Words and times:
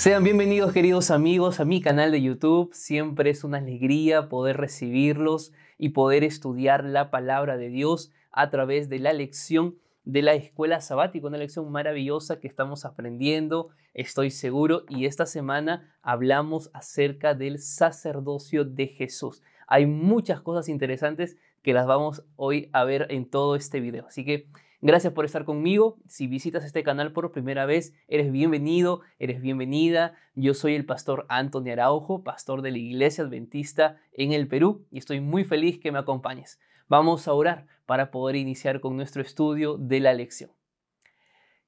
Sean 0.00 0.24
bienvenidos 0.24 0.72
queridos 0.72 1.10
amigos 1.10 1.60
a 1.60 1.66
mi 1.66 1.82
canal 1.82 2.10
de 2.10 2.22
YouTube. 2.22 2.72
Siempre 2.72 3.28
es 3.28 3.44
una 3.44 3.58
alegría 3.58 4.30
poder 4.30 4.56
recibirlos 4.56 5.52
y 5.76 5.90
poder 5.90 6.24
estudiar 6.24 6.84
la 6.84 7.10
palabra 7.10 7.58
de 7.58 7.68
Dios 7.68 8.10
a 8.32 8.48
través 8.48 8.88
de 8.88 8.98
la 8.98 9.12
lección 9.12 9.76
de 10.04 10.22
la 10.22 10.32
escuela 10.32 10.80
sabática, 10.80 11.26
una 11.26 11.36
lección 11.36 11.70
maravillosa 11.70 12.40
que 12.40 12.48
estamos 12.48 12.86
aprendiendo, 12.86 13.68
estoy 13.92 14.30
seguro, 14.30 14.84
y 14.88 15.04
esta 15.04 15.26
semana 15.26 15.94
hablamos 16.00 16.70
acerca 16.72 17.34
del 17.34 17.58
sacerdocio 17.58 18.64
de 18.64 18.86
Jesús. 18.86 19.42
Hay 19.66 19.84
muchas 19.84 20.40
cosas 20.40 20.70
interesantes 20.70 21.36
que 21.60 21.74
las 21.74 21.86
vamos 21.86 22.24
hoy 22.36 22.70
a 22.72 22.84
ver 22.84 23.06
en 23.10 23.28
todo 23.28 23.54
este 23.54 23.80
video. 23.80 24.06
Así 24.06 24.24
que 24.24 24.48
gracias 24.80 25.12
por 25.12 25.24
estar 25.24 25.44
conmigo. 25.44 25.98
Si 26.06 26.26
visitas 26.26 26.64
este 26.64 26.82
canal 26.82 27.12
por 27.12 27.32
primera 27.32 27.66
vez, 27.66 27.94
eres 28.08 28.32
bienvenido, 28.32 29.00
eres 29.18 29.40
bienvenida. 29.40 30.14
Yo 30.34 30.54
soy 30.54 30.74
el 30.74 30.86
pastor 30.86 31.26
Antonio 31.28 31.72
Araujo, 31.72 32.22
pastor 32.22 32.62
de 32.62 32.70
la 32.72 32.78
Iglesia 32.78 33.24
Adventista 33.24 34.00
en 34.12 34.32
el 34.32 34.48
Perú, 34.48 34.86
y 34.90 34.98
estoy 34.98 35.20
muy 35.20 35.44
feliz 35.44 35.78
que 35.78 35.92
me 35.92 35.98
acompañes. 35.98 36.58
Vamos 36.88 37.28
a 37.28 37.32
orar 37.32 37.66
para 37.86 38.10
poder 38.10 38.36
iniciar 38.36 38.80
con 38.80 38.96
nuestro 38.96 39.22
estudio 39.22 39.76
de 39.76 40.00
la 40.00 40.12
lección. 40.12 40.50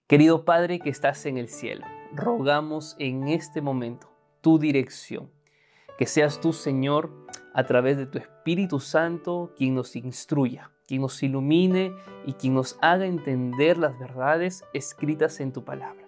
Querido 0.07 0.45
Padre 0.45 0.79
que 0.79 0.91
estás 0.91 1.25
en 1.27 1.39
el 1.39 1.49
cielo, 1.49 1.87
rogamos 2.13 2.97
en 2.99 3.29
este 3.29 3.61
momento 3.61 4.11
tu 4.41 4.59
dirección. 4.59 5.31
Que 5.97 6.07
seas 6.07 6.41
tú, 6.41 6.53
Señor, 6.53 7.27
a 7.55 7.65
través 7.65 7.97
de 7.97 8.07
tu 8.07 8.19
Espíritu 8.19 8.81
Santo, 8.81 9.55
quien 9.57 9.75
nos 9.75 9.95
instruya, 9.95 10.73
quien 10.87 11.03
nos 11.03 11.23
ilumine 11.23 11.93
y 12.27 12.35
quien 12.35 12.55
nos 12.55 12.79
haga 12.81 13.07
entender 13.07 13.79
las 13.79 13.99
verdades 13.99 14.65
escritas 14.73 15.41
en 15.41 15.53
tu 15.53 15.65
palabra. 15.65 16.05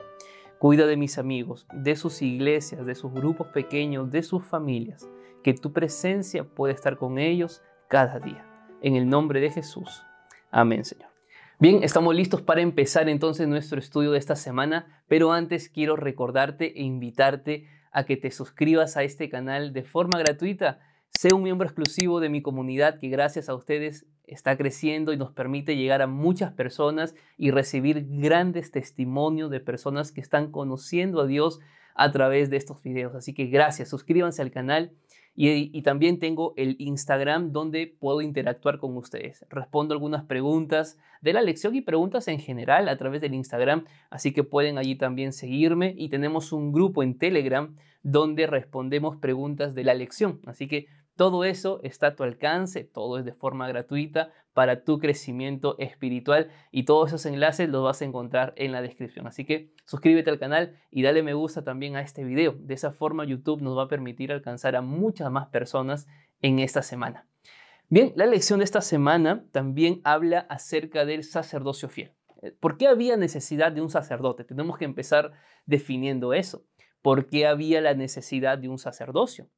Cuida 0.58 0.86
de 0.86 0.96
mis 0.96 1.18
amigos, 1.18 1.66
de 1.72 1.96
sus 1.96 2.22
iglesias, 2.22 2.86
de 2.86 2.94
sus 2.94 3.12
grupos 3.12 3.48
pequeños, 3.48 4.10
de 4.10 4.22
sus 4.22 4.44
familias, 4.44 5.08
que 5.42 5.54
tu 5.54 5.72
presencia 5.72 6.44
pueda 6.44 6.72
estar 6.72 6.96
con 6.96 7.18
ellos 7.18 7.62
cada 7.88 8.18
día 8.18 8.46
en 8.80 8.96
el 8.96 9.08
nombre 9.08 9.40
de 9.40 9.50
Jesús. 9.50 10.02
Amén, 10.50 10.84
Señor. 10.84 11.08
Bien, 11.58 11.82
estamos 11.82 12.14
listos 12.14 12.42
para 12.42 12.60
empezar 12.60 13.08
entonces 13.08 13.48
nuestro 13.48 13.78
estudio 13.78 14.10
de 14.10 14.18
esta 14.18 14.36
semana, 14.36 15.02
pero 15.08 15.32
antes 15.32 15.68
quiero 15.68 15.96
recordarte 15.96 16.78
e 16.78 16.82
invitarte 16.82 17.66
a 17.92 18.04
que 18.04 18.16
te 18.16 18.30
suscribas 18.30 18.96
a 18.96 19.04
este 19.04 19.28
canal 19.28 19.72
de 19.72 19.84
forma 19.84 20.18
gratuita. 20.18 20.80
Sé 21.10 21.32
un 21.32 21.42
miembro 21.42 21.66
exclusivo 21.66 22.20
de 22.20 22.28
mi 22.28 22.42
comunidad 22.42 22.98
que 22.98 23.08
gracias 23.08 23.48
a 23.48 23.54
ustedes 23.54 24.06
está 24.26 24.56
creciendo 24.56 25.12
y 25.12 25.16
nos 25.16 25.32
permite 25.32 25.76
llegar 25.76 26.02
a 26.02 26.06
muchas 26.06 26.52
personas 26.52 27.14
y 27.36 27.50
recibir 27.50 28.06
grandes 28.08 28.70
testimonios 28.70 29.50
de 29.50 29.60
personas 29.60 30.12
que 30.12 30.20
están 30.20 30.50
conociendo 30.50 31.20
a 31.20 31.26
Dios 31.26 31.60
a 31.94 32.10
través 32.12 32.50
de 32.50 32.56
estos 32.56 32.82
videos. 32.82 33.14
Así 33.14 33.34
que 33.34 33.46
gracias, 33.46 33.88
suscríbanse 33.88 34.42
al 34.42 34.50
canal 34.50 34.92
y, 35.36 35.82
también 35.82 36.20
tengo 36.20 36.54
el 36.56 36.76
Instagram 36.78 37.50
donde 37.50 37.88
puedo 37.98 38.20
interactuar 38.20 38.78
con 38.78 38.96
ustedes. 38.96 39.44
Respondo 39.50 39.92
algunas 39.92 40.24
preguntas 40.24 40.96
de 41.22 41.32
la 41.32 41.42
lección 41.42 41.74
y 41.74 41.80
preguntas 41.80 42.28
en 42.28 42.38
general 42.38 42.88
a 42.88 42.96
través 42.96 43.20
del 43.20 43.34
Instagram, 43.34 43.84
así 44.10 44.32
que 44.32 44.44
pueden 44.44 44.78
allí 44.78 44.94
también 44.94 45.32
seguirme 45.32 45.92
y 45.96 46.08
tenemos 46.08 46.52
un 46.52 46.72
grupo 46.72 47.02
en 47.02 47.18
Telegram 47.18 47.74
donde 48.04 48.46
respondemos 48.46 49.16
preguntas 49.16 49.74
de 49.74 49.82
la 49.82 49.94
lección. 49.94 50.40
Así 50.46 50.68
que 50.68 50.86
todo 51.16 51.44
eso 51.44 51.80
está 51.82 52.08
a 52.08 52.16
tu 52.16 52.22
alcance, 52.22 52.84
todo 52.84 53.18
es 53.18 53.24
de 53.24 53.32
forma 53.32 53.68
gratuita 53.68 54.32
para 54.52 54.84
tu 54.84 54.98
crecimiento 54.98 55.76
espiritual 55.78 56.50
y 56.70 56.84
todos 56.84 57.10
esos 57.10 57.26
enlaces 57.26 57.68
los 57.68 57.84
vas 57.84 58.02
a 58.02 58.04
encontrar 58.04 58.52
en 58.56 58.72
la 58.72 58.82
descripción. 58.82 59.26
Así 59.26 59.44
que 59.44 59.72
suscríbete 59.84 60.30
al 60.30 60.38
canal 60.38 60.76
y 60.90 61.02
dale 61.02 61.22
me 61.22 61.34
gusta 61.34 61.62
también 61.62 61.96
a 61.96 62.00
este 62.00 62.24
video. 62.24 62.56
De 62.58 62.74
esa 62.74 62.92
forma 62.92 63.24
YouTube 63.24 63.62
nos 63.62 63.76
va 63.76 63.84
a 63.84 63.88
permitir 63.88 64.32
alcanzar 64.32 64.76
a 64.76 64.82
muchas 64.82 65.30
más 65.30 65.48
personas 65.48 66.06
en 66.42 66.58
esta 66.58 66.82
semana. 66.82 67.26
Bien, 67.88 68.12
la 68.16 68.26
lección 68.26 68.60
de 68.60 68.64
esta 68.64 68.80
semana 68.80 69.44
también 69.52 70.00
habla 70.04 70.40
acerca 70.48 71.04
del 71.04 71.22
sacerdocio 71.22 71.88
fiel. 71.88 72.12
¿Por 72.60 72.76
qué 72.76 72.88
había 72.88 73.16
necesidad 73.16 73.72
de 73.72 73.80
un 73.80 73.90
sacerdote? 73.90 74.44
Tenemos 74.44 74.78
que 74.78 74.84
empezar 74.84 75.32
definiendo 75.66 76.34
eso. 76.34 76.64
¿Por 77.02 77.26
qué 77.26 77.46
había 77.46 77.80
la 77.80 77.94
necesidad 77.94 78.58
de 78.58 78.68
un 78.68 78.78
sacerdocio? 78.78 79.48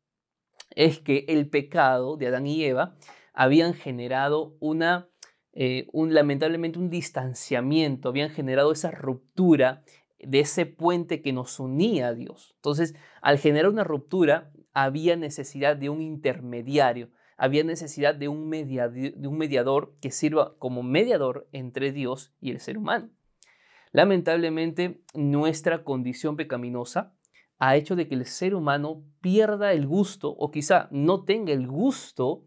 Es 0.71 1.01
que 1.01 1.25
el 1.29 1.49
pecado 1.49 2.17
de 2.17 2.29
Adán 2.29 2.47
y 2.47 2.65
Eva 2.65 2.97
habían 3.33 3.75
generado 3.75 4.57
una, 4.61 5.09
eh, 5.53 5.87
un, 5.93 6.15
lamentablemente 6.15 6.79
un 6.79 6.91
distanciamiento, 6.91 8.09
habían 8.09 8.31
generado 8.31 8.73
esa 8.73 8.91
ruptura 8.91 9.83
de 10.19 10.41
ese 10.41 10.67
puente 10.67 11.23
que 11.23 11.33
nos 11.33 11.61
unía 11.61 12.09
a 12.09 12.15
Dios. 12.15 12.55
Entonces, 12.57 12.95
al 13.21 13.39
generar 13.39 13.71
una 13.71 13.85
ruptura, 13.85 14.51
había 14.73 15.17
necesidad 15.17 15.77
de 15.77 15.89
un 15.89 16.03
intermediario, 16.03 17.11
había 17.37 17.65
necesidad 17.65 18.15
de 18.15 18.29
un, 18.29 18.51
de 18.51 19.29
un 19.29 19.39
mediador 19.39 19.95
que 20.01 20.11
sirva 20.11 20.57
como 20.59 20.83
mediador 20.83 21.49
entre 21.53 21.93
Dios 21.93 22.35
y 22.41 22.51
el 22.51 22.61
ser 22.61 22.79
humano. 22.79 23.11
Lamentablemente, 23.93 25.03
nuestra 25.15 25.85
condición 25.85 26.37
pecaminosa 26.37 27.16
ha 27.59 27.77
hecho 27.77 27.97
de 27.97 28.09
que 28.09 28.15
el 28.15 28.27
ser 28.27 28.55
humano 28.55 29.05
pierda 29.21 29.73
el 29.73 29.87
gusto 29.87 30.31
o 30.31 30.51
quizá 30.51 30.89
no 30.91 31.25
tenga 31.25 31.53
el 31.53 31.67
gusto 31.67 32.45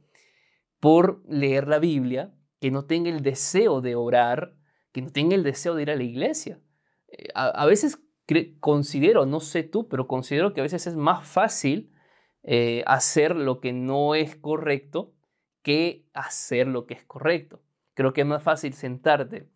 por 0.79 1.23
leer 1.27 1.67
la 1.67 1.79
Biblia, 1.79 2.33
que 2.59 2.71
no 2.71 2.85
tenga 2.85 3.09
el 3.09 3.21
deseo 3.21 3.81
de 3.81 3.95
orar, 3.95 4.55
que 4.91 5.01
no 5.01 5.09
tenga 5.09 5.35
el 5.35 5.43
deseo 5.43 5.75
de 5.75 5.83
ir 5.83 5.91
a 5.91 5.95
la 5.95 6.03
iglesia. 6.03 6.59
Eh, 7.07 7.27
a, 7.33 7.65
veces 7.65 7.99
considero, 8.59 9.25
no 9.25 9.39
sé 9.39 9.63
tú, 9.63 9.87
pero 9.87 10.07
considero 10.07 10.53
que 10.53 10.61
a 10.61 10.63
veces 10.63 10.87
es 10.87 10.95
más 10.95 11.27
fácil 11.27 11.91
eh, 12.43 12.83
hacer 12.85 13.35
lo 13.35 13.59
que 13.59 13.73
no 13.73 14.15
es 14.15 14.35
correcto 14.35 15.13
que 15.61 16.07
hacer 16.13 16.67
lo 16.67 16.85
que 16.85 16.93
es 16.93 17.03
correcto. 17.03 17.61
Creo 17.93 18.13
que 18.13 18.21
es 18.21 18.27
más 18.27 18.43
fácil 18.43 18.73
sentarte 18.73 19.49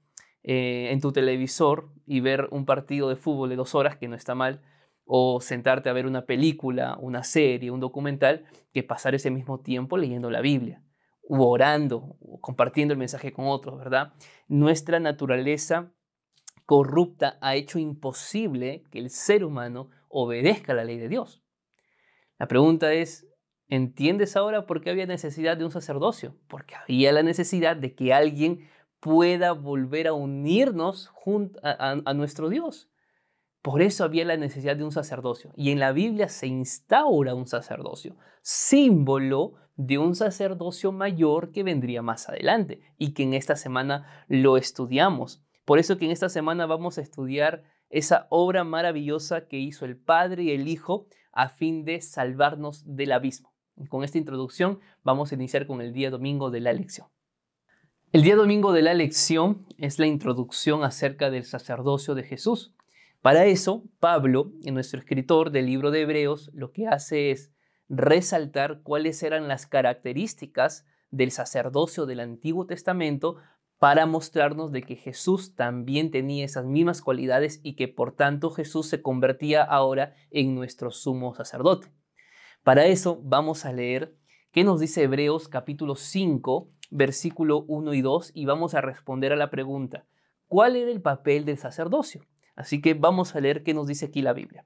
eh, 0.44 0.90
en 0.92 1.00
tu 1.00 1.14
televisor 1.14 1.94
y 2.06 2.20
ver 2.20 2.50
un 2.52 2.66
partido 2.66 3.08
de 3.10 3.16
fútbol 3.16 3.50
de 3.50 3.56
dos 3.56 3.76
horas, 3.76 3.96
que 3.98 4.08
no 4.08 4.16
está 4.16 4.36
mal, 4.36 4.62
o 5.06 5.42
sentarte 5.42 5.90
a 5.90 5.94
ver 5.94 6.06
una 6.06 6.26
película, 6.26 6.98
una 7.00 7.24
serie, 7.24 7.72
un 7.72 7.80
documental, 7.80 8.46
que 8.74 8.84
pasar 8.84 9.16
ese 9.16 9.32
mismo 9.32 9.60
tiempo 9.60 9.98
leyendo 9.98 10.30
la 10.30 10.42
Biblia, 10.42 10.82
u 11.22 11.42
orando, 11.44 12.18
o 12.22 12.40
compartiendo 12.40 12.94
el 12.94 12.98
mensaje 12.98 13.34
con 13.34 13.48
otros, 13.48 13.78
¿verdad? 13.78 14.14
Nuestra 14.48 15.00
naturaleza 15.00 15.92
corrupta 16.66 17.38
ha 17.42 17.56
hecho 17.56 17.80
imposible 17.80 18.84
que 18.92 19.00
el 19.00 19.10
ser 19.10 19.44
humano 19.44 19.90
obedezca 20.08 20.74
la 20.74 20.84
ley 20.84 20.98
de 20.98 21.10
Dios. 21.10 21.44
La 22.40 22.48
pregunta 22.48 22.94
es, 22.94 23.28
¿entiendes 23.68 24.36
ahora 24.36 24.66
por 24.66 24.82
qué 24.82 24.90
había 24.90 25.06
necesidad 25.06 25.58
de 25.58 25.66
un 25.66 25.72
sacerdocio? 25.72 26.36
Porque 26.48 26.76
había 26.76 27.12
la 27.12 27.24
necesidad 27.24 27.76
de 27.76 27.96
que 27.96 28.14
alguien 28.14 28.70
pueda 29.00 29.52
volver 29.52 30.08
a 30.08 30.14
unirnos 30.14 31.12
a, 31.62 32.02
a 32.06 32.14
nuestro 32.14 32.50
Dios. 32.50 32.93
Por 33.64 33.82
eso 33.82 34.04
había 34.04 34.26
la 34.26 34.36
necesidad 34.36 34.76
de 34.76 34.84
un 34.84 34.92
sacerdocio. 34.92 35.54
Y 35.56 35.72
en 35.72 35.80
la 35.80 35.94
Biblia 35.94 36.28
se 36.28 36.48
instaura 36.48 37.34
un 37.34 37.48
sacerdocio, 37.48 38.18
símbolo 38.42 39.54
de 39.78 39.98
un 39.98 40.16
sacerdocio 40.16 40.92
mayor 40.92 41.54
que 41.54 41.64
vendría 41.64 42.02
más 42.02 42.28
adelante 42.28 42.82
y 42.98 43.14
que 43.14 43.24
en 43.24 43.34
esta 43.34 43.56
semana 43.56 44.26
lo 44.28 44.58
estudiamos. 44.58 45.42
Por 45.64 45.80
eso 45.80 45.98
que 45.98 46.04
en 46.04 46.12
esta 46.12 46.28
semana 46.28 46.66
vamos 46.66 46.98
a 46.98 47.02
estudiar 47.02 47.64
esa 47.90 48.28
obra 48.30 48.66
maravillosa 48.66 49.48
que 49.48 49.60
hizo 49.60 49.86
el 49.86 49.96
Padre 49.96 50.44
y 50.44 50.52
el 50.52 50.68
Hijo 50.68 51.08
a 51.32 51.48
fin 51.48 51.86
de 51.86 52.02
salvarnos 52.02 52.84
del 52.86 53.14
abismo. 53.14 53.54
con 53.88 54.04
esta 54.04 54.18
introducción 54.18 54.82
vamos 55.04 55.32
a 55.32 55.36
iniciar 55.36 55.68
con 55.68 55.80
el 55.80 55.94
día 55.94 56.12
domingo 56.12 56.52
de 56.52 56.60
la 56.60 56.74
lección. 56.74 57.08
El 58.12 58.24
día 58.24 58.36
domingo 58.36 58.74
de 58.74 58.82
la 58.82 58.94
lección 58.94 59.66
es 59.78 60.00
la 60.00 60.06
introducción 60.06 60.84
acerca 60.84 61.32
del 61.32 61.46
sacerdocio 61.46 62.14
de 62.14 62.24
Jesús. 62.24 62.76
Para 63.24 63.46
eso, 63.46 63.86
Pablo, 64.02 64.52
en 64.64 64.74
nuestro 64.74 65.00
escritor 65.00 65.52
del 65.52 65.68
libro 65.68 65.92
de 65.92 66.02
Hebreos, 66.02 66.52
lo 66.54 66.74
que 66.74 66.88
hace 66.88 67.32
es 67.32 67.54
resaltar 67.88 68.82
cuáles 68.84 69.24
eran 69.24 69.48
las 69.48 69.66
características 69.66 70.86
del 71.10 71.32
sacerdocio 71.32 72.06
del 72.06 72.20
Antiguo 72.20 72.66
Testamento 72.66 73.38
para 73.80 74.06
mostrarnos 74.06 74.74
de 74.74 74.82
que 74.82 74.98
Jesús 74.98 75.56
también 75.56 76.12
tenía 76.12 76.44
esas 76.44 76.66
mismas 76.66 77.02
cualidades 77.02 77.62
y 77.64 77.78
que 77.78 77.88
por 77.88 78.14
tanto 78.14 78.50
Jesús 78.50 78.88
se 78.88 79.02
convertía 79.02 79.64
ahora 79.64 80.16
en 80.30 80.54
nuestro 80.54 80.92
sumo 80.92 81.34
sacerdote. 81.34 81.94
Para 82.62 82.88
eso 82.88 83.22
vamos 83.24 83.64
a 83.64 83.72
leer 83.72 84.18
qué 84.52 84.66
nos 84.66 84.82
dice 84.82 85.02
Hebreos 85.02 85.48
capítulo 85.48 85.96
5, 85.96 86.68
versículo 86.92 87.64
1 87.70 87.94
y 87.94 88.02
2 88.02 88.32
y 88.34 88.44
vamos 88.44 88.74
a 88.74 88.82
responder 88.82 89.32
a 89.32 89.38
la 89.38 89.50
pregunta, 89.50 90.06
¿cuál 90.50 90.76
era 90.76 90.92
el 90.92 91.02
papel 91.02 91.46
del 91.46 91.58
sacerdocio? 91.58 92.26
Así 92.56 92.82
que 92.82 92.94
vamos 92.94 93.36
a 93.36 93.40
leer 93.40 93.64
qué 93.64 93.74
nos 93.74 93.88
dice 93.88 94.06
aquí 94.06 94.22
la 94.22 94.34
Biblia. 94.34 94.66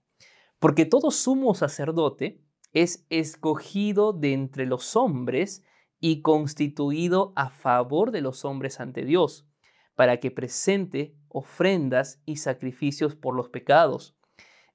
Porque 0.60 0.86
todo 0.86 1.12
sumo 1.12 1.54
sacerdote 1.56 2.42
es 2.74 3.06
escogido 3.10 4.14
de 4.14 4.34
entre 4.34 4.66
los 4.66 4.96
hombres 4.96 5.64
y 6.00 6.22
constituido 6.22 7.34
a 7.36 7.50
favor 7.50 8.12
de 8.12 8.22
los 8.22 8.46
hombres 8.46 8.80
ante 8.80 9.04
Dios, 9.04 9.48
para 9.96 10.20
que 10.20 10.32
presente 10.32 11.16
ofrendas 11.30 12.22
y 12.26 12.38
sacrificios 12.38 13.16
por 13.16 13.36
los 13.36 13.50
pecados. 13.50 14.16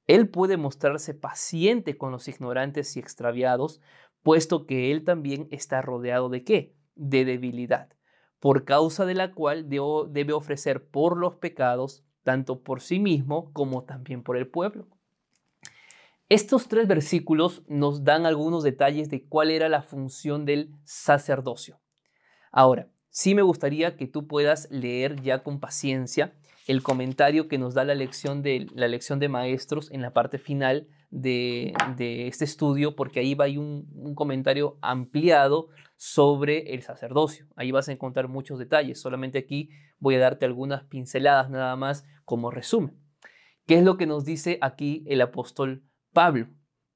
Él 0.06 0.28
puede 0.28 0.56
mostrarse 0.56 1.14
paciente 1.14 1.96
con 1.96 2.10
los 2.10 2.26
ignorantes 2.26 2.96
y 2.96 3.00
extraviados, 3.00 3.80
puesto 4.22 4.66
que 4.66 4.90
Él 4.90 5.04
también 5.04 5.48
está 5.50 5.80
rodeado 5.80 6.28
de 6.28 6.44
qué? 6.44 6.74
De 6.96 7.24
debilidad, 7.24 7.88
por 8.40 8.64
causa 8.64 9.06
de 9.06 9.14
la 9.14 9.32
cual 9.32 9.68
debe 9.68 10.32
ofrecer 10.32 10.88
por 10.88 11.16
los 11.16 11.36
pecados, 11.36 12.04
tanto 12.22 12.62
por 12.62 12.80
sí 12.80 12.98
mismo 12.98 13.52
como 13.52 13.84
también 13.84 14.22
por 14.22 14.36
el 14.36 14.46
pueblo. 14.46 14.86
Estos 16.28 16.68
tres 16.68 16.88
versículos 16.88 17.62
nos 17.68 18.04
dan 18.04 18.24
algunos 18.24 18.62
detalles 18.62 19.10
de 19.10 19.22
cuál 19.24 19.50
era 19.50 19.68
la 19.68 19.82
función 19.82 20.46
del 20.46 20.70
sacerdocio. 20.84 21.78
Ahora, 22.50 22.88
sí 23.10 23.34
me 23.34 23.42
gustaría 23.42 23.96
que 23.96 24.06
tú 24.06 24.26
puedas 24.26 24.70
leer 24.70 25.20
ya 25.20 25.42
con 25.42 25.60
paciencia 25.60 26.32
el 26.66 26.82
comentario 26.82 27.48
que 27.48 27.58
nos 27.58 27.74
da 27.74 27.84
la 27.84 27.94
lección 27.94 28.42
de, 28.42 28.66
la 28.74 28.88
lección 28.88 29.18
de 29.18 29.28
maestros 29.28 29.90
en 29.90 30.00
la 30.00 30.12
parte 30.12 30.38
final 30.38 30.88
de, 31.12 31.74
este 32.26 32.44
estudio, 32.44 32.96
porque 32.96 33.20
ahí 33.20 33.34
va 33.34 33.46
un, 33.46 33.86
un 33.94 34.14
comentario 34.14 34.78
ampliado 34.80 35.68
sobre 35.96 36.74
el 36.74 36.82
sacerdocio. 36.82 37.46
Ahí 37.54 37.70
vas 37.70 37.88
a 37.88 37.92
encontrar 37.92 38.26
muchos 38.26 38.58
detalles. 38.58 39.00
Solamente 39.00 39.38
aquí 39.38 39.70
voy 40.00 40.16
a 40.16 40.20
darte 40.20 40.46
algunas 40.46 40.84
pinceladas 40.84 41.48
nada 41.50 41.76
más 41.76 42.04
como 42.24 42.50
resumen. 42.50 42.98
¿Qué 43.66 43.78
es 43.78 43.84
lo 43.84 43.96
que 43.96 44.06
nos 44.06 44.24
dice 44.24 44.58
aquí 44.62 45.04
el 45.06 45.20
apóstol 45.20 45.84
Pablo? 46.12 46.48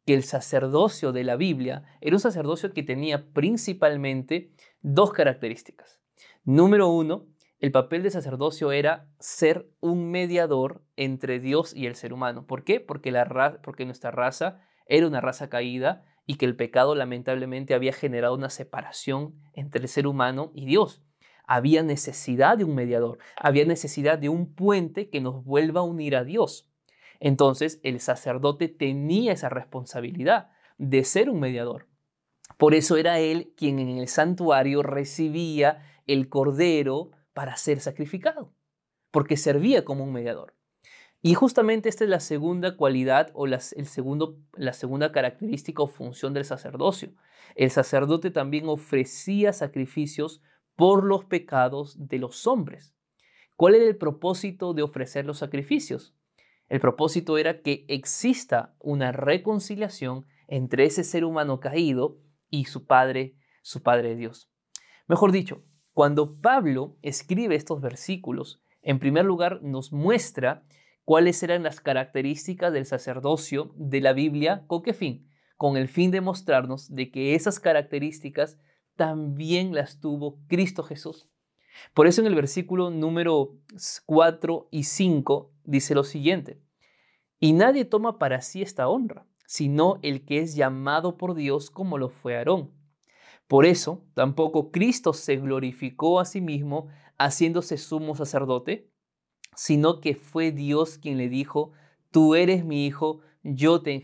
Que 0.05 0.15
el 0.15 0.25
sacerdocio 0.25 1.13
de 1.13 1.23
la 1.23 1.37
Biblia 1.37 1.85
era 2.01 2.17
un 2.17 2.21
sacerdocio 2.21 2.73
que 2.73 2.83
tenía 2.83 3.33
principalmente 3.33 4.53
dos 4.81 5.13
características. 5.13 6.01
Número 6.45 6.89
uno, 6.89 7.27
el 7.67 7.73
papel 7.73 8.05
de 8.05 8.13
sacerdocio 8.13 8.71
era 8.71 9.09
ser 9.19 9.69
un 9.81 10.09
mediador 10.13 10.85
entre 10.95 11.41
Dios 11.41 11.75
y 11.75 11.87
el 11.87 11.97
ser 11.97 12.13
humano. 12.13 12.47
¿Por 12.47 12.63
qué? 12.63 12.79
Porque, 12.79 13.13
porque 13.61 13.85
nuestra 13.85 14.13
raza 14.13 14.61
era 14.87 15.09
una 15.09 15.21
raza 15.21 15.49
caída 15.49 16.05
y 16.27 16.37
que 16.37 16.47
el 16.47 16.55
pecado 16.55 16.95
lamentablemente 16.95 17.75
había 17.75 17.93
generado 17.93 18.37
una 18.37 18.51
separación 18.51 19.35
entre 19.53 19.83
el 19.83 19.89
ser 19.89 20.07
humano 20.07 20.53
y 20.55 20.65
Dios. 20.65 21.03
Había 21.45 21.83
necesidad 21.83 22.57
de 22.57 22.63
un 22.63 22.77
mediador, 22.77 23.19
había 23.37 23.65
necesidad 23.65 24.17
de 24.17 24.29
un 24.29 24.55
puente 24.55 25.11
que 25.11 25.21
nos 25.21 25.45
vuelva 25.45 25.81
a 25.81 25.85
unir 25.85 26.15
a 26.15 26.23
Dios. 26.23 26.71
Entonces 27.19 27.81
el 27.83 27.99
sacerdote 27.99 28.69
tenía 28.69 29.33
esa 29.33 29.49
responsabilidad 29.49 30.51
de 30.79 31.03
ser 31.03 31.29
un 31.29 31.41
mediador. 31.41 31.89
Por 32.59 32.75
eso 32.75 32.97
era 32.97 33.19
él 33.19 33.55
quien 33.57 33.81
en 33.81 33.89
el 33.99 34.07
santuario 34.07 34.85
recibía 34.85 35.83
el 36.07 36.29
cordero 36.29 37.11
para 37.37 37.59
ser 37.59 37.81
sacrificado, 37.81 38.51
porque 39.11 39.37
servía 39.37 39.85
como 39.85 40.05
un 40.05 40.13
mediador. 40.15 40.55
Y 41.21 41.35
justamente 41.35 41.91
esta 41.91 42.05
es 42.05 42.09
la 42.09 42.21
segunda 42.21 42.79
cualidad 42.79 43.31
o 43.35 43.45
el 43.45 43.61
segundo, 43.61 44.39
la 44.55 44.73
segunda 44.73 45.13
característica 45.13 45.83
o 45.83 45.87
función 45.87 46.33
del 46.33 46.47
sacerdocio. 46.47 47.13
El 47.55 47.71
sacerdote 47.71 48.31
también 48.31 48.71
ofrecía 48.71 49.53
sacrificios 49.53 50.41
por 50.77 51.05
los 51.05 51.27
pecados 51.27 52.09
de 52.09 52.19
los 52.19 52.47
hombres. 52.47 52.95
¿Cuál 53.55 53.75
era 53.75 53.85
el 53.85 53.99
propósito 53.99 54.73
de 54.73 54.83
ofrecer 54.83 55.27
los 55.27 55.37
sacrificios? 55.37 56.17
El 56.71 56.81
propósito 56.81 57.37
era 57.37 57.61
que 57.61 57.85
exista 57.89 58.75
una 58.79 59.13
reconciliación 59.13 60.25
entre 60.49 60.87
ese 60.87 61.05
ser 61.05 61.27
humano 61.27 61.61
caído 61.61 62.17
y 62.49 62.65
su 62.65 62.87
Padre, 62.87 63.37
su 63.61 63.83
Padre 63.83 64.17
Dios. 64.17 64.51
Mejor 65.07 65.33
dicho, 65.33 65.63
cuando 65.97 66.31
Pablo 66.43 66.95
escribe 67.01 67.55
estos 67.55 67.81
versículos, 67.81 68.61
en 68.83 68.99
primer 68.99 69.25
lugar 69.25 69.63
nos 69.63 69.95
muestra 69.95 70.63
cuáles 71.07 71.43
eran 71.43 71.63
las 71.63 71.81
características 71.81 72.71
del 72.71 72.85
sacerdocio 72.85 73.73
de 73.77 74.03
la 74.03 74.13
Biblia, 74.13 74.65
¿con 74.67 74.83
qué 74.83 74.93
fin? 74.93 75.27
Con 75.57 75.79
el 75.79 75.89
fin 75.89 76.11
de 76.11 76.21
mostrarnos 76.21 76.95
de 76.95 77.11
que 77.11 77.35
esas 77.35 77.61
características 77.61 78.59
también 78.95 79.75
las 79.75 79.99
tuvo 79.99 80.39
Cristo 80.49 80.83
Jesús. 80.83 81.31
Por 81.95 82.07
eso 82.07 82.21
en 82.21 82.27
el 82.27 82.35
versículo 82.35 82.91
número 82.91 83.55
4 84.05 84.69
y 84.71 84.83
5 84.83 85.51
dice 85.65 85.95
lo 85.95 86.05
siguiente, 86.05 86.61
y 87.41 87.55
nadie 87.55 87.87
toma 87.87 88.19
para 88.19 88.43
sí 88.43 88.61
esta 88.61 88.87
honra, 88.87 89.25
sino 89.47 89.99
el 90.03 90.27
que 90.27 90.41
es 90.41 90.57
llamado 90.57 91.17
por 91.17 91.35
Dios 91.35 91.71
como 91.71 91.97
lo 91.97 92.11
fue 92.11 92.37
Aarón 92.37 92.77
por 93.49 93.65
eso 93.65 94.05
tampoco 94.15 94.71
Cristo 94.71 95.13
se 95.13 95.37
glorificó 95.37 96.21
a 96.21 96.25
sí 96.25 96.41
mismo 96.41 96.89
haciéndose 97.19 97.79
sumo 97.79 98.15
sacerdote, 98.15 98.91
sino 99.55 100.01
que 100.01 100.15
fue 100.15 100.53
Dios 100.53 100.99
quien 100.99 101.17
le 101.17 101.29
dijo, 101.29 101.73
tú 102.11 102.35
eres 102.35 102.65
mi 102.65 102.87
hijo, 102.87 103.21
yo 103.43 103.83
te 103.83 103.95
he. 103.95 104.03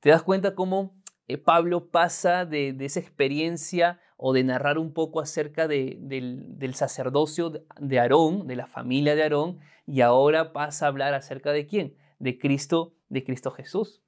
¿Te 0.00 0.10
das 0.10 0.22
cuenta 0.22 0.54
cómo 0.54 0.94
eh, 1.26 1.38
Pablo 1.38 1.90
pasa 1.90 2.44
de, 2.44 2.76
esa 2.80 3.00
experiencia 3.00 4.00
o 4.16 4.32
de 4.32 4.44
narrar 4.44 4.78
un 4.78 4.92
poco 4.92 5.20
acerca 5.20 5.66
del, 5.66 5.98
del, 6.00 6.74
sacerdocio 6.74 7.50
de 7.80 7.98
Aarón, 7.98 8.46
de 8.46 8.56
la 8.56 8.66
familia 8.66 9.14
de 9.14 9.22
Aarón, 9.24 9.58
y 9.86 10.02
ahora 10.02 10.52
pasa 10.52 10.86
a 10.86 10.88
hablar 10.88 11.14
acerca 11.14 11.52
de 11.52 11.66
quién? 11.66 11.96
De 12.18 12.38
Cristo, 12.38 12.94
de 13.08 13.24
Cristo 13.24 13.50
Jesús. 13.50 14.03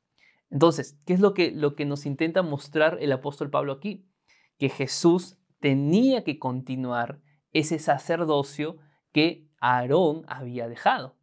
Entonces, 0.50 0.98
¿qué 1.06 1.14
es 1.14 1.20
lo 1.20 1.34
que, 1.34 1.50
lo 1.50 1.74
que 1.74 1.84
nos 1.84 2.06
intenta 2.06 2.42
mostrar 2.42 2.98
el 3.00 3.12
apóstol 3.12 3.50
Pablo 3.50 3.72
aquí? 3.72 4.06
Que 4.58 4.68
Jesús 4.68 5.38
tenía 5.60 6.24
que 6.24 6.38
continuar 6.38 7.20
ese 7.52 7.78
sacerdocio 7.78 8.76
que 9.12 9.48
Aarón 9.60 10.24
había 10.28 10.68
dejado. 10.68 11.16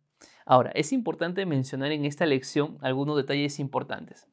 Ahora, 0.45 0.71
es 0.75 0.91
importante 0.91 1.45
mencionar 1.45 1.91
en 1.91 2.05
esta 2.05 2.25
lección 2.25 2.77
algunos 2.81 3.15
detalles 3.15 3.59
importantes. 3.59 4.27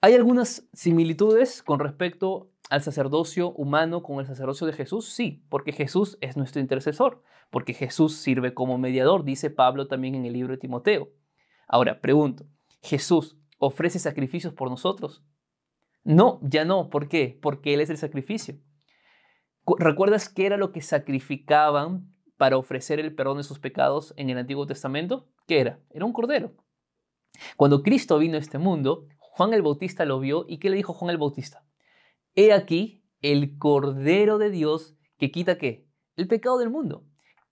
¿Hay 0.00 0.14
algunas 0.14 0.68
similitudes 0.72 1.62
con 1.62 1.80
respecto 1.80 2.50
al 2.70 2.82
sacerdocio 2.82 3.50
humano 3.52 4.02
con 4.02 4.18
el 4.20 4.26
sacerdocio 4.26 4.66
de 4.66 4.72
Jesús? 4.72 5.08
Sí, 5.08 5.44
porque 5.48 5.72
Jesús 5.72 6.18
es 6.20 6.36
nuestro 6.36 6.60
intercesor, 6.60 7.22
porque 7.50 7.74
Jesús 7.74 8.16
sirve 8.16 8.54
como 8.54 8.78
mediador, 8.78 9.24
dice 9.24 9.50
Pablo 9.50 9.88
también 9.88 10.14
en 10.14 10.24
el 10.24 10.32
libro 10.32 10.52
de 10.52 10.58
Timoteo. 10.58 11.10
Ahora, 11.66 12.00
pregunto, 12.00 12.46
¿Jesús 12.82 13.36
ofrece 13.58 13.98
sacrificios 13.98 14.54
por 14.54 14.70
nosotros? 14.70 15.24
No, 16.04 16.40
ya 16.42 16.64
no. 16.64 16.88
¿Por 16.88 17.08
qué? 17.08 17.38
Porque 17.40 17.74
Él 17.74 17.80
es 17.80 17.90
el 17.90 17.98
sacrificio. 17.98 18.56
¿Recuerdas 19.78 20.28
qué 20.28 20.46
era 20.46 20.56
lo 20.56 20.72
que 20.72 20.80
sacrificaban 20.80 22.14
para 22.38 22.56
ofrecer 22.56 23.00
el 23.00 23.14
perdón 23.14 23.38
de 23.38 23.42
sus 23.42 23.58
pecados 23.58 24.14
en 24.16 24.30
el 24.30 24.38
Antiguo 24.38 24.66
Testamento? 24.66 25.28
¿Qué 25.46 25.60
era? 25.60 25.80
Era 25.90 26.06
un 26.06 26.12
cordero. 26.12 26.54
Cuando 27.56 27.82
Cristo 27.82 28.18
vino 28.18 28.36
a 28.36 28.40
este 28.40 28.58
mundo, 28.58 29.06
Juan 29.18 29.52
el 29.52 29.62
Bautista 29.62 30.04
lo 30.04 30.18
vio 30.20 30.46
y 30.48 30.58
¿qué 30.58 30.70
le 30.70 30.76
dijo 30.76 30.94
Juan 30.94 31.10
el 31.10 31.18
Bautista? 31.18 31.64
He 32.34 32.52
aquí 32.52 33.04
el 33.20 33.58
cordero 33.58 34.38
de 34.38 34.50
Dios 34.50 34.96
que 35.18 35.30
quita 35.30 35.58
qué? 35.58 35.86
El 36.16 36.28
pecado 36.28 36.58
del 36.58 36.70
mundo. 36.70 37.04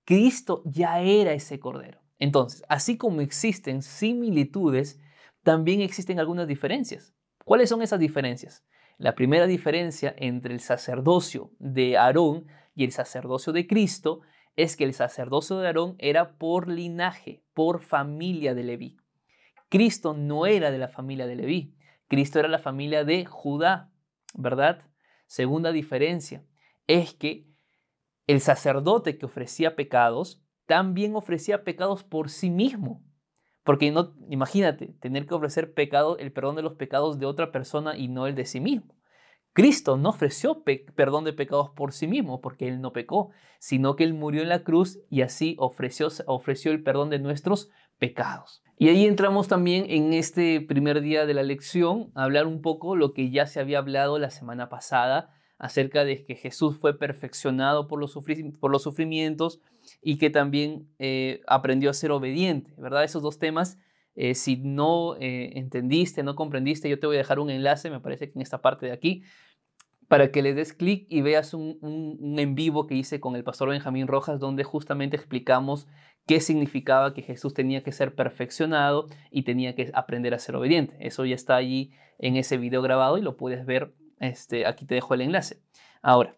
Cristo 0.05 0.63
ya 0.65 1.01
era 1.01 1.33
ese 1.33 1.61
cordero. 1.61 2.01
Entonces, 2.19 2.63
así 2.69 2.97
como 2.97 3.21
existen 3.21 3.83
similitudes 3.83 5.01
también 5.47 5.81
existen 5.81 6.19
algunas 6.19 6.49
diferencias. 6.49 7.15
¿Cuáles 7.45 7.69
son 7.69 7.81
esas 7.81 8.01
diferencias? 8.01 8.65
La 8.99 9.15
primera 9.15 9.47
diferencia 9.47 10.13
entre 10.19 10.53
el 10.53 10.59
sacerdocio 10.59 11.53
de 11.61 11.97
Aarón 11.97 12.49
y 12.75 12.83
el 12.83 12.91
sacerdocio 12.91 13.53
de 13.53 13.69
Cristo 13.69 14.23
es 14.57 14.77
que 14.77 14.83
el 14.83 14.93
sacerdocio 14.93 15.59
de 15.59 15.69
Aarón 15.69 15.95
era 16.01 16.37
por 16.37 16.67
linaje, 16.67 17.45
por 17.55 17.81
familia 17.81 18.57
de 18.57 18.65
Leví. 18.65 18.97
Cristo 19.69 20.15
no 20.15 20.47
era 20.47 20.73
de 20.73 20.79
la 20.79 20.89
familia 20.89 21.29
de 21.29 21.37
Leví, 21.37 21.77
Cristo 22.09 22.41
era 22.41 22.49
la 22.49 22.59
familia 22.59 23.05
de 23.05 23.25
Judá, 23.25 23.93
¿verdad? 24.35 24.83
Segunda 25.29 25.71
diferencia 25.71 26.45
es 26.89 27.15
que 27.15 27.47
el 28.27 28.41
sacerdote 28.41 29.17
que 29.17 29.27
ofrecía 29.27 29.77
pecados 29.77 30.43
también 30.67 31.15
ofrecía 31.15 31.63
pecados 31.63 32.03
por 32.03 32.31
sí 32.31 32.51
mismo. 32.51 33.06
Porque 33.67 33.91
no, 33.91 34.15
imagínate, 34.31 34.95
tener 35.01 35.27
que 35.27 35.35
ofrecer 35.35 35.75
pecado, 35.75 36.17
el 36.19 36.31
perdón 36.31 36.55
de 36.55 36.63
los 36.63 36.75
pecados 36.75 37.19
de 37.19 37.27
otra 37.27 37.51
persona 37.51 37.97
y 37.97 38.07
no 38.07 38.29
el 38.29 38.37
de 38.37 38.47
sí 38.47 38.61
mismo. 38.61 38.95
Cristo 39.53 39.97
no 39.97 40.11
ofreció 40.11 40.63
perdón 40.95 41.25
de 41.25 41.33
pecados 41.33 41.71
por 41.71 41.93
sí 41.93 42.07
mismo, 42.07 42.41
porque 42.41 42.69
Él 42.69 42.81
no 42.81 42.93
pecó, 42.93 43.31
sino 43.59 43.97
que 43.97 44.05
Él 44.05 44.15
murió 44.15 44.43
en 44.43 44.51
la 44.51 44.63
cruz 44.63 45.01
y 45.11 45.23
así 45.23 45.57
ofreció, 45.59 46.07
ofreció 46.27 46.71
el 46.71 46.85
perdón 46.85 47.11
de 47.11 47.19
nuestros 47.19 47.69
pecados. 47.99 48.63
Y 48.79 48.89
ahí 48.89 49.05
entramos 49.05 49.49
también 49.49 49.87
en 49.89 50.13
este 50.13 50.61
primer 50.61 51.01
día 51.01 51.27
de 51.27 51.35
la 51.35 51.43
lección 51.43 52.13
a 52.15 52.23
hablar 52.23 52.47
un 52.47 52.63
poco 52.63 52.95
lo 52.95 53.15
que 53.15 53.31
ya 53.31 53.47
se 53.47 53.59
había 53.59 53.79
hablado 53.79 54.21
la 54.21 54.31
semana 54.31 54.69
pasada 54.69 55.36
acerca 55.59 56.05
de 56.05 56.25
que 56.25 56.35
Jesús 56.35 56.77
fue 56.77 56.99
perfeccionado 56.99 57.89
por 57.89 57.99
los, 57.99 58.19
por 58.61 58.71
los 58.71 58.83
sufrimientos 58.83 59.61
y 60.03 60.19
que 60.19 60.31
también 60.31 60.89
eh, 60.99 61.41
aprendió 61.47 61.91
a 61.91 61.95
ser 61.95 62.11
obediente, 62.11 62.73
¿verdad? 62.77 63.05
Esos 63.05 63.23
dos 63.23 63.39
temas, 63.39 63.79
eh, 64.15 64.35
si 64.35 64.57
no 64.57 65.17
eh, 65.17 65.53
entendiste, 65.59 66.23
no 66.23 66.35
comprendiste, 66.35 66.89
yo 66.89 66.99
te 66.99 67.07
voy 67.07 67.17
a 67.17 67.19
dejar 67.21 67.39
un 67.39 67.51
enlace, 67.51 67.91
me 67.91 68.01
parece 68.01 68.31
que 68.31 68.39
en 68.39 68.43
esta 68.43 68.61
parte 68.61 68.87
de 68.87 68.93
aquí, 68.93 69.23
para 70.09 70.31
que 70.31 70.43
le 70.43 70.55
des 70.55 70.73
clic 70.73 71.07
y 71.09 71.23
veas 71.23 71.53
un, 71.53 71.79
un, 71.81 72.39
en 72.39 72.55
vivo 72.55 72.87
que 72.87 72.95
hice 72.95 73.19
con 73.19 73.35
el 73.35 73.43
pastor 73.43 73.71
Benjamín 73.71 74.07
Rojas, 74.07 74.39
donde 74.39 74.63
justamente 74.63 75.17
explicamos 75.17 75.89
qué 76.27 76.41
significaba 76.41 77.15
que 77.15 77.23
Jesús 77.23 77.55
tenía 77.55 77.83
que 77.83 77.93
ser 77.93 78.15
perfeccionado 78.15 79.07
y 79.31 79.43
tenía 79.43 79.75
que 79.75 79.91
aprender 79.95 80.35
a 80.35 80.39
ser 80.39 80.57
obediente. 80.57 80.97
Eso 81.01 81.25
ya 81.25 81.35
está 81.35 81.57
allí 81.57 81.91
en 82.19 82.37
ese 82.37 82.57
video 82.57 82.83
grabado 82.83 83.19
y 83.19 83.23
lo 83.23 83.37
puedes 83.37 83.67
ver. 83.67 83.95
Este, 84.19 84.67
aquí 84.67 84.85
te 84.85 84.95
dejo 84.95 85.15
el 85.15 85.23
enlace. 85.23 85.63
Ahora, 86.03 86.37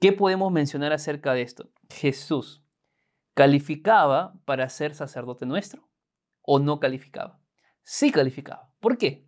¿qué 0.00 0.12
podemos 0.12 0.52
mencionar 0.52 0.92
acerca 0.92 1.34
de 1.34 1.42
esto? 1.42 1.70
Jesús 1.90 2.62
calificaba 3.34 4.34
para 4.44 4.68
ser 4.68 4.94
sacerdote 4.94 5.46
nuestro 5.46 5.88
o 6.42 6.58
no 6.58 6.80
calificaba. 6.80 7.40
Sí 7.82 8.12
calificaba. 8.12 8.72
¿Por 8.80 8.98
qué? 8.98 9.26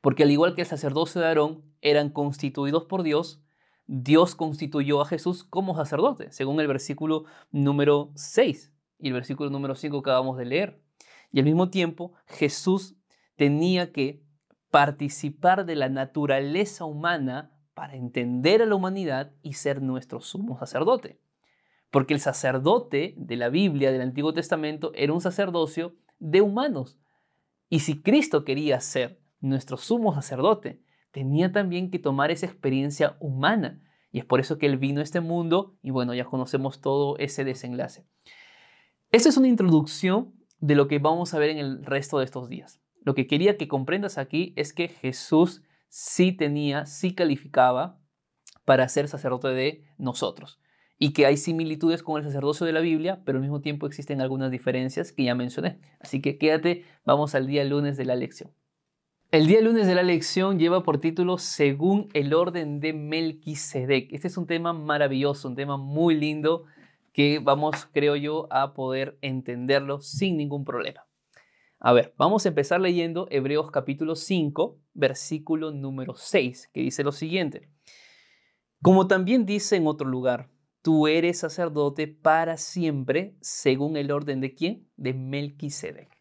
Porque 0.00 0.22
al 0.22 0.30
igual 0.30 0.54
que 0.54 0.62
el 0.62 0.66
sacerdocio 0.66 1.20
de 1.20 1.28
Aarón 1.28 1.64
eran 1.80 2.10
constituidos 2.10 2.84
por 2.84 3.02
Dios, 3.02 3.42
Dios 3.86 4.34
constituyó 4.34 5.00
a 5.00 5.06
Jesús 5.06 5.44
como 5.44 5.74
sacerdote, 5.74 6.32
según 6.32 6.60
el 6.60 6.68
versículo 6.68 7.24
número 7.50 8.12
6 8.14 8.72
y 8.98 9.08
el 9.08 9.14
versículo 9.14 9.50
número 9.50 9.74
5 9.74 10.02
que 10.02 10.10
acabamos 10.10 10.38
de 10.38 10.46
leer. 10.46 10.80
Y 11.30 11.40
al 11.40 11.44
mismo 11.44 11.70
tiempo, 11.70 12.12
Jesús 12.26 12.96
tenía 13.36 13.92
que 13.92 14.21
participar 14.72 15.66
de 15.66 15.76
la 15.76 15.90
naturaleza 15.90 16.86
humana 16.86 17.52
para 17.74 17.94
entender 17.94 18.62
a 18.62 18.66
la 18.66 18.74
humanidad 18.74 19.32
y 19.42 19.52
ser 19.52 19.82
nuestro 19.82 20.22
sumo 20.22 20.58
sacerdote. 20.58 21.20
Porque 21.90 22.14
el 22.14 22.20
sacerdote 22.20 23.12
de 23.18 23.36
la 23.36 23.50
Biblia, 23.50 23.92
del 23.92 24.00
Antiguo 24.00 24.32
Testamento, 24.32 24.90
era 24.94 25.12
un 25.12 25.20
sacerdocio 25.20 25.94
de 26.18 26.40
humanos. 26.40 26.98
Y 27.68 27.80
si 27.80 28.00
Cristo 28.00 28.44
quería 28.46 28.80
ser 28.80 29.20
nuestro 29.40 29.76
sumo 29.76 30.14
sacerdote, 30.14 30.82
tenía 31.10 31.52
también 31.52 31.90
que 31.90 31.98
tomar 31.98 32.30
esa 32.30 32.46
experiencia 32.46 33.18
humana. 33.20 33.82
Y 34.10 34.20
es 34.20 34.24
por 34.24 34.40
eso 34.40 34.56
que 34.56 34.64
Él 34.64 34.78
vino 34.78 35.00
a 35.00 35.04
este 35.04 35.20
mundo 35.20 35.76
y 35.82 35.90
bueno, 35.90 36.14
ya 36.14 36.24
conocemos 36.24 36.80
todo 36.80 37.18
ese 37.18 37.44
desenlace. 37.44 38.06
Esta 39.10 39.28
es 39.28 39.36
una 39.36 39.48
introducción 39.48 40.32
de 40.60 40.76
lo 40.76 40.88
que 40.88 40.98
vamos 40.98 41.34
a 41.34 41.38
ver 41.38 41.50
en 41.50 41.58
el 41.58 41.84
resto 41.84 42.18
de 42.20 42.24
estos 42.24 42.48
días. 42.48 42.81
Lo 43.04 43.14
que 43.14 43.26
quería 43.26 43.56
que 43.56 43.68
comprendas 43.68 44.18
aquí 44.18 44.52
es 44.56 44.72
que 44.72 44.88
Jesús 44.88 45.62
sí 45.88 46.32
tenía, 46.32 46.86
sí 46.86 47.14
calificaba 47.14 48.00
para 48.64 48.88
ser 48.88 49.08
sacerdote 49.08 49.48
de 49.48 49.84
nosotros 49.98 50.60
y 50.98 51.12
que 51.12 51.26
hay 51.26 51.36
similitudes 51.36 52.02
con 52.02 52.16
el 52.18 52.24
sacerdocio 52.24 52.64
de 52.64 52.72
la 52.72 52.78
Biblia, 52.78 53.22
pero 53.24 53.38
al 53.38 53.42
mismo 53.42 53.60
tiempo 53.60 53.88
existen 53.88 54.20
algunas 54.20 54.52
diferencias 54.52 55.10
que 55.10 55.24
ya 55.24 55.34
mencioné. 55.34 55.80
Así 55.98 56.22
que 56.22 56.38
quédate, 56.38 56.84
vamos 57.04 57.34
al 57.34 57.48
día 57.48 57.64
lunes 57.64 57.96
de 57.96 58.04
la 58.04 58.14
lección. 58.14 58.52
El 59.32 59.48
día 59.48 59.60
lunes 59.62 59.88
de 59.88 59.96
la 59.96 60.04
lección 60.04 60.60
lleva 60.60 60.84
por 60.84 61.00
título 61.00 61.38
Según 61.38 62.08
el 62.12 62.32
orden 62.34 62.78
de 62.78 62.92
Melquisedec. 62.92 64.12
Este 64.12 64.28
es 64.28 64.36
un 64.36 64.46
tema 64.46 64.72
maravilloso, 64.74 65.48
un 65.48 65.56
tema 65.56 65.76
muy 65.76 66.14
lindo 66.14 66.66
que 67.12 67.40
vamos, 67.40 67.88
creo 67.92 68.14
yo, 68.14 68.46
a 68.52 68.72
poder 68.72 69.18
entenderlo 69.22 70.00
sin 70.00 70.36
ningún 70.36 70.64
problema. 70.64 71.04
A 71.84 71.92
ver, 71.92 72.14
vamos 72.16 72.46
a 72.46 72.50
empezar 72.50 72.80
leyendo 72.80 73.26
Hebreos 73.28 73.72
capítulo 73.72 74.14
5, 74.14 74.78
versículo 74.94 75.72
número 75.72 76.14
6, 76.14 76.70
que 76.72 76.80
dice 76.80 77.02
lo 77.02 77.10
siguiente. 77.10 77.68
Como 78.80 79.08
también 79.08 79.46
dice 79.46 79.74
en 79.74 79.88
otro 79.88 80.08
lugar, 80.08 80.48
tú 80.80 81.08
eres 81.08 81.40
sacerdote 81.40 82.06
para 82.06 82.56
siempre, 82.56 83.36
según 83.40 83.96
el 83.96 84.12
orden 84.12 84.40
de 84.40 84.54
quién? 84.54 84.88
De 84.96 85.12
Melquisedec. 85.12 86.16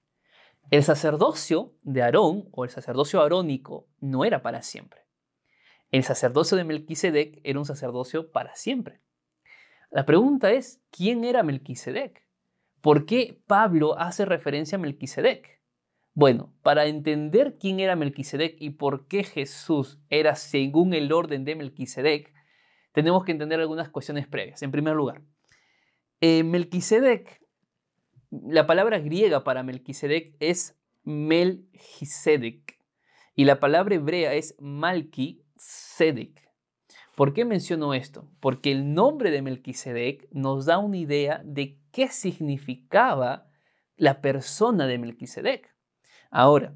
El 0.72 0.82
sacerdocio 0.82 1.75
de 1.84 2.01
Aarón 2.01 2.50
o 2.53 2.63
el 2.63 2.72
sacerdocio 2.72 3.22
arónico 3.22 3.88
no 4.00 4.25
era 4.25 4.41
para 4.41 4.63
siempre. 4.63 5.01
El 5.91 6.03
sacerdocio 6.03 6.58
de 6.58 6.63
Melquisedec 6.63 7.39
era 7.44 7.60
un 7.60 7.68
sacerdocio 7.68 8.32
para 8.32 8.56
siempre. 8.56 9.00
La 9.91 10.08
pregunta 10.08 10.51
es, 10.53 10.82
¿quién 10.89 11.24
era 11.24 11.44
Melquisedec? 11.44 12.21
¿Por 12.81 13.05
qué 13.05 13.41
Pablo 13.47 13.97
hace 14.00 14.25
referencia 14.25 14.77
a 14.77 14.79
Melquisedec? 14.79 15.61
Bueno, 16.13 16.53
para 16.61 16.88
entender 16.88 17.57
quién 17.59 17.79
era 17.79 17.95
Melquisedec 17.95 18.55
y 18.59 18.71
por 18.71 19.07
qué 19.07 19.23
Jesús 19.23 20.00
era 20.09 20.35
según 20.35 20.93
el 20.93 21.13
orden 21.13 21.45
de 21.45 21.55
Melquisedec, 21.55 22.33
tenemos 22.91 23.23
que 23.23 23.31
entender 23.31 23.59
algunas 23.59 23.89
cuestiones 23.89 24.27
previas. 24.27 24.61
En 24.61 24.71
primer 24.71 24.95
lugar, 24.95 25.21
eh, 26.19 26.43
Melquisedec 26.43 27.41
la 28.31 28.65
palabra 28.65 29.00
griega 29.00 29.43
para 29.43 29.61
Melquisedec 29.61 30.35
es 30.39 30.79
Melchisedec 31.03 32.79
y 33.35 33.43
la 33.43 33.59
palabra 33.59 33.95
hebrea 33.95 34.33
es 34.33 34.55
Malki-Sedek. 34.57 36.40
¿Por 37.15 37.34
qué 37.34 37.46
menciono 37.46 37.94
esto? 37.94 38.27
Porque 38.39 38.72
el 38.72 38.94
nombre 38.94 39.32
de 39.32 39.41
Melquisedec 39.41 40.27
nos 40.32 40.65
da 40.65 40.77
una 40.77 40.98
idea 40.98 41.41
de 41.44 41.77
qué 41.91 42.08
significaba 42.08 43.48
la 43.98 44.22
persona 44.22 44.88
de 44.88 44.98
Melquisedec. 44.98 45.75
Ahora, 46.30 46.74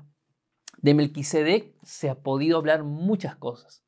de 0.81 0.93
Melquisedec 0.93 1.73
se 1.83 2.09
ha 2.09 2.15
podido 2.15 2.57
hablar 2.57 2.83
muchas 2.83 3.35
cosas. 3.35 3.83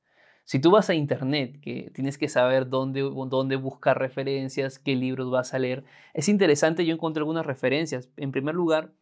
Si 0.45 0.59
tú 0.59 0.71
vas 0.71 0.89
a 0.89 0.95
internet, 0.95 1.59
que 1.61 1.91
tienes 1.93 2.17
que 2.17 2.29
saber 2.29 2.69
dónde, 2.69 3.01
dónde 3.01 3.57
buscar 3.57 3.99
referencias, 3.99 4.79
qué 4.79 4.95
libros 4.95 5.29
vas 5.29 5.53
a 5.53 5.59
leer, 5.59 5.83
es 6.13 6.29
interesante, 6.29 6.85
yo 6.85 6.93
encontré 6.93 7.19
algunas 7.19 7.45
referencias. 7.45 8.09
En 8.15 8.31
primer 8.31 8.55
lugar, 8.55 8.93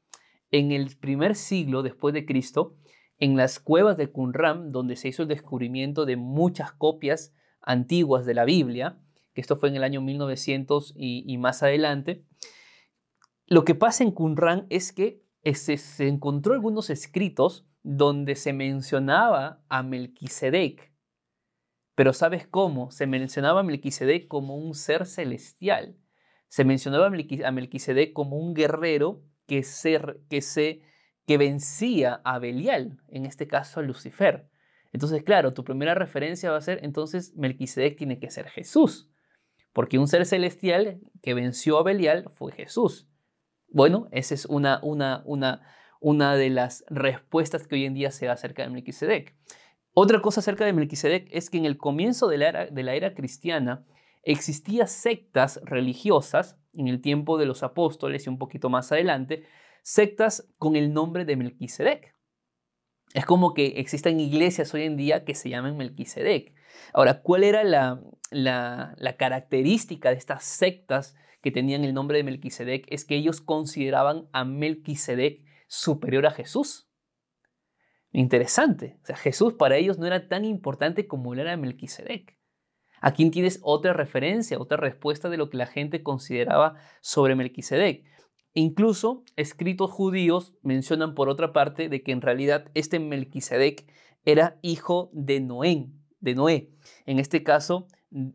en 0.50 0.72
el 0.72 0.96
primer 0.98 1.36
siglo 1.36 1.84
después 1.84 2.16
de 2.16 2.26
Cristo, 2.26 2.76
en 3.18 3.38
las 3.38 3.60
cuevas 3.60 3.98
de 3.98 4.12
Qumran, 4.12 4.72
donde 4.72 4.96
se 4.96 5.08
hizo 5.08 5.24
el 5.24 5.28
descubrimiento 5.28 6.06
de 6.06 6.18
muchas 6.18 6.72
copias 6.72 7.34
antiguas 7.62 8.26
de 8.26 8.34
la 8.34 8.46
Biblia, 8.46 9.00
que 9.34 9.42
esto 9.42 9.56
fue 9.56 9.70
en 9.70 9.76
el 9.76 9.84
año 9.84 10.02
1900 10.02 10.94
y, 10.98 11.38
más 11.38 11.64
adelante, 11.64 12.26
lo 13.48 13.66
que 13.66 13.76
pasa 13.76 14.04
en 14.04 14.12
Qumran 14.12 14.66
es 14.70 14.92
que 14.92 15.24
se, 15.54 15.78
se 15.78 16.08
encontró 16.08 16.54
algunos 16.54 16.90
escritos 16.90 17.68
donde 17.84 18.36
se 18.36 18.54
mencionaba 18.54 19.64
a 19.70 19.84
Melquisedec, 19.84 20.96
pero 21.96 22.12
¿sabes 22.12 22.46
cómo? 22.46 22.92
Se 22.92 23.08
mencionaba 23.08 23.62
a 23.62 23.64
Melquisedec 23.64 24.28
como 24.28 24.58
un 24.58 24.76
ser 24.76 25.06
celestial. 25.06 25.98
Se 26.50 26.66
mencionaba 26.66 27.08
a 27.08 27.52
Melquisedec 27.52 28.14
como 28.14 28.38
un 28.38 28.54
guerrero 28.54 29.24
que, 29.48 29.64
que, 30.30 30.42
se, 30.42 30.82
que 31.26 31.38
vencía 31.38 32.22
a 32.24 32.40
Belial, 32.40 33.00
en 33.08 33.26
este 33.26 33.48
caso 33.48 33.80
a 33.80 33.84
Lucifer. 33.84 34.48
Entonces, 34.94 35.24
claro, 35.24 35.54
tu 35.54 35.64
primera 35.64 35.94
referencia 35.94 36.52
va 36.52 36.58
a 36.58 36.62
ser, 36.62 36.80
entonces 36.84 37.34
Melquisedec 37.36 37.98
tiene 37.98 38.20
que 38.20 38.30
ser 38.30 38.48
Jesús, 38.48 39.10
porque 39.74 40.00
un 40.00 40.08
ser 40.08 40.26
celestial 40.26 41.02
que 41.22 41.34
venció 41.34 41.78
a 41.78 41.84
Belial 41.84 42.30
fue 42.32 42.54
Jesús. 42.54 43.10
Bueno, 43.68 44.08
esa 44.12 44.34
es 44.34 44.46
una, 44.46 44.80
una, 44.84 45.22
una, 45.26 45.62
una 46.00 46.36
de 46.36 46.50
las 46.50 46.86
respuestas 46.88 47.68
que 47.68 47.76
hoy 47.76 47.86
en 47.86 47.94
día 47.94 48.12
se 48.12 48.28
da 48.28 48.34
acerca 48.34 48.64
de 48.64 48.70
Melquisedec. 48.70 49.36
Otra 49.94 50.22
cosa 50.22 50.40
acerca 50.40 50.66
de 50.66 50.74
Melquisedec 50.74 51.28
es 51.32 51.50
que 51.50 51.58
en 51.58 51.66
el 51.66 51.78
comienzo 51.78 52.28
de 52.28 52.38
la 52.38 52.48
era, 52.48 52.66
de 52.68 52.84
la 52.84 52.94
era 52.94 53.14
cristiana 53.14 53.86
existían 54.24 54.88
sectas 54.88 55.60
religiosas, 55.64 56.58
en 56.74 56.88
el 56.88 57.02
tiempo 57.02 57.38
de 57.38 57.46
los 57.46 57.64
apóstoles 57.64 58.26
y 58.26 58.30
un 58.30 58.38
poquito 58.38 58.70
más 58.70 58.92
adelante, 58.92 59.44
sectas 59.86 60.50
con 60.58 60.76
el 60.76 60.94
nombre 60.94 61.26
de 61.26 61.36
Melquisedec. 61.36 62.16
Es 63.14 63.24
como 63.24 63.54
que 63.54 63.68
existen 63.78 64.20
iglesias 64.20 64.74
hoy 64.74 64.82
en 64.82 64.98
día 64.98 65.24
que 65.24 65.36
se 65.36 65.50
llaman 65.50 65.78
Melquisedec. 65.78 66.56
Ahora, 66.92 67.22
¿cuál 67.22 67.44
era 67.44 67.64
la, 67.64 69.16
característica 69.18 70.10
de 70.10 70.16
estas 70.16 70.44
sectas 70.44 71.16
que 71.44 71.52
tenían 71.52 71.84
el 71.84 71.94
nombre 71.94 72.18
de 72.18 72.24
Melquisedec? 72.24 72.88
Es 72.90 73.06
que 73.06 73.16
ellos 73.16 73.42
consideraban 73.42 74.28
a 74.34 74.44
Melquisedec 74.44 75.44
superior 75.68 76.26
a 76.26 76.32
Jesús. 76.32 76.90
Interesante. 78.12 78.98
O 79.04 79.06
sea, 79.06 79.16
Jesús 79.18 79.54
para 79.54 79.78
ellos 79.78 80.00
no 80.00 80.08
era 80.08 80.28
tan 80.28 80.46
importante 80.46 81.06
como 81.06 81.36
lo 81.36 81.42
era 81.42 81.56
Melquisedec. 81.58 82.40
Aquí 83.02 83.30
tienes 83.30 83.60
otra 83.62 83.94
referencia, 83.94 84.58
otra 84.58 84.78
respuesta 84.78 85.30
de 85.30 85.38
lo 85.38 85.52
que 85.52 85.58
la 85.58 85.68
gente 85.68 86.02
consideraba 86.02 86.74
sobre 87.02 87.36
Melquisedec. 87.36 88.15
Incluso 88.58 89.26
escritos 89.36 89.92
judíos 89.92 90.54
mencionan 90.64 91.14
por 91.14 91.28
otra 91.28 91.52
parte 91.52 91.90
de 91.90 92.04
que 92.04 92.14
en 92.14 92.22
realidad 92.22 92.72
este 92.74 93.00
Melquisedec 93.00 93.86
era 94.24 94.58
hijo 94.62 95.10
de 95.12 95.42
Noé, 95.42 95.90
de 96.22 96.36
Noé. 96.36 96.70
En 97.06 97.20
este 97.20 97.44
caso 97.44 97.88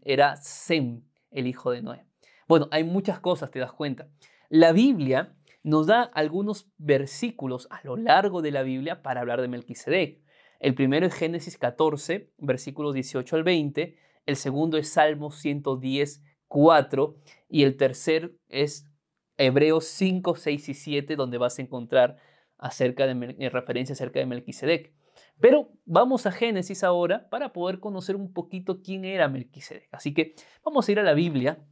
era 0.05 0.37
Sem, 0.37 1.05
el 1.31 1.47
hijo 1.47 1.71
de 1.71 1.81
Noé. 1.81 2.05
Bueno, 2.47 2.69
hay 2.71 2.85
muchas 2.85 3.19
cosas, 3.19 3.51
te 3.51 3.61
das 3.61 3.73
cuenta. 3.73 4.09
La 4.51 4.73
Biblia 4.73 5.35
nos 5.63 5.87
da 5.87 6.03
algunos 6.03 6.71
versículos 6.77 7.67
a 7.71 7.81
lo 7.83 7.97
largo 7.97 8.43
de 8.43 8.51
la 8.51 8.63
Biblia 8.63 9.01
para 9.01 9.23
hablar 9.23 9.41
de 9.41 9.49
Melquisedec. 9.49 10.21
El 10.59 10.75
primero 10.75 11.07
es 11.07 11.15
Génesis 11.15 11.57
14, 11.57 12.31
versículos 12.37 12.93
18 12.93 13.37
al 13.37 13.43
20. 13.43 13.97
El 14.27 14.37
segundo 14.37 14.77
es 14.77 14.91
Salmo 14.91 15.31
110, 15.31 16.23
4. 16.47 17.17
Y 17.49 17.63
el 17.63 17.79
tercer 17.79 18.35
es 18.51 18.90
Hebreos 19.41 19.87
5, 19.87 20.37
6 20.37 20.69
y 20.69 20.75
7, 20.75 21.17
donde 21.17 21.39
vas 21.39 21.59
a 21.59 21.63
encontrar 21.63 22.19
acerca 22.59 23.07
de, 23.07 23.49
referencia 23.49 23.95
acerca 23.95 24.21
de 24.21 24.27
Melquisedec. 24.27 24.93
Pero 25.41 25.73
vamos 25.87 26.27
a 26.27 26.33
Génesis 26.33 26.85
ahora 26.85 27.31
para 27.31 27.55
poder 27.55 27.81
conocer 27.81 28.17
un 28.17 28.35
poquito 28.35 28.83
quién 28.83 29.07
era 29.07 29.29
Melquisedec. 29.29 29.89
Así 29.93 30.13
que 30.13 30.35
vamos 30.63 30.87
a 30.87 30.93
ir 30.93 31.01
a 31.01 31.03
la 31.03 31.15
Biblia 31.15 31.67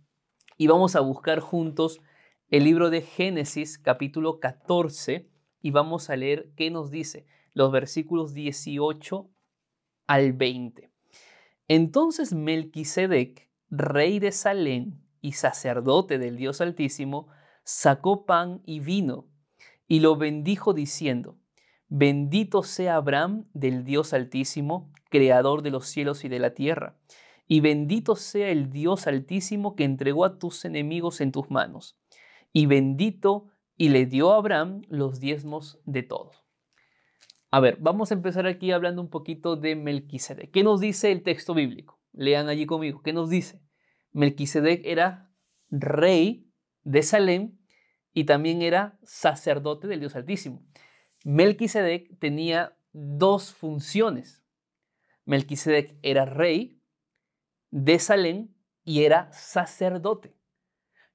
y 0.57 0.67
vamos 0.67 0.97
a 0.97 1.01
buscar 1.01 1.41
juntos 1.41 2.01
el 2.49 2.65
libro 2.65 2.89
de 2.89 3.03
Génesis 3.03 3.79
capítulo 3.79 4.41
14 4.41 5.29
y 5.61 5.71
vamos 5.71 6.09
a 6.09 6.17
leer 6.17 6.51
qué 6.57 6.71
nos 6.71 6.91
dice 6.91 7.27
los 7.53 7.71
versículos 7.71 8.33
18 8.33 9.29
al 10.07 10.33
20. 10.33 10.91
Entonces 11.69 12.33
Melquisedec, 12.33 13.51
rey 13.69 14.21
de 14.21 14.33
Salem 14.33 15.03
y 15.21 15.33
sacerdote 15.33 16.19
del 16.19 16.39
Dios 16.39 16.63
Altísimo, 16.63 17.29
sacó 17.69 18.25
pan 18.25 18.63
y 18.65 18.81
vino 18.81 19.27
y 19.87 20.01
lo 20.01 20.17
bendijo 20.17 20.73
diciendo, 20.73 21.37
Bendito 21.89 22.63
sea 22.63 22.97
Abraham 22.97 23.45
del 23.53 23.85
Dios 23.85 24.15
Altísimo, 24.15 24.91
creador 25.11 25.61
de 25.61 25.71
los 25.71 25.87
cielos 25.87 26.25
y 26.25 26.31
de 26.31 26.39
la 26.39 26.55
tierra, 26.55 26.97
y 27.47 27.61
bendito 27.61 28.17
sea 28.17 28.49
el 28.49 28.71
Dios 28.71 29.07
Altísimo 29.07 29.77
que 29.77 29.85
entregó 29.85 30.25
a 30.25 30.39
tus 30.39 30.65
enemigos 30.65 31.21
en 31.21 31.31
tus 31.31 31.51
manos, 31.51 31.99
y 32.55 32.65
bendito 32.65 33.49
y 33.77 33.91
le 33.91 34.07
dio 34.07 34.33
a 34.33 34.39
Abraham 34.39 34.81
los 34.89 35.21
diezmos 35.21 35.79
de 35.85 36.03
todo. 36.03 36.33
A 37.51 37.61
ver, 37.61 37.77
vamos 37.81 38.11
a 38.11 38.15
empezar 38.15 38.47
aquí 38.47 38.73
hablando 38.73 39.03
un 39.03 39.11
poquito 39.11 39.57
de 39.57 39.77
Melquisedec. 39.77 40.51
¿Qué 40.51 40.63
nos 40.63 40.81
dice 40.81 41.13
el 41.13 41.23
texto 41.23 41.53
bíblico? 41.53 42.01
Lean 42.15 42.49
allí 42.49 42.65
conmigo. 42.65 43.03
¿Qué 43.03 43.13
nos 43.13 43.29
dice? 43.29 43.61
Melquisedec 44.13 44.81
era 44.87 45.31
rey 45.71 46.51
de 46.85 47.03
Salem 47.03 47.58
y 48.13 48.25
también 48.25 48.63
era 48.63 48.99
sacerdote 49.03 49.87
del 49.87 50.01
Dios 50.01 50.17
Altísimo. 50.17 50.63
Melquisedec 51.25 52.19
tenía 52.19 52.77
dos 52.93 53.53
funciones. 53.53 54.43
Melquisedec 55.25 55.99
era 56.03 56.25
rey 56.25 56.81
de 57.71 57.99
Salem 57.99 58.55
y 58.85 59.05
era 59.05 59.31
sacerdote. 59.33 60.35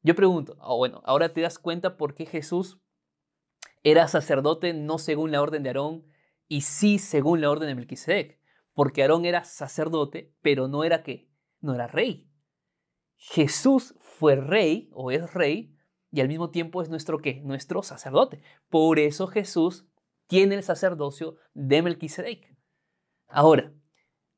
Yo 0.01 0.15
pregunto, 0.15 0.57
oh, 0.59 0.77
bueno, 0.77 1.01
ahora 1.05 1.33
te 1.33 1.41
das 1.41 1.57
cuenta 1.57 1.97
por 1.97 2.13
qué 2.13 2.25
Jesús 2.25 2.79
era 3.83 4.07
sacerdote 4.07 4.73
no 4.73 4.97
según 4.97 5.31
la 5.31 5.41
orden 5.41 5.63
de 5.63 5.69
Aarón 5.69 6.05
y 6.47 6.61
sí 6.61 6.99
según 6.99 7.41
la 7.41 7.49
orden 7.49 7.69
de 7.69 7.75
Melquisedec. 7.75 8.39
Porque 8.73 9.01
Aarón 9.01 9.25
era 9.25 9.43
sacerdote, 9.43 10.33
pero 10.41 10.67
no 10.67 10.83
era 10.83 11.03
qué? 11.03 11.29
No 11.61 11.73
era 11.73 11.87
rey. 11.87 12.29
Jesús 13.15 13.95
fue 13.99 14.35
rey 14.35 14.89
o 14.93 15.11
es 15.11 15.33
rey 15.33 15.72
y 16.13 16.21
al 16.21 16.27
mismo 16.27 16.51
tiempo 16.51 16.83
es 16.83 16.89
nuestro 16.89 17.17
qué? 17.17 17.41
Nuestro 17.43 17.81
sacerdote. 17.81 18.39
Por 18.69 18.99
eso 18.99 19.25
Jesús 19.25 19.87
tiene 20.27 20.53
el 20.53 20.61
sacerdocio 20.61 21.37
de 21.55 21.81
Melquisedec. 21.81 22.55
Ahora, 23.27 23.73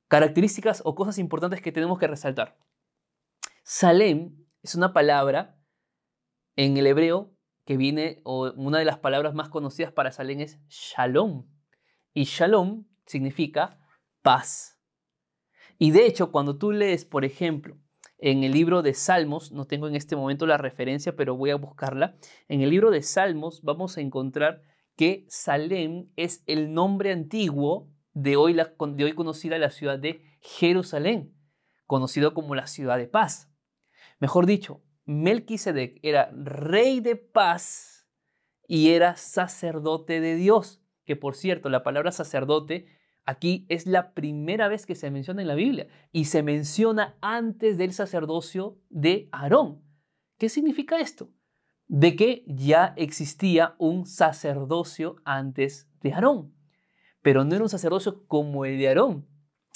características 0.07 0.81
o 0.85 0.95
cosas 0.95 1.17
importantes 1.17 1.61
que 1.61 1.73
tenemos 1.73 1.99
que 1.99 2.07
resaltar. 2.07 2.57
Salem 3.61 4.37
es 4.63 4.75
una 4.75 4.93
palabra 4.93 5.59
en 6.55 6.77
el 6.77 6.87
hebreo 6.87 7.35
que 7.65 7.75
viene, 7.75 8.21
o 8.23 8.53
una 8.53 8.79
de 8.79 8.85
las 8.85 8.99
palabras 8.99 9.33
más 9.33 9.49
conocidas 9.49 9.91
para 9.91 10.13
Salem 10.13 10.39
es 10.39 10.61
shalom. 10.69 11.45
Y 12.13 12.23
shalom 12.23 12.85
significa 13.05 13.85
paz. 14.21 14.79
Y 15.77 15.91
de 15.91 16.05
hecho, 16.05 16.31
cuando 16.31 16.57
tú 16.57 16.71
lees, 16.71 17.03
por 17.03 17.25
ejemplo, 17.25 17.77
en 18.17 18.43
el 18.43 18.51
libro 18.51 18.81
de 18.81 18.93
Salmos, 18.93 19.51
no 19.51 19.65
tengo 19.65 19.87
en 19.87 19.95
este 19.95 20.15
momento 20.15 20.45
la 20.45 20.57
referencia, 20.57 21.15
pero 21.15 21.35
voy 21.35 21.49
a 21.49 21.55
buscarla, 21.55 22.15
en 22.47 22.61
el 22.61 22.69
libro 22.69 22.91
de 22.91 23.01
Salmos 23.01 23.61
vamos 23.61 23.97
a 23.97 24.01
encontrar 24.01 24.61
que 24.95 25.25
Salem 25.27 26.09
es 26.15 26.43
el 26.45 26.73
nombre 26.73 27.11
antiguo 27.11 27.91
de 28.13 28.37
hoy, 28.37 28.53
de 28.53 29.03
hoy 29.03 29.13
conocida 29.13 29.57
la 29.57 29.69
ciudad 29.69 29.99
de 29.99 30.21
Jerusalén, 30.39 31.35
conocido 31.85 32.33
como 32.33 32.55
la 32.55 32.67
ciudad 32.67 32.97
de 32.97 33.07
paz. 33.07 33.51
Mejor 34.19 34.45
dicho, 34.45 34.81
Melquisedec 35.05 35.99
era 36.01 36.31
rey 36.33 37.01
de 37.01 37.15
paz 37.17 38.07
y 38.67 38.91
era 38.91 39.17
sacerdote 39.17 40.21
de 40.21 40.35
Dios, 40.35 40.81
que 41.05 41.15
por 41.15 41.35
cierto, 41.35 41.69
la 41.69 41.83
palabra 41.83 42.11
sacerdote 42.11 42.87
aquí 43.25 43.65
es 43.69 43.85
la 43.87 44.13
primera 44.13 44.67
vez 44.67 44.85
que 44.85 44.95
se 44.95 45.11
menciona 45.11 45.41
en 45.41 45.47
la 45.47 45.55
Biblia 45.55 45.87
y 46.11 46.25
se 46.25 46.43
menciona 46.43 47.17
antes 47.21 47.77
del 47.77 47.93
sacerdocio 47.93 48.79
de 48.89 49.29
Aarón. 49.31 49.81
¿Qué 50.37 50.49
significa 50.49 50.99
esto? 50.99 51.31
de 51.87 52.15
que 52.15 52.43
ya 52.47 52.93
existía 52.97 53.75
un 53.77 54.05
sacerdocio 54.05 55.17
antes 55.23 55.89
de 56.01 56.13
Aarón. 56.13 56.53
Pero 57.21 57.43
no 57.43 57.55
era 57.55 57.63
un 57.63 57.69
sacerdocio 57.69 58.25
como 58.27 58.65
el 58.65 58.77
de 58.77 58.87
Aarón, 58.87 59.27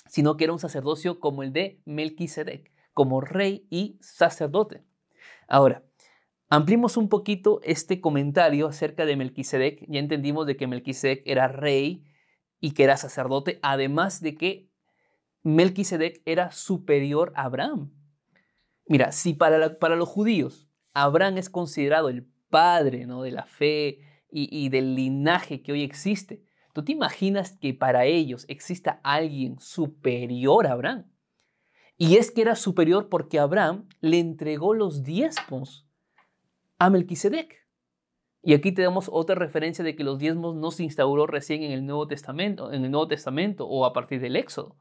sino 0.07 0.37
que 0.37 0.45
era 0.45 0.53
un 0.53 0.59
sacerdocio 0.59 1.19
como 1.19 1.43
el 1.43 1.53
de 1.53 1.81
Melquisedec, 1.85 2.71
como 2.93 3.21
rey 3.21 3.67
y 3.69 3.97
sacerdote. 4.01 4.83
Ahora, 5.47 5.83
ampliemos 6.49 6.97
un 6.97 7.09
poquito 7.09 7.59
este 7.63 8.01
comentario 8.01 8.67
acerca 8.67 9.05
de 9.05 9.15
Melquisedec. 9.15 9.85
Ya 9.87 9.99
entendimos 9.99 10.47
de 10.47 10.57
que 10.57 10.67
Melquisedec 10.67 11.21
era 11.25 11.47
rey 11.47 12.03
y 12.59 12.71
que 12.71 12.83
era 12.83 12.97
sacerdote, 12.97 13.59
además 13.61 14.21
de 14.21 14.35
que 14.35 14.69
Melquisedec 15.43 16.21
era 16.25 16.51
superior 16.51 17.31
a 17.35 17.43
Abraham. 17.43 17.91
Mira, 18.85 19.11
si 19.11 19.33
para, 19.33 19.79
para 19.79 19.95
los 19.95 20.09
judíos 20.09 20.69
Abraham 20.93 21.37
es 21.37 21.49
considerado 21.49 22.09
el 22.09 22.27
padre 22.49 23.05
¿no? 23.05 23.21
de 23.23 23.31
la 23.31 23.45
fe 23.45 23.99
y, 24.31 24.69
del 24.69 24.95
linaje 24.95 25.61
que 25.61 25.71
hoy 25.71 25.83
existe. 25.83 26.43
¿Tú 26.73 26.83
te 26.83 26.91
imaginas 26.91 27.53
que 27.53 27.73
para 27.73 28.05
ellos 28.05 28.45
exista 28.47 28.99
alguien 29.03 29.59
superior 29.59 30.67
a 30.67 30.73
Abraham? 30.73 31.11
Y 31.97 32.17
es 32.17 32.31
que 32.31 32.41
era 32.41 32.55
superior 32.55 33.09
porque 33.09 33.39
Abraham 33.39 33.87
le 34.01 34.19
entregó 34.19 34.73
los 34.73 35.03
diezmos 35.03 35.87
a 36.77 36.89
Melquisedec. 36.89 37.67
Y 38.41 38.53
aquí 38.53 38.71
tenemos 38.71 39.09
otra 39.11 39.35
referencia 39.35 39.83
de 39.83 39.95
que 39.95 40.03
los 40.03 40.17
diezmos 40.17 40.55
no 40.55 40.71
se 40.71 40.83
instauró 40.83 41.27
recién 41.27 41.63
en 41.63 41.71
el 41.71 41.85
Nuevo 41.85 42.07
Testamento, 42.07 42.71
en 42.71 42.85
el 42.85 42.91
Nuevo 42.91 43.07
Testamento 43.07 43.67
o 43.67 43.85
a 43.85 43.91
partir 43.91 44.21
del 44.21 44.37
Éxodo, 44.37 44.75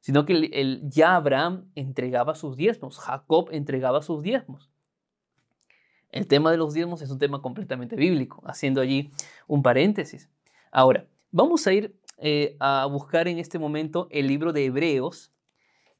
sino 0.00 0.26
que 0.26 0.80
ya 0.84 1.14
Abraham 1.14 1.70
entregaba 1.76 2.34
sus 2.34 2.56
diezmos, 2.56 2.98
Jacob 2.98 3.48
entregaba 3.52 4.02
sus 4.02 4.22
diezmos. 4.22 4.70
El 6.10 6.26
tema 6.26 6.50
de 6.50 6.56
los 6.56 6.74
diezmos 6.74 7.02
es 7.02 7.10
un 7.10 7.20
tema 7.20 7.40
completamente 7.40 7.94
bíblico, 7.94 8.42
haciendo 8.44 8.80
allí 8.80 9.12
un 9.46 9.62
paréntesis. 9.62 10.28
Ahora, 10.72 11.06
vamos 11.30 11.66
a 11.68 11.72
ir 11.72 11.94
eh, 12.18 12.56
a 12.58 12.86
buscar 12.86 13.28
en 13.28 13.38
este 13.38 13.60
momento 13.60 14.08
el 14.10 14.26
libro 14.26 14.52
de 14.52 14.64
Hebreos 14.64 15.32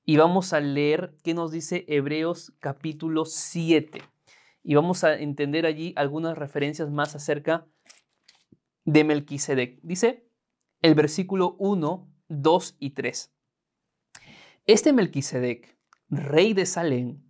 y 0.04 0.16
vamos 0.16 0.52
a 0.52 0.58
leer 0.60 1.14
qué 1.22 1.34
nos 1.34 1.52
dice 1.52 1.84
Hebreos 1.86 2.52
capítulo 2.58 3.24
7. 3.24 4.02
Y 4.62 4.74
vamos 4.74 5.04
a 5.04 5.14
entender 5.14 5.66
allí 5.66 5.92
algunas 5.96 6.36
referencias 6.36 6.90
más 6.90 7.14
acerca 7.14 7.66
de 8.84 9.04
Melquisedec. 9.04 9.80
Dice 9.82 10.28
el 10.82 10.94
versículo 10.94 11.56
1, 11.58 12.10
2 12.28 12.76
y 12.78 12.90
3. 12.90 13.32
Este 14.66 14.92
Melquisedec, 14.92 15.76
rey 16.08 16.52
de 16.54 16.66
Salem, 16.66 17.22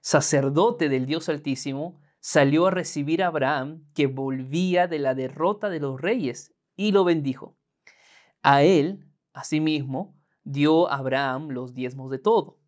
sacerdote 0.00 0.88
del 0.88 1.06
Dios 1.06 1.28
Altísimo, 1.28 2.00
salió 2.20 2.66
a 2.66 2.70
recibir 2.70 3.22
a 3.22 3.26
Abraham, 3.26 3.84
que 3.94 4.06
volvía 4.06 4.86
de 4.86 4.98
la 4.98 5.14
derrota 5.14 5.68
de 5.68 5.80
los 5.80 6.00
reyes, 6.00 6.54
y 6.76 6.92
lo 6.92 7.04
bendijo. 7.04 7.56
A 8.42 8.62
él, 8.62 9.06
asimismo, 9.32 10.14
dio 10.42 10.90
Abraham 10.90 11.48
los 11.48 11.74
diezmos 11.74 12.10
de 12.10 12.18
todo. 12.18 12.58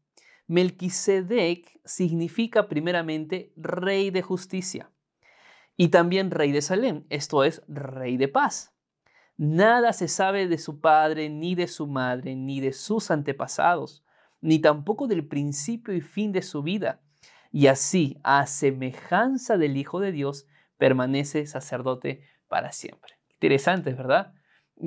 Melquisedec 0.46 1.80
significa 1.84 2.68
primeramente 2.68 3.52
rey 3.56 4.10
de 4.10 4.22
justicia 4.22 4.90
y 5.76 5.88
también 5.88 6.30
rey 6.30 6.52
de 6.52 6.62
Salem, 6.62 7.04
esto 7.10 7.44
es, 7.44 7.62
rey 7.68 8.16
de 8.16 8.28
paz. 8.28 8.74
Nada 9.36 9.92
se 9.92 10.08
sabe 10.08 10.48
de 10.48 10.58
su 10.58 10.80
padre, 10.80 11.28
ni 11.28 11.54
de 11.54 11.68
su 11.68 11.86
madre, 11.86 12.34
ni 12.34 12.60
de 12.60 12.72
sus 12.72 13.10
antepasados, 13.10 14.04
ni 14.40 14.60
tampoco 14.60 15.06
del 15.06 15.26
principio 15.26 15.92
y 15.94 16.00
fin 16.00 16.32
de 16.32 16.42
su 16.42 16.62
vida 16.62 17.02
y 17.56 17.68
así, 17.68 18.18
a 18.22 18.46
semejanza 18.46 19.56
del 19.56 19.78
Hijo 19.78 19.98
de 19.98 20.12
Dios, 20.12 20.46
permanece 20.76 21.46
sacerdote 21.46 22.20
para 22.48 22.70
siempre. 22.70 23.14
Interesante, 23.30 23.94
¿verdad? 23.94 24.34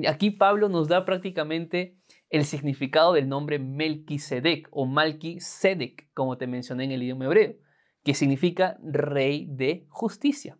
Aquí 0.08 0.30
Pablo 0.30 0.68
nos 0.68 0.86
da 0.86 1.04
prácticamente 1.04 1.98
el 2.30 2.44
significado 2.44 3.12
del 3.12 3.28
nombre 3.28 3.58
Melquisedec 3.58 4.68
o 4.70 4.86
Malquisedec, 4.86 6.12
como 6.14 6.38
te 6.38 6.46
mencioné 6.46 6.84
en 6.84 6.92
el 6.92 7.02
idioma 7.02 7.26
hebreo, 7.26 7.56
que 8.04 8.14
significa 8.14 8.78
rey 8.82 9.46
de 9.50 9.86
justicia. 9.90 10.56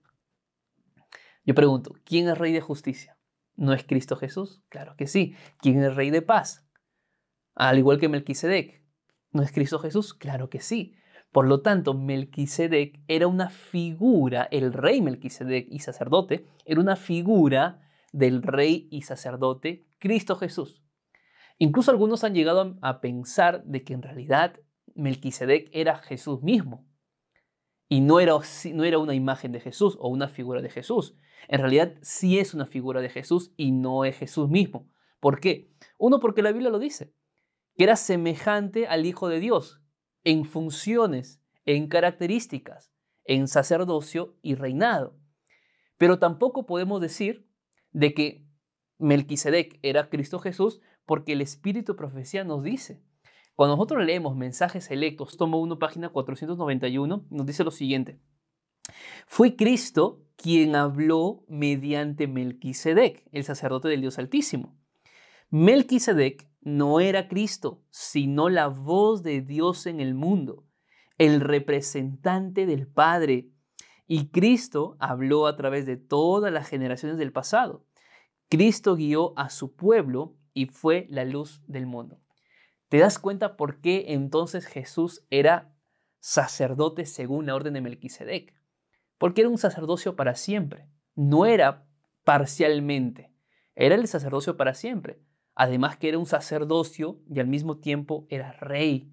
Yo 1.44 1.54
pregunto, 1.54 1.94
¿quién 2.04 2.28
es 2.28 2.36
rey 2.36 2.52
de 2.52 2.60
justicia? 2.60 3.16
¿No 3.56 3.72
es 3.72 3.84
Cristo 3.84 4.16
Jesús? 4.16 4.62
Claro 4.68 4.94
que 4.96 5.06
sí. 5.06 5.34
¿Quién 5.58 5.82
es 5.82 5.94
rey 5.94 6.10
de 6.10 6.22
paz? 6.22 6.66
Al 7.54 7.78
igual 7.78 7.98
que 7.98 8.08
Melquisedec. 8.08 8.82
¿No 9.32 9.42
es 9.42 9.52
Cristo 9.52 9.78
Jesús? 9.78 10.12
Claro 10.12 10.50
que 10.50 10.60
sí. 10.60 10.96
Por 11.30 11.46
lo 11.46 11.60
tanto, 11.62 11.94
Melquisedec 11.94 13.00
era 13.06 13.28
una 13.28 13.48
figura, 13.48 14.48
el 14.50 14.72
rey 14.72 15.00
Melquisedec 15.00 15.66
y 15.70 15.78
sacerdote, 15.78 16.46
era 16.64 16.80
una 16.80 16.96
figura 16.96 17.88
del 18.12 18.42
rey 18.42 18.88
y 18.90 19.02
sacerdote 19.02 19.86
Cristo 19.98 20.34
Jesús. 20.34 20.82
Incluso 21.62 21.90
algunos 21.90 22.24
han 22.24 22.34
llegado 22.34 22.78
a 22.80 23.02
pensar 23.02 23.62
de 23.64 23.84
que 23.84 23.92
en 23.92 24.00
realidad 24.00 24.58
Melquisedec 24.94 25.68
era 25.74 25.98
Jesús 25.98 26.42
mismo 26.42 26.88
y 27.86 28.00
no 28.00 28.18
era, 28.18 28.32
no 28.72 28.84
era 28.84 28.98
una 28.98 29.14
imagen 29.14 29.52
de 29.52 29.60
Jesús 29.60 29.98
o 30.00 30.08
una 30.08 30.28
figura 30.28 30.62
de 30.62 30.70
Jesús. 30.70 31.18
En 31.48 31.60
realidad 31.60 31.96
sí 32.00 32.38
es 32.38 32.54
una 32.54 32.64
figura 32.64 33.02
de 33.02 33.10
Jesús 33.10 33.52
y 33.58 33.72
no 33.72 34.06
es 34.06 34.16
Jesús 34.16 34.48
mismo. 34.48 34.88
¿Por 35.20 35.38
qué? 35.38 35.70
Uno, 35.98 36.18
porque 36.18 36.40
la 36.40 36.52
Biblia 36.52 36.70
lo 36.70 36.78
dice, 36.78 37.12
que 37.76 37.84
era 37.84 37.96
semejante 37.96 38.86
al 38.86 39.04
Hijo 39.04 39.28
de 39.28 39.38
Dios 39.38 39.82
en 40.24 40.46
funciones, 40.46 41.42
en 41.66 41.88
características, 41.88 42.90
en 43.24 43.48
sacerdocio 43.48 44.38
y 44.40 44.54
reinado. 44.54 45.20
Pero 45.98 46.18
tampoco 46.18 46.64
podemos 46.64 47.02
decir 47.02 47.46
de 47.90 48.14
que 48.14 48.46
Melquisedec 48.96 49.78
era 49.82 50.08
Cristo 50.08 50.38
Jesús 50.38 50.80
porque 51.10 51.32
el 51.32 51.40
Espíritu 51.40 51.96
Profecía 51.96 52.44
nos 52.44 52.62
dice. 52.62 53.02
Cuando 53.56 53.74
nosotros 53.74 54.06
leemos 54.06 54.36
mensajes 54.36 54.92
electos, 54.92 55.36
tomo 55.36 55.60
1, 55.60 55.76
página 55.80 56.10
491, 56.10 57.26
nos 57.28 57.46
dice 57.46 57.64
lo 57.64 57.72
siguiente. 57.72 58.20
Fue 59.26 59.56
Cristo 59.56 60.22
quien 60.36 60.76
habló 60.76 61.42
mediante 61.48 62.28
Melquisedec, 62.28 63.26
el 63.32 63.42
sacerdote 63.42 63.88
del 63.88 64.02
Dios 64.02 64.20
Altísimo. 64.20 64.78
Melquisedec 65.50 66.48
no 66.60 67.00
era 67.00 67.26
Cristo, 67.26 67.82
sino 67.90 68.48
la 68.48 68.68
voz 68.68 69.24
de 69.24 69.40
Dios 69.40 69.86
en 69.86 69.98
el 69.98 70.14
mundo, 70.14 70.64
el 71.18 71.40
representante 71.40 72.66
del 72.66 72.86
Padre. 72.86 73.50
Y 74.06 74.28
Cristo 74.28 74.96
habló 75.00 75.48
a 75.48 75.56
través 75.56 75.86
de 75.86 75.96
todas 75.96 76.52
las 76.52 76.68
generaciones 76.68 77.18
del 77.18 77.32
pasado. 77.32 77.84
Cristo 78.48 78.94
guió 78.94 79.36
a 79.36 79.50
su 79.50 79.74
pueblo 79.74 80.36
y 80.54 80.66
fue 80.66 81.06
la 81.10 81.24
luz 81.24 81.62
del 81.66 81.86
mundo. 81.86 82.20
¿Te 82.88 82.98
das 82.98 83.18
cuenta 83.18 83.56
por 83.56 83.80
qué 83.80 84.06
entonces 84.08 84.66
Jesús 84.66 85.24
era 85.30 85.74
sacerdote 86.18 87.06
según 87.06 87.46
la 87.46 87.54
orden 87.54 87.74
de 87.74 87.80
Melquisedec? 87.80 88.54
Porque 89.18 89.42
era 89.42 89.50
un 89.50 89.58
sacerdocio 89.58 90.16
para 90.16 90.34
siempre, 90.34 90.88
no 91.14 91.46
era 91.46 91.86
parcialmente, 92.24 93.32
era 93.74 93.94
el 93.94 94.08
sacerdocio 94.08 94.56
para 94.56 94.74
siempre. 94.74 95.20
Además 95.54 95.96
que 95.96 96.08
era 96.08 96.18
un 96.18 96.26
sacerdocio 96.26 97.20
y 97.28 97.40
al 97.40 97.46
mismo 97.46 97.78
tiempo 97.78 98.26
era 98.30 98.52
rey. 98.52 99.12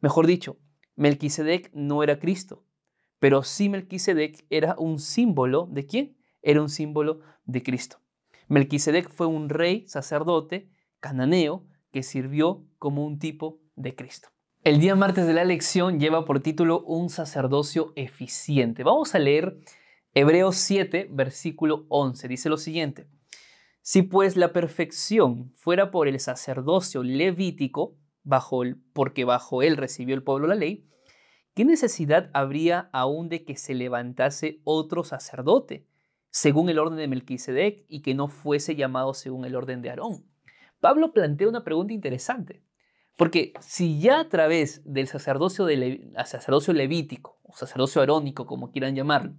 Mejor 0.00 0.26
dicho, 0.26 0.58
Melquisedec 0.96 1.70
no 1.74 2.02
era 2.02 2.18
Cristo, 2.18 2.64
pero 3.18 3.42
sí 3.42 3.68
Melquisedec 3.68 4.46
era 4.50 4.76
un 4.78 4.98
símbolo 4.98 5.66
de 5.70 5.86
quién? 5.86 6.16
Era 6.42 6.62
un 6.62 6.68
símbolo 6.68 7.20
de 7.44 7.62
Cristo. 7.62 7.98
Melquisedec 8.48 9.10
fue 9.10 9.26
un 9.26 9.48
rey 9.48 9.86
sacerdote 9.86 10.68
cananeo 11.00 11.66
que 11.90 12.02
sirvió 12.02 12.64
como 12.78 13.04
un 13.04 13.18
tipo 13.18 13.60
de 13.76 13.94
Cristo. 13.94 14.28
El 14.62 14.80
día 14.80 14.94
martes 14.94 15.26
de 15.26 15.34
la 15.34 15.44
lección 15.44 16.00
lleva 16.00 16.24
por 16.24 16.40
título 16.40 16.82
Un 16.84 17.10
sacerdocio 17.10 17.92
eficiente. 17.96 18.82
Vamos 18.82 19.14
a 19.14 19.18
leer 19.18 19.58
Hebreos 20.14 20.56
7, 20.56 21.08
versículo 21.10 21.86
11. 21.88 22.28
Dice 22.28 22.48
lo 22.48 22.56
siguiente. 22.56 23.06
Si 23.82 24.00
pues 24.00 24.36
la 24.36 24.52
perfección 24.54 25.52
fuera 25.54 25.90
por 25.90 26.08
el 26.08 26.18
sacerdocio 26.18 27.02
levítico, 27.02 27.98
bajo 28.22 28.62
el, 28.62 28.76
porque 28.94 29.24
bajo 29.24 29.60
él 29.60 29.76
recibió 29.76 30.14
el 30.14 30.22
pueblo 30.22 30.46
la 30.46 30.54
ley, 30.54 30.88
¿qué 31.54 31.66
necesidad 31.66 32.30
habría 32.32 32.88
aún 32.92 33.28
de 33.28 33.44
que 33.44 33.56
se 33.56 33.74
levantase 33.74 34.60
otro 34.64 35.04
sacerdote, 35.04 35.86
según 36.34 36.68
el 36.68 36.80
orden 36.80 36.98
de 36.98 37.06
Melquisedec, 37.06 37.84
y 37.86 38.02
que 38.02 38.12
no 38.12 38.26
fuese 38.26 38.74
llamado 38.74 39.14
según 39.14 39.44
el 39.44 39.54
orden 39.54 39.82
de 39.82 39.90
Aarón? 39.90 40.24
Pablo 40.80 41.12
plantea 41.12 41.48
una 41.48 41.62
pregunta 41.62 41.92
interesante, 41.92 42.60
porque 43.16 43.52
si 43.60 44.00
ya 44.00 44.18
a 44.18 44.28
través 44.28 44.82
del 44.84 45.06
sacerdocio, 45.06 45.64
de 45.64 46.10
sacerdocio 46.24 46.74
levítico, 46.74 47.38
o 47.44 47.54
sacerdocio 47.54 48.02
arónico, 48.02 48.46
como 48.46 48.72
quieran 48.72 48.96
llamarlo, 48.96 49.36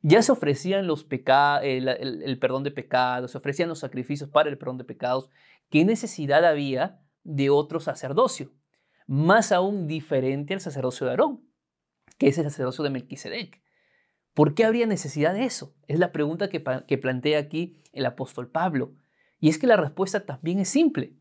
ya 0.00 0.22
se 0.22 0.32
ofrecían 0.32 0.86
los 0.86 1.06
el, 1.10 2.38
perdón 2.40 2.64
de 2.64 2.70
pecados, 2.70 3.32
se 3.32 3.36
ofrecían 3.36 3.68
los 3.68 3.80
sacrificios 3.80 4.30
para 4.30 4.48
el 4.48 4.56
perdón 4.56 4.78
de 4.78 4.84
pecados. 4.84 5.28
¿Qué 5.68 5.84
necesidad 5.84 6.46
había 6.46 7.02
de 7.24 7.50
otro 7.50 7.78
sacerdocio? 7.78 8.54
Más 9.06 9.52
aún 9.52 9.86
diferente 9.86 10.54
al 10.54 10.60
sacerdocio 10.60 11.04
de 11.04 11.10
Aarón, 11.10 11.44
que 12.16 12.28
es 12.28 12.38
el 12.38 12.44
sacerdocio 12.44 12.82
de 12.84 12.90
Melquisedec. 12.90 13.61
¿Por 14.34 14.54
qué 14.54 14.64
habría 14.64 14.86
necesidad 14.86 15.34
de 15.34 15.44
eso? 15.44 15.74
Es 15.86 15.98
la 15.98 16.12
pregunta 16.12 16.48
que, 16.48 16.60
plantea 16.98 17.38
aquí 17.38 17.76
el 17.92 18.06
apóstol 18.06 18.50
Pablo. 18.50 18.94
Y 19.38 19.48
es 19.48 19.58
que 19.58 19.66
la 19.66 19.76
respuesta 19.76 20.24
también 20.24 20.58
es 20.58 20.68
simple, 20.68 21.16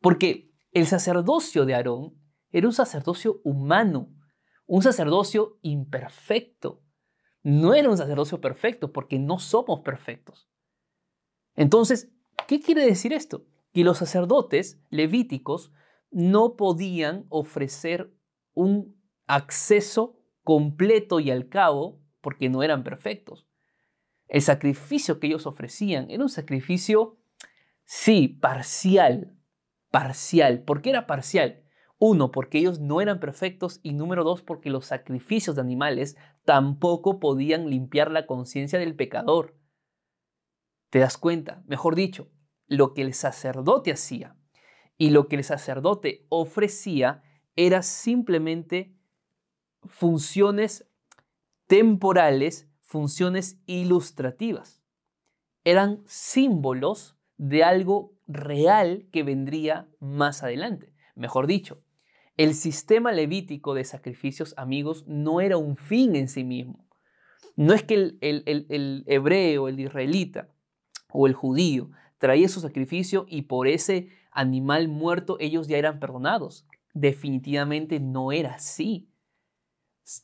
porque 0.00 0.52
el 0.72 0.86
sacerdocio 0.86 1.64
de 1.64 1.74
Aarón 1.74 2.14
era 2.50 2.66
un 2.66 2.72
sacerdocio 2.72 3.40
humano, 3.44 4.10
un 4.66 4.82
sacerdocio 4.82 5.58
imperfecto, 5.62 6.82
no 7.42 7.74
era 7.74 7.90
un 7.90 7.96
sacerdocio 7.96 8.40
perfecto 8.40 8.92
porque 8.92 9.18
no 9.18 9.38
somos 9.38 9.80
perfectos. 9.80 10.48
Entonces, 11.56 12.12
¿qué 12.46 12.60
quiere 12.60 12.84
decir 12.84 13.12
esto? 13.12 13.46
Que 13.72 13.84
los 13.84 13.98
sacerdotes 13.98 14.80
levíticos 14.90 15.72
no 16.10 16.56
podían 16.56 17.26
ofrecer 17.30 18.14
un 18.54 19.02
acceso 19.26 20.20
completo 20.44 21.18
y 21.20 21.30
al 21.30 21.48
cabo 21.48 22.01
porque 22.22 22.48
no 22.48 22.62
eran 22.62 22.82
perfectos. 22.84 23.46
El 24.28 24.40
sacrificio 24.40 25.20
que 25.20 25.26
ellos 25.26 25.46
ofrecían 25.46 26.10
era 26.10 26.22
un 26.22 26.30
sacrificio, 26.30 27.18
sí, 27.84 28.28
parcial, 28.28 29.36
parcial. 29.90 30.62
¿Por 30.62 30.80
qué 30.80 30.88
era 30.88 31.06
parcial? 31.06 31.64
Uno, 31.98 32.30
porque 32.30 32.58
ellos 32.58 32.80
no 32.80 33.02
eran 33.02 33.20
perfectos 33.20 33.78
y 33.82 33.92
número 33.92 34.24
dos, 34.24 34.42
porque 34.42 34.70
los 34.70 34.86
sacrificios 34.86 35.54
de 35.54 35.60
animales 35.60 36.16
tampoco 36.44 37.20
podían 37.20 37.68
limpiar 37.68 38.10
la 38.10 38.26
conciencia 38.26 38.78
del 38.78 38.96
pecador. 38.96 39.54
¿Te 40.88 40.98
das 40.98 41.18
cuenta? 41.18 41.62
Mejor 41.66 41.94
dicho, 41.94 42.30
lo 42.66 42.94
que 42.94 43.02
el 43.02 43.14
sacerdote 43.14 43.92
hacía 43.92 44.36
y 44.96 45.10
lo 45.10 45.28
que 45.28 45.36
el 45.36 45.44
sacerdote 45.44 46.26
ofrecía 46.28 47.22
era 47.54 47.82
simplemente 47.82 48.96
funciones 49.84 50.88
temporales, 51.72 52.68
funciones 52.82 53.58
ilustrativas. 53.64 54.82
Eran 55.64 56.02
símbolos 56.04 57.16
de 57.38 57.64
algo 57.64 58.12
real 58.26 59.08
que 59.10 59.22
vendría 59.22 59.88
más 59.98 60.42
adelante. 60.42 60.92
Mejor 61.14 61.46
dicho, 61.46 61.82
el 62.36 62.52
sistema 62.52 63.10
levítico 63.10 63.72
de 63.72 63.84
sacrificios, 63.84 64.52
amigos, 64.58 65.06
no 65.06 65.40
era 65.40 65.56
un 65.56 65.76
fin 65.76 66.14
en 66.14 66.28
sí 66.28 66.44
mismo. 66.44 66.86
No 67.56 67.72
es 67.72 67.82
que 67.82 67.94
el, 67.94 68.18
el, 68.20 69.04
hebreo, 69.06 69.66
el 69.66 69.80
israelita 69.80 70.50
o 71.08 71.26
el 71.26 71.32
judío 71.32 71.88
traía 72.18 72.50
su 72.50 72.60
sacrificio 72.60 73.24
y 73.30 73.42
por 73.42 73.66
ese 73.66 74.10
animal 74.30 74.88
muerto 74.88 75.38
ellos 75.40 75.68
ya 75.68 75.78
eran 75.78 76.00
perdonados. 76.00 76.66
Definitivamente 76.92 77.98
no 77.98 78.30
era 78.30 78.56
así. 78.56 79.08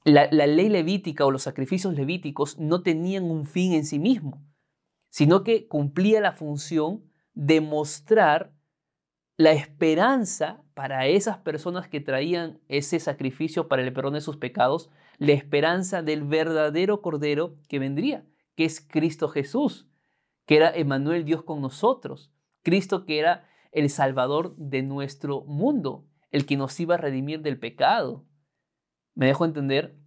La, 0.05 0.27
ley 0.27 0.69
levítica 0.69 1.25
o 1.25 1.31
los 1.31 1.43
sacrificios 1.43 1.95
levíticos 1.95 2.59
no 2.59 2.83
tenían 2.83 3.25
un 3.25 3.47
fin 3.47 3.73
en 3.73 3.85
sí 3.85 3.99
mismo, 3.99 4.45
sino 5.09 5.45
que 5.45 5.69
cumplía 5.69 6.21
la 6.21 6.33
función 6.33 7.05
de 7.35 7.61
mostrar 7.61 8.53
la 9.37 9.53
esperanza 9.53 10.65
para 10.75 11.07
esas 11.07 11.39
personas 11.39 11.89
que 11.89 12.01
traían 12.01 12.61
ese 12.69 12.99
sacrificio 12.99 13.69
para 13.69 13.83
el 13.83 13.93
perdón 13.93 14.15
de 14.15 14.21
sus 14.21 14.37
pecados, 14.37 14.91
la 15.19 15.33
esperanza 15.33 16.03
del 16.03 16.25
verdadero 16.25 17.01
Cordero 17.03 17.57
que 17.69 17.79
vendría, 17.79 18.27
que 18.57 18.65
es 18.65 18.81
Cristo 18.81 19.29
Jesús, 19.29 19.89
que 20.45 20.57
era 20.57 20.75
Emanuel 20.75 21.25
Dios 21.25 21.45
con 21.45 21.61
nosotros, 21.61 22.33
Cristo 22.63 23.07
que 23.07 23.21
era 23.21 23.49
el 23.71 23.91
Salvador 23.91 24.57
de 24.57 24.83
nuestro 24.83 25.43
mundo, 25.45 26.07
el 26.31 26.47
que 26.47 26.57
nos 26.57 26.79
iba 26.81 26.97
a 26.97 26.99
redimir 26.99 27.41
del 27.43 27.59
pecado. 27.59 28.27
¿Me 29.19 29.27
dejo 29.27 29.45
entender? 29.45 29.99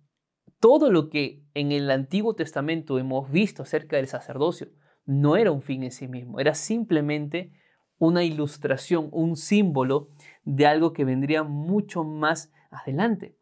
Todo 0.62 0.90
lo 0.90 1.10
que 1.10 1.44
en 1.54 1.74
el 1.74 1.92
Antiguo 1.92 2.34
Testamento 2.34 2.98
hemos 2.98 3.30
visto 3.30 3.62
acerca 3.62 3.98
del 3.98 4.08
sacerdocio 4.08 4.70
no 5.06 5.36
era 5.36 5.52
un 5.52 5.62
fin 5.62 5.84
en 5.84 5.92
sí 5.92 6.08
mismo, 6.08 6.40
era 6.40 6.56
simplemente 6.56 7.52
una 7.98 8.24
ilustración, 8.24 9.10
un 9.12 9.36
símbolo 9.36 10.12
de 10.46 10.66
algo 10.66 10.94
que 10.94 11.04
vendría 11.04 11.44
mucho 11.44 12.06
más 12.06 12.54
adelante. 12.70 13.38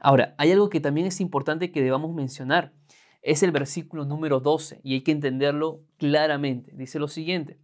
Ahora, 0.00 0.34
hay 0.36 0.50
algo 0.50 0.68
que 0.68 0.80
también 0.80 1.06
es 1.06 1.20
importante 1.20 1.70
que 1.70 1.80
debamos 1.80 2.12
mencionar. 2.12 2.74
Es 3.22 3.44
el 3.44 3.52
versículo 3.52 4.04
número 4.04 4.40
12 4.40 4.80
y 4.82 4.94
hay 4.94 5.02
que 5.02 5.12
entenderlo 5.12 5.84
claramente. 5.96 6.72
Dice 6.74 6.98
lo 6.98 7.06
siguiente. 7.06 7.60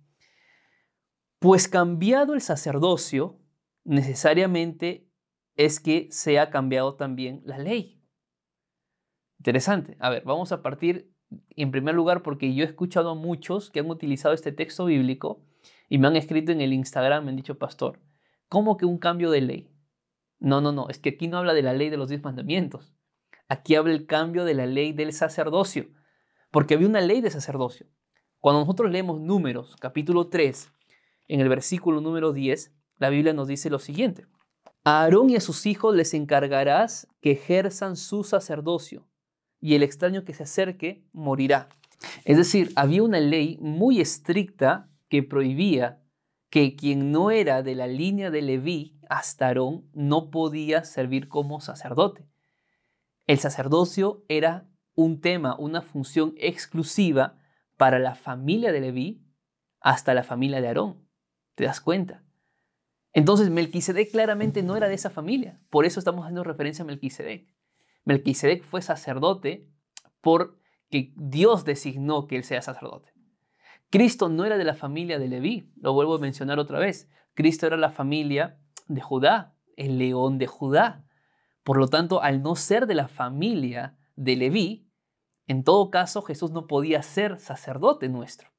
Pues 1.40 1.66
cambiado 1.66 2.34
el 2.34 2.42
sacerdocio, 2.42 3.40
necesariamente 3.82 5.11
es 5.56 5.80
que 5.80 6.08
se 6.10 6.38
ha 6.38 6.50
cambiado 6.50 6.94
también 6.94 7.42
la 7.44 7.58
ley. 7.58 8.00
Interesante. 9.38 9.96
A 9.98 10.10
ver, 10.10 10.22
vamos 10.24 10.52
a 10.52 10.62
partir 10.62 11.12
en 11.50 11.70
primer 11.70 11.94
lugar 11.94 12.22
porque 12.22 12.54
yo 12.54 12.64
he 12.64 12.66
escuchado 12.66 13.10
a 13.10 13.14
muchos 13.14 13.70
que 13.70 13.80
han 13.80 13.90
utilizado 13.90 14.34
este 14.34 14.52
texto 14.52 14.84
bíblico 14.84 15.42
Y 15.88 15.98
me 15.98 16.06
han 16.08 16.16
escrito 16.16 16.52
en 16.52 16.60
el 16.60 16.72
Instagram, 16.72 17.24
me 17.24 17.30
han 17.30 17.36
dicho, 17.36 17.58
pastor, 17.58 18.00
¿cómo 18.48 18.76
que 18.76 18.86
un 18.86 18.98
cambio 18.98 19.30
de 19.30 19.40
ley? 19.40 19.70
No, 20.38 20.60
no, 20.60 20.72
no, 20.72 20.88
es 20.88 20.98
que 20.98 21.10
aquí 21.10 21.28
no 21.28 21.38
habla 21.38 21.54
de 21.54 21.62
la 21.62 21.72
ley 21.72 21.90
de 21.90 21.96
los 21.96 22.08
diez 22.08 22.22
mandamientos. 22.22 22.94
Aquí 23.48 23.74
habla 23.74 23.92
el 23.92 24.06
cambio 24.06 24.44
de 24.44 24.54
la 24.54 24.66
ley 24.66 24.92
del 24.92 25.12
sacerdocio, 25.12 25.88
porque 26.50 26.74
había 26.74 26.88
una 26.88 27.00
ley 27.00 27.20
de 27.20 27.30
sacerdocio. 27.30 27.86
Cuando 28.40 28.60
nosotros 28.60 28.90
leemos 28.90 29.20
números, 29.20 29.76
capítulo 29.76 30.28
3, 30.28 30.72
en 31.28 31.40
el 31.40 31.48
versículo 31.48 32.00
número 32.00 32.32
10, 32.32 32.74
la 32.96 33.10
Biblia 33.10 33.32
nos 33.34 33.46
dice 33.46 33.70
lo 33.70 33.78
siguiente. 33.78 34.26
A 34.84 35.02
Aarón 35.02 35.30
y 35.30 35.36
a 35.36 35.40
sus 35.40 35.66
hijos 35.66 35.94
les 35.94 36.12
encargarás 36.12 37.06
que 37.20 37.32
ejerzan 37.32 37.96
su 37.96 38.24
sacerdocio, 38.24 39.06
y 39.60 39.76
el 39.76 39.84
extraño 39.84 40.24
que 40.24 40.34
se 40.34 40.42
acerque 40.42 41.06
morirá. 41.12 41.68
Es 42.24 42.36
decir, 42.36 42.72
había 42.74 43.04
una 43.04 43.20
ley 43.20 43.58
muy 43.60 44.00
estricta 44.00 44.90
que 45.08 45.22
prohibía 45.22 46.02
que 46.50 46.74
quien 46.74 47.12
no 47.12 47.30
era 47.30 47.62
de 47.62 47.76
la 47.76 47.86
línea 47.86 48.30
de 48.30 48.42
Leví 48.42 48.98
hasta 49.08 49.46
Aarón 49.46 49.88
no 49.92 50.30
podía 50.30 50.82
servir 50.82 51.28
como 51.28 51.60
sacerdote. 51.60 52.26
El 53.26 53.38
sacerdocio 53.38 54.24
era 54.28 54.68
un 54.94 55.20
tema, 55.20 55.56
una 55.56 55.82
función 55.82 56.34
exclusiva 56.36 57.38
para 57.76 58.00
la 58.00 58.16
familia 58.16 58.72
de 58.72 58.80
Leví 58.80 59.24
hasta 59.80 60.12
la 60.12 60.24
familia 60.24 60.60
de 60.60 60.68
Aarón. 60.68 61.08
¿Te 61.54 61.64
das 61.64 61.80
cuenta? 61.80 62.24
Entonces 63.12 63.50
Melquisedec 63.50 64.10
claramente 64.10 64.62
no 64.62 64.76
era 64.76 64.88
de 64.88 64.94
esa 64.94 65.10
familia. 65.10 65.60
Por 65.70 65.84
eso 65.84 65.98
estamos 65.98 66.24
haciendo 66.24 66.44
referencia 66.44 66.82
a 66.82 66.86
Melquisedec. 66.86 67.46
Melquisedec 68.04 68.64
fue 68.64 68.82
sacerdote 68.82 69.68
porque 70.20 71.12
Dios 71.16 71.64
designó 71.64 72.26
que 72.26 72.36
él 72.36 72.44
sea 72.44 72.62
sacerdote. 72.62 73.12
Cristo 73.90 74.30
no 74.30 74.46
era 74.46 74.56
de 74.56 74.64
la 74.64 74.74
familia 74.74 75.18
de 75.18 75.28
Leví, 75.28 75.70
lo 75.76 75.92
vuelvo 75.92 76.14
a 76.14 76.18
mencionar 76.18 76.58
otra 76.58 76.78
vez. 76.78 77.10
Cristo 77.34 77.66
era 77.66 77.76
la 77.76 77.90
familia 77.90 78.58
de 78.88 79.02
Judá, 79.02 79.54
el 79.76 79.98
león 79.98 80.38
de 80.38 80.46
Judá. 80.46 81.04
Por 81.62 81.76
lo 81.76 81.88
tanto, 81.88 82.22
al 82.22 82.42
no 82.42 82.56
ser 82.56 82.86
de 82.86 82.94
la 82.94 83.08
familia 83.08 83.98
de 84.16 84.36
Leví, 84.36 84.88
en 85.46 85.64
todo 85.64 85.90
caso 85.90 86.22
Jesús 86.22 86.50
no 86.52 86.66
podía 86.66 87.02
ser 87.02 87.38
sacerdote 87.38 88.08
nuestro. 88.08 88.50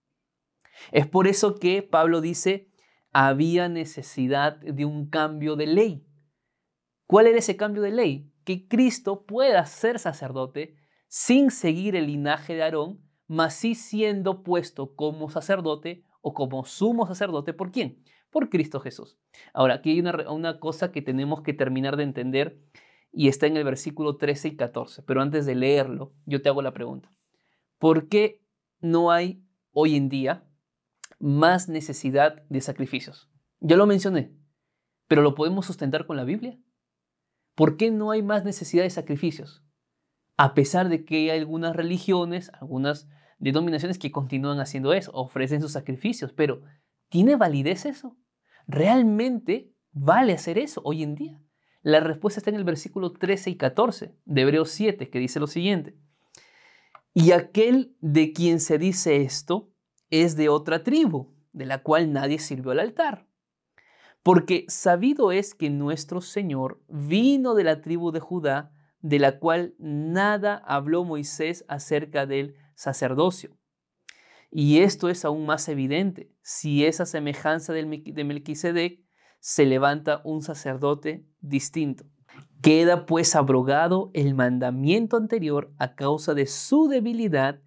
Es 0.91 1.07
por 1.07 1.27
eso 1.27 1.55
que 1.55 1.81
Pablo 1.81 2.21
dice, 2.21 2.69
había 3.13 3.69
necesidad 3.69 4.57
de 4.57 4.85
un 4.85 5.07
cambio 5.07 5.55
de 5.55 5.67
ley. 5.67 6.05
¿Cuál 7.05 7.27
era 7.27 7.37
ese 7.37 7.55
cambio 7.55 7.83
de 7.83 7.91
ley? 7.91 8.31
Que 8.43 8.67
Cristo 8.67 9.25
pueda 9.25 9.65
ser 9.65 9.99
sacerdote 9.99 10.75
sin 11.07 11.51
seguir 11.51 11.95
el 11.95 12.07
linaje 12.07 12.55
de 12.55 12.63
Aarón, 12.63 13.01
mas 13.27 13.53
sí 13.53 13.75
siendo 13.75 14.43
puesto 14.43 14.95
como 14.95 15.29
sacerdote 15.29 16.03
o 16.21 16.33
como 16.33 16.65
sumo 16.65 17.05
sacerdote. 17.05 17.53
¿Por 17.53 17.71
quién? 17.71 18.03
Por 18.31 18.49
Cristo 18.49 18.79
Jesús. 18.79 19.19
Ahora, 19.53 19.75
aquí 19.75 19.91
hay 19.91 19.99
una, 19.99 20.31
una 20.31 20.59
cosa 20.59 20.91
que 20.91 21.03
tenemos 21.03 21.43
que 21.43 21.53
terminar 21.53 21.97
de 21.97 22.03
entender 22.03 22.59
y 23.11 23.27
está 23.27 23.45
en 23.45 23.57
el 23.57 23.63
versículo 23.63 24.17
13 24.17 24.47
y 24.49 24.55
14. 24.55 25.03
Pero 25.03 25.21
antes 25.21 25.45
de 25.45 25.53
leerlo, 25.53 26.13
yo 26.25 26.41
te 26.41 26.49
hago 26.49 26.63
la 26.63 26.73
pregunta. 26.73 27.11
¿Por 27.77 28.09
qué 28.09 28.41
no 28.81 29.11
hay 29.11 29.45
hoy 29.71 29.95
en 29.95 30.09
día 30.09 30.47
más 31.23 31.69
necesidad 31.69 32.43
de 32.49 32.59
sacrificios. 32.59 33.31
Ya 33.61 33.77
lo 33.77 33.85
mencioné, 33.85 34.35
pero 35.07 35.21
¿lo 35.21 35.35
podemos 35.35 35.65
sustentar 35.65 36.05
con 36.05 36.17
la 36.17 36.25
Biblia? 36.25 36.59
¿Por 37.55 37.77
qué 37.77 37.91
no 37.91 38.11
hay 38.11 38.21
más 38.21 38.43
necesidad 38.43 38.83
de 38.83 38.89
sacrificios? 38.89 39.63
A 40.35 40.53
pesar 40.53 40.89
de 40.89 41.05
que 41.05 41.31
hay 41.31 41.39
algunas 41.39 41.77
religiones, 41.77 42.51
algunas 42.59 43.07
denominaciones 43.39 43.99
que 43.99 44.11
continúan 44.11 44.59
haciendo 44.59 44.91
eso, 44.91 45.13
ofrecen 45.13 45.61
sus 45.61 45.71
sacrificios, 45.71 46.33
pero 46.33 46.61
¿tiene 47.07 47.37
validez 47.37 47.85
eso? 47.85 48.17
¿Realmente 48.67 49.71
vale 49.91 50.33
hacer 50.33 50.57
eso 50.57 50.81
hoy 50.83 51.03
en 51.03 51.15
día? 51.15 51.41
La 51.83 52.01
respuesta 52.01 52.41
está 52.41 52.49
en 52.49 52.57
el 52.57 52.65
versículo 52.65 53.13
13 53.13 53.49
y 53.49 53.55
14 53.55 54.13
de 54.25 54.41
Hebreos 54.41 54.71
7, 54.71 55.09
que 55.09 55.19
dice 55.19 55.39
lo 55.39 55.47
siguiente. 55.47 55.97
Y 57.13 57.31
aquel 57.31 57.95
de 58.01 58.33
quien 58.33 58.59
se 58.59 58.77
dice 58.77 59.21
esto, 59.21 59.72
es 60.21 60.35
de 60.35 60.47
otra 60.47 60.83
tribu, 60.83 61.33
de 61.53 61.65
la 61.65 61.81
cual 61.81 62.13
nadie 62.13 62.37
sirvió 62.37 62.71
al 62.71 62.79
altar. 62.79 63.25
Porque 64.21 64.63
sabido 64.67 65.31
es 65.31 65.55
que 65.55 65.71
nuestro 65.71 66.21
Señor 66.21 66.79
vino 66.87 67.55
de 67.55 67.63
la 67.63 67.81
tribu 67.81 68.11
de 68.11 68.19
Judá, 68.19 68.71
de 69.01 69.17
la 69.17 69.39
cual 69.39 69.73
nada 69.79 70.61
habló 70.67 71.03
Moisés 71.03 71.65
acerca 71.67 72.27
del 72.27 72.55
sacerdocio. 72.75 73.57
Y 74.51 74.81
esto 74.81 75.09
es 75.09 75.25
aún 75.25 75.47
más 75.47 75.67
evidente 75.67 76.31
si 76.43 76.85
esa 76.85 77.07
semejanza 77.07 77.73
de 77.73 78.23
Melquisedec 78.23 79.03
se 79.39 79.65
levanta 79.65 80.21
un 80.23 80.43
sacerdote 80.43 81.25
distinto. 81.41 82.05
Queda 82.61 83.07
pues 83.07 83.35
abrogado 83.35 84.11
el 84.13 84.35
mandamiento 84.35 85.17
anterior 85.17 85.73
a 85.79 85.95
causa 85.95 86.35
de 86.35 86.45
su 86.45 86.87
debilidad 86.87 87.62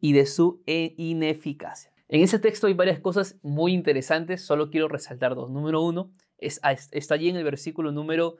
y 0.00 0.12
de 0.12 0.26
su 0.26 0.62
ineficacia. 0.66 1.92
En 2.08 2.22
ese 2.22 2.38
texto 2.38 2.66
hay 2.66 2.74
varias 2.74 3.00
cosas 3.00 3.38
muy 3.42 3.72
interesantes, 3.72 4.44
solo 4.44 4.70
quiero 4.70 4.88
resaltar 4.88 5.34
dos. 5.34 5.50
Número 5.50 5.82
uno, 5.82 6.10
es, 6.38 6.60
está 6.92 7.14
allí 7.14 7.28
en 7.28 7.36
el 7.36 7.44
versículo 7.44 7.92
número 7.92 8.36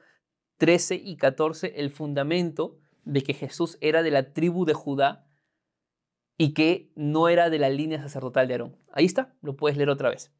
13 0.57 0.95
y 0.95 1.17
14 1.17 1.73
el 1.77 1.91
fundamento 1.91 2.77
de 3.05 3.21
que 3.21 3.33
Jesús 3.33 3.77
era 3.81 4.03
de 4.03 4.11
la 4.11 4.33
tribu 4.33 4.65
de 4.65 4.73
Judá 4.73 5.27
y 6.37 6.53
que 6.53 6.91
no 6.95 7.27
era 7.27 7.49
de 7.49 7.59
la 7.59 7.69
línea 7.69 8.01
sacerdotal 8.01 8.47
de 8.47 8.53
Aarón. 8.55 8.77
Ahí 8.91 9.05
está, 9.05 9.35
lo 9.41 9.55
puedes 9.55 9.77
leer 9.77 9.89
otra 9.89 10.09
vez. 10.09 10.33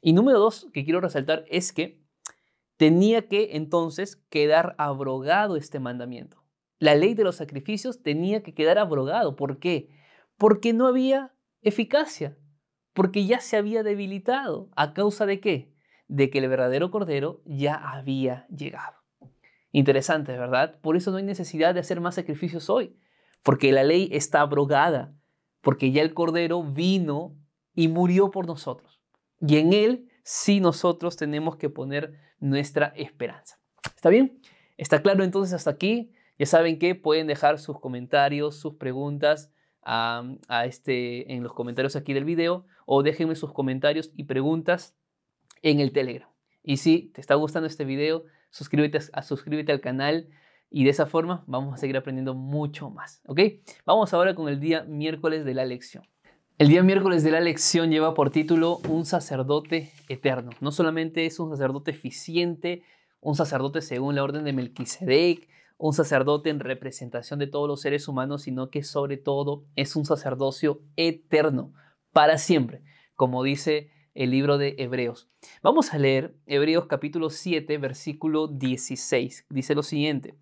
Y 0.00 0.14
número 0.14 0.40
dos, 0.40 0.68
que 0.72 0.84
quiero 0.84 1.00
resaltar, 1.00 1.44
es 1.48 1.72
que 1.72 2.02
tenía 2.76 3.28
que 3.28 3.50
entonces 3.52 4.16
quedar 4.28 4.74
abrogado 4.78 5.56
este 5.56 5.78
mandamiento. 5.78 6.42
La 6.78 6.96
ley 6.96 7.14
de 7.14 7.22
los 7.22 7.36
sacrificios 7.36 8.02
tenía 8.02 8.42
que 8.42 8.54
quedar 8.54 8.78
abrogado. 8.78 9.36
¿Por 9.36 9.58
qué? 9.60 9.90
Porque 10.42 10.72
no 10.72 10.88
había 10.88 11.32
eficacia, 11.60 12.36
porque 12.94 13.26
ya 13.26 13.38
se 13.38 13.56
había 13.56 13.84
debilitado. 13.84 14.70
¿A 14.74 14.92
causa 14.92 15.24
de 15.24 15.38
qué? 15.38 15.72
De 16.08 16.30
que 16.30 16.40
el 16.40 16.48
verdadero 16.48 16.90
Cordero 16.90 17.42
ya 17.44 17.76
había 17.76 18.48
llegado. 18.48 18.96
Interesante, 19.70 20.36
¿verdad? 20.36 20.80
Por 20.80 20.96
eso 20.96 21.12
no 21.12 21.18
hay 21.18 21.22
necesidad 21.22 21.74
de 21.74 21.78
hacer 21.78 22.00
más 22.00 22.16
sacrificios 22.16 22.70
hoy, 22.70 22.98
porque 23.44 23.70
la 23.70 23.84
ley 23.84 24.08
está 24.10 24.40
abrogada, 24.40 25.14
porque 25.60 25.92
ya 25.92 26.02
el 26.02 26.12
Cordero 26.12 26.64
vino 26.64 27.36
y 27.72 27.86
murió 27.86 28.32
por 28.32 28.48
nosotros. 28.48 29.00
Y 29.38 29.58
en 29.58 29.72
Él 29.72 30.08
sí 30.24 30.58
nosotros 30.58 31.16
tenemos 31.16 31.54
que 31.54 31.70
poner 31.70 32.18
nuestra 32.40 32.86
esperanza. 32.96 33.60
¿Está 33.94 34.08
bien? 34.08 34.40
¿Está 34.76 35.02
claro 35.02 35.22
entonces 35.22 35.54
hasta 35.54 35.70
aquí? 35.70 36.10
Ya 36.36 36.46
saben 36.46 36.80
que 36.80 36.96
pueden 36.96 37.28
dejar 37.28 37.60
sus 37.60 37.78
comentarios, 37.78 38.56
sus 38.56 38.74
preguntas 38.74 39.52
a, 39.84 40.24
este, 40.64 41.32
en 41.32 41.42
los 41.42 41.52
comentarios 41.52 41.96
aquí 41.96 42.12
del 42.12 42.24
video 42.24 42.66
o 42.86 43.02
déjenme 43.02 43.34
sus 43.34 43.52
comentarios 43.52 44.10
y 44.16 44.24
preguntas 44.24 44.96
en 45.62 45.80
el 45.80 45.92
Telegram. 45.92 46.28
Y 46.62 46.76
si 46.76 47.10
te 47.14 47.20
está 47.20 47.34
gustando 47.34 47.66
este 47.66 47.84
video, 47.84 48.24
suscríbete, 48.50 48.98
a, 49.12 49.22
suscríbete 49.22 49.72
al 49.72 49.80
canal 49.80 50.28
y 50.70 50.84
de 50.84 50.90
esa 50.90 51.06
forma 51.06 51.44
vamos 51.46 51.74
a 51.74 51.76
seguir 51.76 51.96
aprendiendo 51.96 52.34
mucho 52.34 52.90
más. 52.90 53.22
¿Ok? 53.26 53.40
Vamos 53.84 54.14
ahora 54.14 54.34
con 54.34 54.48
el 54.48 54.60
día 54.60 54.84
miércoles 54.84 55.44
de 55.44 55.54
la 55.54 55.64
lección. 55.64 56.04
El 56.58 56.68
día 56.68 56.82
miércoles 56.82 57.24
de 57.24 57.32
la 57.32 57.40
lección 57.40 57.90
lleva 57.90 58.14
por 58.14 58.30
título 58.30 58.78
Un 58.88 59.04
sacerdote 59.04 59.90
eterno. 60.08 60.50
No 60.60 60.70
solamente 60.70 61.26
es 61.26 61.40
un 61.40 61.50
sacerdote 61.50 61.90
eficiente, 61.90 62.82
un 63.20 63.34
sacerdote 63.34 63.80
según 63.80 64.14
la 64.14 64.22
orden 64.22 64.44
de 64.44 64.52
Melquisedec, 64.52 65.48
un 65.82 65.92
sacerdote 65.92 66.48
en 66.48 66.60
representación 66.60 67.40
de 67.40 67.48
todos 67.48 67.66
los 67.66 67.80
seres 67.80 68.06
humanos, 68.06 68.42
sino 68.42 68.70
que 68.70 68.84
sobre 68.84 69.16
todo 69.16 69.64
es 69.74 69.96
un 69.96 70.04
sacerdocio 70.04 70.80
eterno, 70.94 71.72
para 72.12 72.38
siempre, 72.38 72.84
como 73.16 73.42
dice 73.42 73.90
el 74.14 74.30
libro 74.30 74.58
de 74.58 74.76
Hebreos. 74.78 75.28
Vamos 75.60 75.92
a 75.92 75.98
leer 75.98 76.36
Hebreos 76.46 76.86
capítulo 76.86 77.30
7, 77.30 77.78
versículo 77.78 78.46
16. 78.46 79.46
Dice 79.50 79.74
lo 79.74 79.82
siguiente, 79.82 80.38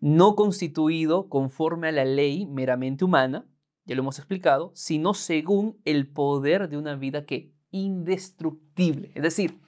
no 0.00 0.36
constituido 0.36 1.30
conforme 1.30 1.88
a 1.88 1.92
la 1.92 2.04
ley 2.04 2.44
meramente 2.44 3.06
humana, 3.06 3.48
ya 3.86 3.94
lo 3.94 4.02
hemos 4.02 4.18
explicado, 4.18 4.70
sino 4.74 5.14
según 5.14 5.80
el 5.86 6.12
poder 6.12 6.68
de 6.68 6.76
una 6.76 6.94
vida 6.94 7.24
que 7.24 7.54
indestructible. 7.70 9.12
Es 9.14 9.22
decir, 9.22 9.60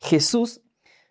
Jesús, 0.00 0.62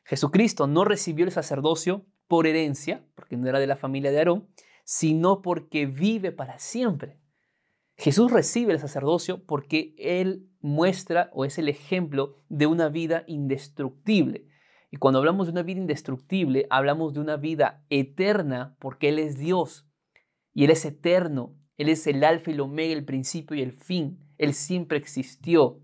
Jesucristo 0.04 0.66
no 0.66 0.84
recibió 0.84 1.26
el 1.26 1.32
sacerdocio 1.32 2.08
por 2.36 2.48
herencia, 2.48 3.02
porque 3.16 3.38
no 3.38 3.48
era 3.48 3.60
de 3.60 3.66
la 3.66 3.78
familia 3.78 4.12
de 4.12 4.18
Aarón, 4.18 4.50
sino 4.84 5.42
porque 5.42 5.86
vive 5.86 6.34
para 6.34 6.60
siempre. 6.60 7.18
Jesús 7.96 8.30
recibe 8.30 8.74
el 8.74 8.80
sacerdocio 8.80 9.46
porque 9.46 9.96
Él 9.98 10.50
muestra 10.60 11.30
o 11.32 11.46
es 11.46 11.58
el 11.60 11.70
ejemplo 11.70 12.36
de 12.50 12.68
una 12.68 12.90
vida 12.90 13.24
indestructible. 13.28 14.50
Y 14.92 14.98
cuando 14.98 15.20
hablamos 15.20 15.48
de 15.48 15.54
una 15.54 15.64
vida 15.64 15.80
indestructible, 15.80 16.68
hablamos 16.70 17.14
de 17.14 17.22
una 17.22 17.38
vida 17.38 17.86
eterna 17.90 18.76
porque 18.80 19.08
Él 19.08 19.20
es 19.20 19.38
Dios 19.38 19.88
y 20.54 20.66
Él 20.66 20.72
es 20.72 20.84
eterno. 20.84 21.56
Él 21.78 21.88
es 21.88 22.06
el 22.06 22.22
alfa 22.22 22.52
y 22.52 22.56
el 22.56 22.60
omega, 22.60 22.92
el 22.92 23.06
principio 23.06 23.56
y 23.56 23.62
el 23.62 23.72
fin. 23.72 24.20
Él 24.38 24.54
siempre 24.54 24.98
existió. 24.98 25.80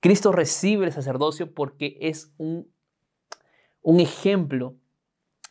Cristo 0.00 0.32
recibe 0.32 0.84
el 0.84 0.92
sacerdocio 0.92 1.54
porque 1.54 1.96
es 2.02 2.34
un, 2.36 2.70
un 3.80 4.00
ejemplo 4.00 4.76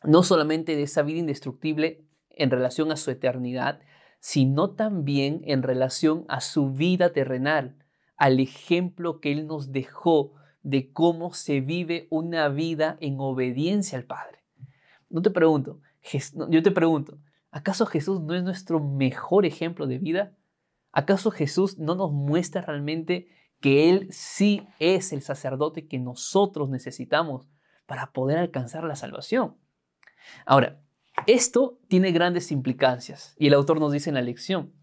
no 0.04 0.24
solamente 0.24 0.76
de 0.76 0.84
esa 0.84 1.02
vida 1.02 1.20
indestructible 1.20 2.06
en 2.30 2.52
relación 2.52 2.92
a 2.92 2.98
su 2.98 3.12
eternidad, 3.12 3.82
sino 4.20 4.72
también 4.72 5.42
en 5.46 5.64
relación 5.64 6.26
a 6.28 6.42
su 6.42 6.72
vida 6.72 7.14
terrenal, 7.14 7.78
al 8.18 8.40
ejemplo 8.40 9.20
que 9.20 9.32
Él 9.32 9.48
nos 9.48 9.72
dejó 9.72 10.34
de 10.62 10.92
cómo 10.92 11.34
se 11.34 11.62
vive 11.62 12.08
una 12.10 12.50
vida 12.50 12.98
en 13.00 13.16
obediencia 13.20 13.98
al 13.98 14.06
Padre. 14.06 14.44
No 15.10 15.22
te 15.22 15.32
pregunto, 15.32 15.80
yo 16.50 16.62
te 16.62 16.72
pregunto, 16.72 17.18
¿acaso 17.52 17.86
Jesús 17.86 18.22
no 18.22 18.36
es 18.36 18.44
nuestro 18.44 18.80
mejor 18.80 19.46
ejemplo 19.46 19.88
de 19.88 19.98
vida? 19.98 20.36
¿Acaso 20.92 21.32
Jesús 21.32 21.78
no 21.78 21.96
nos 21.96 22.12
muestra 22.12 22.62
realmente 22.62 23.30
que 23.60 23.90
Él 23.90 24.08
sí 24.12 24.68
es 24.80 25.14
el 25.14 25.22
sacerdote 25.22 25.88
que 25.88 26.00
nosotros 26.00 26.70
necesitamos 26.70 27.48
para 27.86 28.12
poder 28.12 28.38
alcanzar 28.38 28.84
la 28.84 28.96
salvación? 28.96 29.56
Ahora, 30.46 30.82
esto 31.28 31.80
tiene 31.88 32.12
grandes 32.12 32.52
implicancias 32.52 33.36
y 33.38 33.48
el 33.48 33.54
autor 33.54 33.80
nos 33.80 33.92
dice 33.92 34.10
en 34.10 34.16
la 34.16 34.22
lección, 34.22 34.74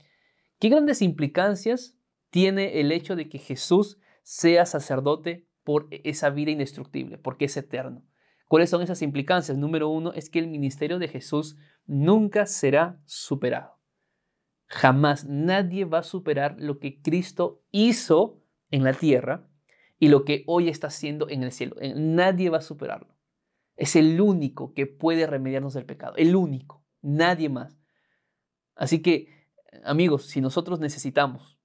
¿qué 0.59 0.69
grandes 0.69 1.03
implicancias 1.03 1.99
tiene 2.31 2.81
el 2.81 2.93
hecho 2.93 3.17
de 3.17 3.29
que 3.29 3.39
Jesús 3.39 3.99
sea 4.23 4.67
sacerdote 4.67 5.49
por 5.65 5.89
esa 5.91 6.31
vida 6.31 6.51
indestructible, 6.51 7.19
porque 7.19 7.47
es 7.47 7.57
eterno? 7.57 8.05
¿Cuáles 8.49 8.71
son 8.71 8.83
esas 8.83 9.03
implicancias? 9.03 9.59
Número 9.59 9.89
uno 9.89 10.13
es 10.13 10.31
que 10.31 10.39
el 10.39 10.47
ministerio 10.47 10.99
de 10.99 11.09
Jesús 11.09 11.57
nunca 11.85 12.47
será 12.47 13.01
superado. 13.05 13.77
Jamás 14.67 15.25
nadie 15.25 15.85
va 15.85 15.99
a 15.99 16.05
superar 16.05 16.57
lo 16.59 16.79
que 16.79 17.01
Cristo 17.01 17.63
hizo 17.71 18.43
en 18.71 18.85
la 18.85 18.93
tierra 18.93 19.49
y 19.99 20.09
lo 20.09 20.25
que 20.25 20.45
hoy 20.47 20.69
está 20.69 20.89
haciendo 20.89 21.29
en 21.29 21.43
el 21.43 21.53
cielo. 21.53 21.77
Nadie 21.97 22.51
va 22.51 22.59
a 22.59 22.63
superarlo. 22.63 23.16
Es 23.77 23.95
el 23.97 24.21
único 24.21 24.73
que 24.75 24.87
puede 24.87 25.27
remediarnos 25.27 25.75
del 25.75 25.85
pecado. 25.85 26.15
El 26.17 26.35
único. 26.35 26.85
Nadie 27.03 27.49
más. 27.49 27.79
Así 28.75 29.03
que, 29.03 29.49
amigos, 29.85 30.27
si 30.27 30.41
nosotros 30.41 30.81
necesitamos 30.81 31.59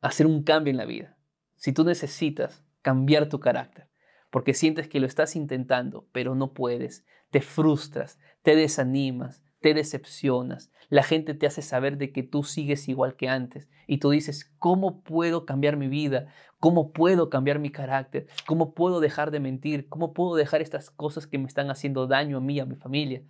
hacer 0.00 0.26
un 0.26 0.42
cambio 0.42 0.70
en 0.70 0.76
la 0.76 0.86
vida, 0.86 1.18
si 1.56 1.72
tú 1.72 1.84
necesitas 1.84 2.64
cambiar 2.82 3.28
tu 3.28 3.40
carácter, 3.40 3.88
porque 4.30 4.52
sientes 4.52 4.88
que 4.88 5.00
lo 5.00 5.06
estás 5.06 5.36
intentando, 5.36 6.08
pero 6.12 6.34
no 6.34 6.52
puedes, 6.52 7.06
te 7.30 7.40
frustras, 7.40 8.18
te 8.42 8.56
desanimas, 8.56 9.43
te 9.64 9.72
decepcionas, 9.72 10.70
la 10.90 11.02
gente 11.02 11.32
te 11.32 11.46
hace 11.46 11.62
saber 11.62 11.96
de 11.96 12.12
que 12.12 12.22
tú 12.22 12.42
sigues 12.42 12.86
igual 12.86 13.16
que 13.16 13.30
antes 13.30 13.66
y 13.86 13.96
tú 13.96 14.10
dices, 14.10 14.52
¿cómo 14.58 15.00
puedo 15.00 15.46
cambiar 15.46 15.78
mi 15.78 15.88
vida? 15.88 16.26
¿Cómo 16.60 16.92
puedo 16.92 17.30
cambiar 17.30 17.60
mi 17.60 17.70
carácter? 17.70 18.26
¿Cómo 18.44 18.74
puedo 18.74 19.00
dejar 19.00 19.30
de 19.30 19.40
mentir? 19.40 19.88
¿Cómo 19.88 20.12
puedo 20.12 20.34
dejar 20.34 20.60
estas 20.60 20.90
cosas 20.90 21.26
que 21.26 21.38
me 21.38 21.46
están 21.46 21.70
haciendo 21.70 22.06
daño 22.06 22.36
a 22.36 22.40
mí 22.42 22.60
a 22.60 22.66
mi 22.66 22.76
familia? 22.76 23.22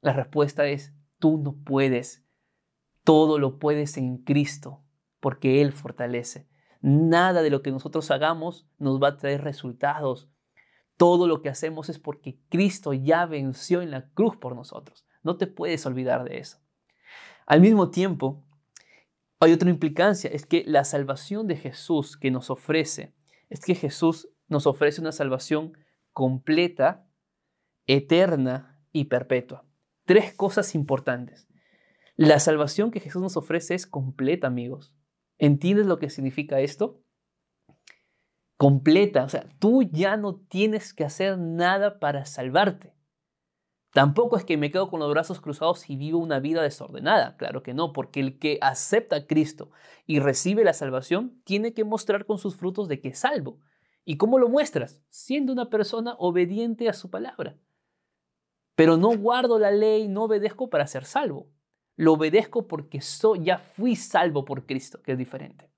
La 0.00 0.12
respuesta 0.12 0.66
es, 0.66 0.92
tú 1.20 1.38
no 1.38 1.54
puedes. 1.54 2.26
Todo 3.04 3.38
lo 3.38 3.60
puedes 3.60 3.96
en 3.96 4.18
Cristo, 4.24 4.82
porque 5.20 5.62
Él 5.62 5.70
fortalece. 5.70 6.48
Nada 6.80 7.42
de 7.42 7.50
lo 7.50 7.62
que 7.62 7.70
nosotros 7.70 8.10
hagamos 8.10 8.66
nos 8.78 9.00
va 9.00 9.10
a 9.10 9.16
traer 9.18 9.44
resultados. 9.44 10.28
Todo 10.96 11.28
lo 11.28 11.42
que 11.42 11.48
hacemos 11.48 11.90
es 11.90 12.00
porque 12.00 12.40
Cristo 12.48 12.92
ya 12.92 13.24
venció 13.26 13.82
en 13.82 13.92
la 13.92 14.08
cruz 14.14 14.36
por 14.36 14.56
nosotros. 14.56 15.06
No 15.26 15.38
te 15.38 15.48
puedes 15.48 15.84
olvidar 15.86 16.22
de 16.22 16.38
eso. 16.38 16.58
Al 17.46 17.60
mismo 17.60 17.90
tiempo, 17.90 18.44
hay 19.40 19.52
otra 19.52 19.70
implicancia, 19.70 20.30
es 20.30 20.46
que 20.46 20.62
la 20.68 20.84
salvación 20.84 21.48
de 21.48 21.56
Jesús 21.56 22.16
que 22.16 22.30
nos 22.30 22.48
ofrece, 22.48 23.12
es 23.50 23.58
que 23.58 23.74
Jesús 23.74 24.28
nos 24.46 24.68
ofrece 24.68 25.00
una 25.00 25.10
salvación 25.10 25.76
completa, 26.12 27.08
eterna 27.88 28.80
y 28.92 29.06
perpetua. 29.06 29.64
Tres 30.04 30.32
cosas 30.32 30.76
importantes. 30.76 31.48
La 32.14 32.38
salvación 32.38 32.92
que 32.92 33.00
Jesús 33.00 33.20
nos 33.20 33.36
ofrece 33.36 33.74
es 33.74 33.88
completa, 33.88 34.46
amigos. 34.46 34.94
¿Entiendes 35.38 35.86
lo 35.86 35.98
que 35.98 36.08
significa 36.08 36.60
esto? 36.60 37.02
Completa, 38.56 39.24
o 39.24 39.28
sea, 39.28 39.48
tú 39.58 39.82
ya 39.82 40.16
no 40.16 40.36
tienes 40.36 40.94
que 40.94 41.02
hacer 41.02 41.36
nada 41.36 41.98
para 41.98 42.26
salvarte. 42.26 42.95
Tampoco 43.96 44.36
es 44.36 44.44
que 44.44 44.58
me 44.58 44.70
quedo 44.70 44.90
con 44.90 45.00
los 45.00 45.10
brazos 45.10 45.40
cruzados 45.40 45.88
y 45.88 45.96
vivo 45.96 46.18
una 46.18 46.38
vida 46.38 46.60
desordenada, 46.62 47.38
claro 47.38 47.62
que 47.62 47.72
no, 47.72 47.94
porque 47.94 48.20
el 48.20 48.38
que 48.38 48.58
acepta 48.60 49.16
a 49.16 49.26
Cristo 49.26 49.70
y 50.04 50.18
recibe 50.18 50.64
la 50.64 50.74
salvación 50.74 51.40
tiene 51.44 51.72
que 51.72 51.82
mostrar 51.82 52.26
con 52.26 52.36
sus 52.36 52.56
frutos 52.56 52.88
de 52.88 53.00
que 53.00 53.08
es 53.08 53.20
salvo. 53.20 53.58
¿Y 54.04 54.18
cómo 54.18 54.38
lo 54.38 54.50
muestras? 54.50 55.02
Siendo 55.08 55.50
una 55.50 55.70
persona 55.70 56.14
obediente 56.18 56.90
a 56.90 56.92
su 56.92 57.08
palabra. 57.08 57.56
Pero 58.74 58.98
no 58.98 59.16
guardo 59.16 59.58
la 59.58 59.70
ley, 59.70 60.08
no 60.08 60.24
obedezco 60.24 60.68
para 60.68 60.86
ser 60.86 61.06
salvo. 61.06 61.50
Lo 61.96 62.12
obedezco 62.12 62.68
porque 62.68 63.00
soy, 63.00 63.44
ya 63.44 63.56
fui 63.56 63.96
salvo 63.96 64.44
por 64.44 64.66
Cristo, 64.66 65.00
que 65.00 65.12
es 65.12 65.18
diferente. 65.18 65.70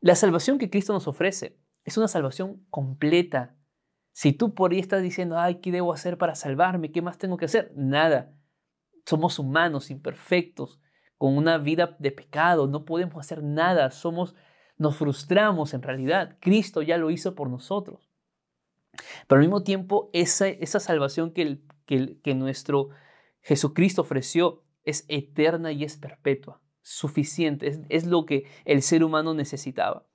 La 0.00 0.16
salvación 0.16 0.58
que 0.58 0.70
Cristo 0.70 0.92
nos 0.92 1.06
ofrece 1.06 1.56
es 1.84 1.96
una 1.96 2.08
salvación 2.08 2.66
completa, 2.68 3.54
si 4.12 4.32
tú 4.32 4.54
por 4.54 4.72
ahí 4.72 4.78
estás 4.78 5.02
diciendo, 5.02 5.38
ay, 5.38 5.56
¿qué 5.56 5.72
debo 5.72 5.92
hacer 5.92 6.18
para 6.18 6.34
salvarme? 6.34 6.92
¿Qué 6.92 7.02
más 7.02 7.18
tengo 7.18 7.36
que 7.36 7.46
hacer? 7.46 7.72
Nada. 7.74 8.34
Somos 9.06 9.38
humanos, 9.38 9.90
imperfectos, 9.90 10.80
con 11.16 11.36
una 11.36 11.56
vida 11.58 11.96
de 11.98 12.10
pecado, 12.10 12.66
no 12.66 12.84
podemos 12.84 13.16
hacer 13.16 13.42
nada, 13.42 13.92
somos, 13.92 14.34
nos 14.76 14.96
frustramos 14.96 15.72
en 15.72 15.82
realidad. 15.82 16.36
Cristo 16.40 16.82
ya 16.82 16.98
lo 16.98 17.10
hizo 17.10 17.34
por 17.34 17.48
nosotros. 17.48 18.10
Pero 19.26 19.40
al 19.40 19.46
mismo 19.46 19.62
tiempo, 19.62 20.10
esa, 20.12 20.48
esa 20.48 20.80
salvación 20.80 21.32
que, 21.32 21.60
que, 21.86 22.20
que 22.20 22.34
nuestro 22.34 22.88
Jesucristo 23.40 24.02
ofreció 24.02 24.64
es 24.84 25.04
eterna 25.08 25.72
y 25.72 25.84
es 25.84 25.96
perpetua, 25.96 26.60
suficiente, 26.80 27.68
es, 27.68 27.80
es 27.88 28.06
lo 28.06 28.26
que 28.26 28.46
el 28.64 28.82
ser 28.82 29.04
humano 29.04 29.32
necesitaba. 29.32 30.06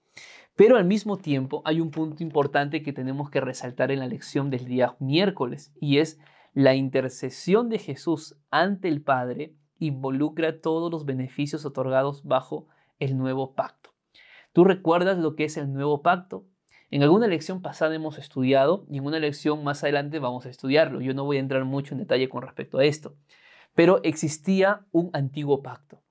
Pero 0.57 0.75
al 0.75 0.85
mismo 0.85 1.17
tiempo 1.17 1.61
hay 1.65 1.79
un 1.79 1.91
punto 1.91 2.23
importante 2.23 2.81
que 2.81 2.91
tenemos 2.91 3.29
que 3.29 3.39
resaltar 3.39 3.91
en 3.91 3.99
la 3.99 4.07
lección 4.07 4.49
del 4.49 4.65
día 4.65 4.95
miércoles 4.99 5.71
y 5.79 5.99
es 5.99 6.19
la 6.55 6.73
intercesión 6.73 7.69
de 7.69 7.77
Jesús 7.77 8.35
ante 8.49 8.87
el 8.87 9.03
Padre 9.03 9.53
involucra 9.77 10.59
todos 10.59 10.91
los 10.91 11.05
beneficios 11.05 11.63
otorgados 11.63 12.23
bajo 12.23 12.65
el 12.97 13.19
nuevo 13.19 13.53
pacto. 13.53 13.91
¿Tú 14.51 14.63
recuerdas 14.63 15.19
lo 15.19 15.35
que 15.35 15.43
es 15.43 15.57
el 15.57 15.71
nuevo 15.71 16.01
pacto? 16.01 16.47
En 16.89 17.03
alguna 17.03 17.27
lección 17.27 17.61
pasada 17.61 17.93
hemos 17.93 18.17
estudiado 18.17 18.87
y 18.89 18.97
en 18.97 19.05
una 19.05 19.19
lección 19.19 19.63
más 19.63 19.83
adelante 19.83 20.17
vamos 20.17 20.47
a 20.47 20.49
estudiarlo. 20.49 21.01
Yo 21.01 21.13
no 21.13 21.23
voy 21.23 21.37
a 21.37 21.41
entrar 21.41 21.65
mucho 21.65 21.93
en 21.93 21.99
detalle 21.99 22.29
con 22.29 22.41
respecto 22.41 22.79
a 22.79 22.83
esto, 22.83 23.15
pero 23.75 24.01
existía 24.01 24.87
un 24.91 25.11
antiguo 25.13 25.61
pacto. 25.61 26.01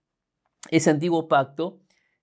Ese 0.71 0.91
antiguo 0.91 1.27
pacto 1.27 1.81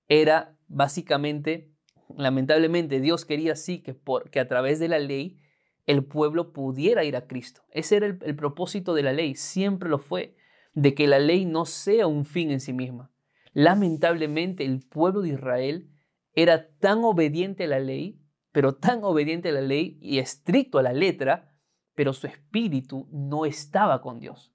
era 0.08 0.56
básicamente 0.70 1.73
lamentablemente 2.18 3.00
Dios 3.00 3.26
quería 3.26 3.54
así 3.54 3.82
que, 3.82 3.94
por, 3.94 4.30
que 4.30 4.40
a 4.40 4.48
través 4.48 4.80
de 4.80 4.88
la 4.88 5.00
ley 5.00 5.40
el 5.86 6.06
pueblo 6.06 6.54
pudiera 6.54 7.04
ir 7.04 7.16
a 7.16 7.28
Cristo. 7.28 7.64
Ese 7.72 7.98
era 7.98 8.06
el, 8.06 8.20
el 8.22 8.36
propósito 8.36 8.94
de 8.94 9.04
la 9.04 9.14
ley, 9.14 9.36
siempre 9.36 9.90
lo 9.90 10.00
fue, 10.00 10.36
de 10.74 10.94
que 10.94 11.08
la 11.08 11.20
ley 11.20 11.46
no 11.46 11.66
sea 11.66 12.08
un 12.08 12.26
fin 12.26 12.52
en 12.52 12.60
sí 12.60 12.74
misma. 12.74 13.12
Lamentablemente 13.54 14.66
el 14.66 14.80
pueblo 14.80 15.22
de 15.22 15.30
Israel 15.30 15.90
era 16.34 16.70
tan 16.78 17.04
obediente 17.04 17.66
a 17.66 17.68
la 17.68 17.80
ley, 17.80 18.20
pero 18.52 18.76
tan 18.76 19.04
obediente 19.04 19.50
a 19.50 19.54
la 19.54 19.62
ley 19.62 19.98
y 20.02 20.20
estricto 20.20 20.80
a 20.80 20.84
la 20.84 20.94
letra, 20.94 21.56
pero 21.96 22.14
su 22.14 22.28
espíritu 22.28 23.08
no 23.12 23.46
estaba 23.46 24.02
con 24.02 24.20
Dios. 24.20 24.54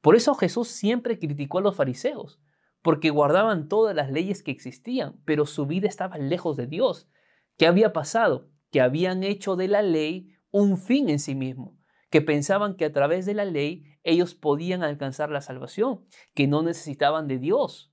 Por 0.00 0.14
eso 0.14 0.34
Jesús 0.34 0.68
siempre 0.68 1.18
criticó 1.18 1.58
a 1.58 1.62
los 1.62 1.74
fariseos, 1.74 2.40
porque 2.86 3.10
guardaban 3.10 3.66
todas 3.66 3.96
las 3.96 4.12
leyes 4.12 4.44
que 4.44 4.52
existían, 4.52 5.20
pero 5.24 5.44
su 5.44 5.66
vida 5.66 5.88
estaba 5.88 6.18
lejos 6.18 6.56
de 6.56 6.68
Dios. 6.68 7.10
¿Qué 7.58 7.66
había 7.66 7.92
pasado? 7.92 8.48
Que 8.70 8.80
habían 8.80 9.24
hecho 9.24 9.56
de 9.56 9.66
la 9.66 9.82
ley 9.82 10.36
un 10.52 10.78
fin 10.78 11.08
en 11.08 11.18
sí 11.18 11.34
mismo, 11.34 11.76
que 12.10 12.22
pensaban 12.22 12.76
que 12.76 12.84
a 12.84 12.92
través 12.92 13.26
de 13.26 13.34
la 13.34 13.44
ley 13.44 13.86
ellos 14.04 14.36
podían 14.36 14.84
alcanzar 14.84 15.30
la 15.30 15.40
salvación, 15.40 16.06
que 16.32 16.46
no 16.46 16.62
necesitaban 16.62 17.26
de 17.26 17.40
Dios. 17.40 17.92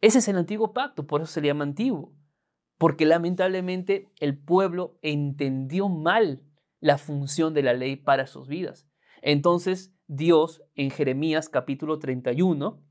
Ese 0.00 0.18
es 0.18 0.28
el 0.28 0.36
antiguo 0.36 0.72
pacto, 0.72 1.08
por 1.08 1.22
eso 1.22 1.32
se 1.32 1.40
le 1.40 1.48
llama 1.48 1.64
antiguo, 1.64 2.14
porque 2.78 3.04
lamentablemente 3.04 4.12
el 4.20 4.38
pueblo 4.38 4.96
entendió 5.02 5.88
mal 5.88 6.44
la 6.78 6.98
función 6.98 7.52
de 7.52 7.64
la 7.64 7.72
ley 7.72 7.96
para 7.96 8.28
sus 8.28 8.46
vidas. 8.46 8.88
Entonces 9.22 9.92
Dios 10.06 10.62
en 10.76 10.92
Jeremías 10.92 11.48
capítulo 11.48 11.98
31 11.98 12.86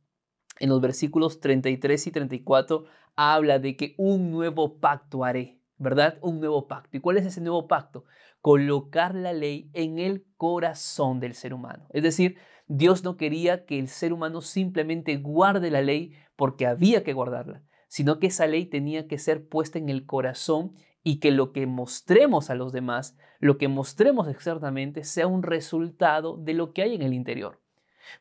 en 0.60 0.70
los 0.70 0.82
versículos 0.82 1.40
33 1.40 2.08
y 2.08 2.12
34 2.12 2.86
habla 3.16 3.60
de 3.60 3.76
que 3.76 3.96
un 3.98 4.32
nuevo 4.32 4.80
pacto 4.80 5.24
haré, 5.24 5.60
¿verdad? 5.78 6.18
Un 6.22 6.40
nuevo 6.40 6.68
pacto. 6.68 6.98
¿Y 6.98 7.00
cuál 7.00 7.18
es 7.18 7.26
ese 7.26 7.42
nuevo 7.42 7.68
pacto? 7.68 8.06
Colocar 8.42 9.16
la 9.16 9.34
ley 9.34 9.70
en 9.74 10.00
el 10.00 10.26
corazón 10.38 11.20
del 11.20 11.34
ser 11.34 11.54
humano. 11.54 11.88
Es 11.90 12.04
decir, 12.04 12.38
Dios 12.68 13.04
no 13.04 13.18
quería 13.18 13.66
que 13.66 13.80
el 13.80 13.88
ser 13.88 14.14
humano 14.14 14.42
simplemente 14.42 15.18
guarde 15.18 15.72
la 15.72 15.82
ley 15.82 16.14
porque 16.36 16.68
había 16.68 17.04
que 17.04 17.14
guardarla, 17.14 17.64
sino 17.88 18.20
que 18.20 18.28
esa 18.28 18.46
ley 18.46 18.66
tenía 18.66 19.08
que 19.08 19.18
ser 19.18 19.48
puesta 19.48 19.80
en 19.80 19.90
el 19.90 20.06
corazón 20.06 20.74
y 21.04 21.20
que 21.20 21.32
lo 21.32 21.54
que 21.54 21.66
mostremos 21.66 22.50
a 22.50 22.56
los 22.56 22.74
demás, 22.74 23.18
lo 23.40 23.58
que 23.58 23.70
mostremos 23.70 24.28
externamente, 24.28 25.06
sea 25.06 25.28
un 25.28 25.44
resultado 25.44 26.38
de 26.38 26.54
lo 26.54 26.74
que 26.74 26.82
hay 26.82 26.96
en 26.96 27.02
el 27.02 27.14
interior. 27.14 27.62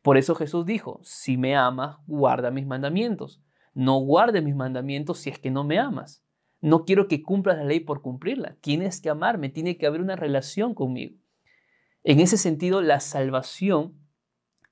Por 0.03 0.16
eso 0.16 0.34
Jesús 0.34 0.66
dijo, 0.66 1.01
si 1.03 1.37
me 1.37 1.57
amas, 1.57 1.99
guarda 2.07 2.51
mis 2.51 2.66
mandamientos. 2.66 3.41
No 3.74 3.99
guarde 3.99 4.41
mis 4.41 4.55
mandamientos 4.55 5.18
si 5.18 5.30
es 5.30 5.39
que 5.39 5.51
no 5.51 5.64
me 5.64 5.78
amas. 5.78 6.24
No 6.61 6.84
quiero 6.84 7.09
que 7.09 7.22
cumplas 7.22 7.59
la 7.59 7.64
ley 7.64 7.80
por 7.80 8.03
cumplirla. 8.03 8.57
Tienes 8.61 9.01
que 9.01 9.11
amarme, 9.11 9.51
tiene 9.51 9.76
que 9.76 9.87
haber 9.87 10.01
una 10.01 10.16
relación 10.16 10.74
conmigo. 10.74 11.16
En 12.03 12.20
ese 12.20 12.39
sentido, 12.39 12.80
la 12.80 13.01
salvación, 13.01 13.95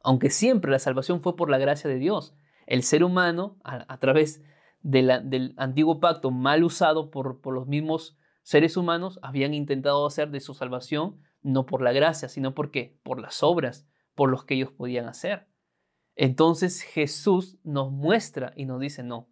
aunque 0.03 0.31
siempre 0.31 0.71
la 0.71 0.79
salvación 0.79 1.21
fue 1.21 1.37
por 1.37 1.51
la 1.51 1.59
gracia 1.59 1.91
de 1.91 1.99
Dios, 1.99 2.35
el 2.67 2.83
ser 2.83 3.05
humano, 3.05 3.59
a, 3.65 3.99
través 3.99 4.43
del 4.81 5.55
antiguo 5.57 6.01
pacto 6.01 6.31
mal 6.31 6.65
usado 6.65 7.11
por, 7.11 7.41
por 7.41 7.55
los 7.55 7.67
mismos 7.67 8.17
seres 8.43 8.77
humanos, 8.77 9.19
habían 9.23 9.53
intentado 9.53 10.07
hacer 10.07 10.31
de 10.31 10.41
su 10.41 10.55
salvación 10.55 11.21
no 11.45 11.67
por 11.67 11.83
la 11.83 11.93
gracia, 11.93 12.29
sino 12.29 12.55
porque 12.55 12.99
por 13.03 13.21
las 13.21 13.43
obras, 13.43 13.87
por 14.15 14.31
los 14.31 14.45
que 14.45 14.55
ellos 14.55 14.73
podían 14.73 15.07
hacer. 15.07 15.49
Entonces 16.17 16.83
Jesús 16.83 17.59
nos 17.65 17.91
muestra 17.91 18.53
y 18.57 18.67
nos 18.67 18.81
dice, 18.81 19.03
no, 19.03 19.29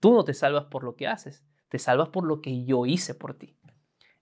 tú 0.00 0.12
no 0.12 0.24
te 0.24 0.34
salvas 0.34 0.66
por 0.66 0.84
lo 0.84 0.94
que 0.94 1.08
haces, 1.08 1.44
te 1.68 1.78
salvas 1.78 2.10
por 2.10 2.24
lo 2.24 2.40
que 2.40 2.64
yo 2.64 2.86
hice 2.86 3.14
por 3.14 3.34
ti. 3.34 3.56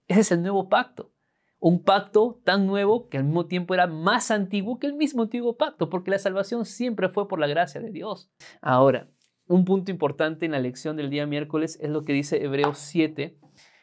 Ese 0.07 0.21
es 0.21 0.31
el 0.31 0.41
nuevo 0.41 0.67
pacto. 0.69 1.13
Un 1.59 1.83
pacto 1.83 2.41
tan 2.43 2.65
nuevo 2.65 3.07
que 3.07 3.17
al 3.17 3.23
mismo 3.23 3.45
tiempo 3.45 3.75
era 3.75 3.85
más 3.85 4.31
antiguo 4.31 4.79
que 4.79 4.87
el 4.87 4.93
mismo 4.93 5.21
antiguo 5.23 5.57
pacto, 5.57 5.89
porque 5.89 6.09
la 6.09 6.17
salvación 6.17 6.65
siempre 6.65 7.07
fue 7.07 7.27
por 7.27 7.39
la 7.39 7.45
gracia 7.45 7.79
de 7.79 7.91
Dios. 7.91 8.31
Ahora, 8.61 9.11
un 9.47 9.63
punto 9.63 9.91
importante 9.91 10.45
en 10.45 10.53
la 10.53 10.59
lección 10.59 10.97
del 10.97 11.11
día 11.11 11.27
miércoles 11.27 11.77
es 11.81 11.89
lo 11.89 12.03
que 12.03 12.13
dice 12.13 12.43
Hebreos 12.43 12.79
7, 12.79 13.37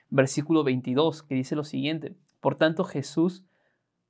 versículo 0.08 0.64
22, 0.64 1.22
que 1.22 1.36
dice 1.36 1.54
lo 1.54 1.62
siguiente. 1.62 2.16
Por 2.40 2.56
tanto, 2.56 2.84
Jesús 2.84 3.44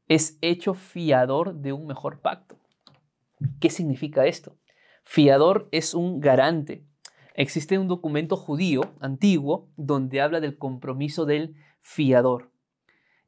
es 0.09 0.39
hecho 0.41 0.75
fiador 0.75 1.55
de 1.55 1.73
un 1.73 1.87
mejor 1.87 2.21
pacto. 2.21 2.57
¿Qué 3.61 3.71
significa 3.71 4.27
esto? 4.27 4.57
Fiador 5.05 5.69
es 5.71 5.95
un 5.95 6.21
garante, 6.21 6.89
Existe 7.39 7.79
un 7.79 7.87
documento 7.87 8.37
judío 8.37 8.81
antiguo 8.99 9.71
donde 9.77 10.21
habla 10.21 10.41
del 10.41 10.59
compromiso 10.59 11.25
del 11.25 11.55
fiador. 11.79 12.51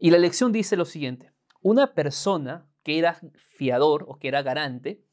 Y 0.00 0.10
la 0.10 0.18
lección 0.18 0.50
dice 0.50 0.76
lo 0.76 0.84
siguiente, 0.84 1.30
una 1.62 1.94
persona 1.94 2.68
que 2.82 2.98
era 2.98 3.20
fiador 3.36 4.04
o 4.08 4.18
que 4.18 4.26
era 4.26 4.42
garante 4.42 5.04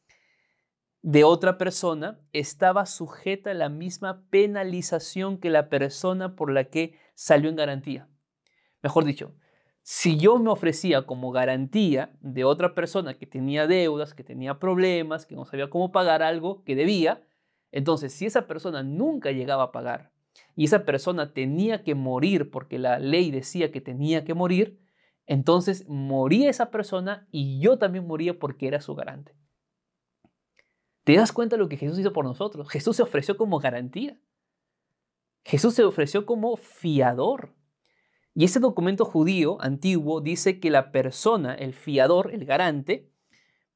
de 1.03 1.24
otra 1.24 1.59
persona 1.59 2.20
estaba 2.34 2.88
sujeta 2.88 3.51
a 3.51 3.53
la 3.53 3.70
misma 3.70 4.24
penalización 4.32 5.38
que 5.38 5.51
la 5.51 5.70
persona 5.70 6.36
por 6.36 6.51
la 6.51 6.63
que 6.63 6.97
salió 7.13 7.51
en 7.51 7.55
garantía. 7.55 8.09
Mejor 8.82 9.05
dicho, 9.05 9.36
si 9.90 10.18
yo 10.18 10.38
me 10.38 10.50
ofrecía 10.50 11.04
como 11.04 11.32
garantía 11.32 12.12
de 12.20 12.44
otra 12.44 12.76
persona 12.76 13.14
que 13.14 13.26
tenía 13.26 13.68
deudas, 13.68 14.14
que 14.14 14.22
tenía 14.22 14.60
problemas, 14.60 15.26
que 15.26 15.34
no 15.34 15.46
sabía 15.46 15.70
cómo 15.70 15.94
pagar 15.94 16.22
algo 16.22 16.62
que 16.66 16.76
debía, 16.76 17.26
entonces, 17.72 18.12
si 18.12 18.26
esa 18.26 18.48
persona 18.48 18.84
nunca 18.84 19.32
llegaba 19.32 19.64
a 19.64 19.72
pagar 19.72 20.12
y 20.58 20.66
esa 20.66 20.84
persona 20.84 21.32
tenía 21.32 21.86
que 21.86 21.96
morir 21.96 22.52
porque 22.52 22.80
la 22.80 23.00
ley 23.00 23.32
decía 23.32 23.72
que 23.72 23.80
tenía 23.80 24.26
que 24.26 24.34
morir, 24.34 24.78
entonces 25.26 25.88
moría 25.88 26.50
esa 26.50 26.70
persona 26.70 27.26
y 27.32 27.62
yo 27.62 27.78
también 27.78 28.06
moría 28.06 28.38
porque 28.38 28.68
era 28.68 28.82
su 28.82 28.94
garante. 28.94 29.38
¿Te 31.06 31.16
das 31.16 31.32
cuenta 31.32 31.56
de 31.56 31.62
lo 31.62 31.70
que 31.70 31.78
Jesús 31.78 31.98
hizo 31.98 32.12
por 32.12 32.26
nosotros? 32.26 32.70
Jesús 32.70 32.98
se 32.98 33.04
ofreció 33.04 33.38
como 33.38 33.60
garantía. 33.60 34.20
Jesús 35.46 35.76
se 35.76 35.86
ofreció 35.86 36.26
como 36.26 36.58
fiador. 36.58 37.57
Y 38.38 38.44
ese 38.44 38.60
documento 38.60 39.04
judío 39.04 39.60
antiguo 39.62 40.22
dice 40.22 40.60
que 40.60 40.70
la 40.70 40.92
persona, 40.92 41.56
el 41.56 41.74
fiador, 41.74 42.32
el 42.32 42.46
garante, 42.46 43.12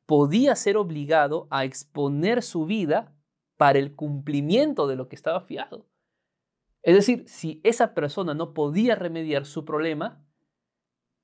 podía 0.05 0.55
ser 0.55 0.77
obligado 0.77 1.47
a 1.49 1.65
exponer 1.65 2.43
su 2.43 2.67
vida 2.67 3.11
para 3.57 3.79
el 3.79 3.95
cumplimiento 3.95 4.85
de 4.85 4.95
lo 4.95 5.09
que 5.09 5.15
estaba 5.15 5.41
fiado. 5.41 5.87
Es 6.83 6.93
decir, 6.93 7.23
si 7.27 7.59
esa 7.63 7.95
persona 7.95 8.35
no 8.35 8.53
podía 8.53 8.93
remediar 8.93 9.47
su 9.47 9.65
problema 9.65 10.23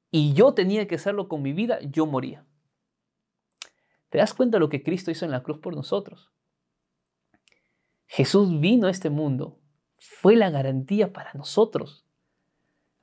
y 0.09 0.33
yo 0.33 0.55
tenía 0.55 0.87
que 0.87 0.95
hacerlo 0.95 1.27
con 1.27 1.43
mi 1.43 1.53
vida, 1.53 1.77
yo 1.81 2.07
moría. 2.07 2.43
¿Te 4.09 4.17
das 4.17 4.33
cuenta 4.33 4.55
de 4.55 4.61
lo 4.61 4.69
que 4.69 4.81
Cristo 4.81 5.11
hizo 5.11 5.25
en 5.25 5.31
la 5.31 5.43
cruz 5.43 5.59
por 5.59 5.75
nosotros? 5.75 6.31
Jesús 8.07 8.59
vino 8.59 8.87
a 8.87 8.91
este 8.91 9.11
mundo, 9.11 9.59
fue 9.95 10.35
la 10.35 10.49
garantía 10.49 11.13
para 11.13 11.33
nosotros. 11.33 12.06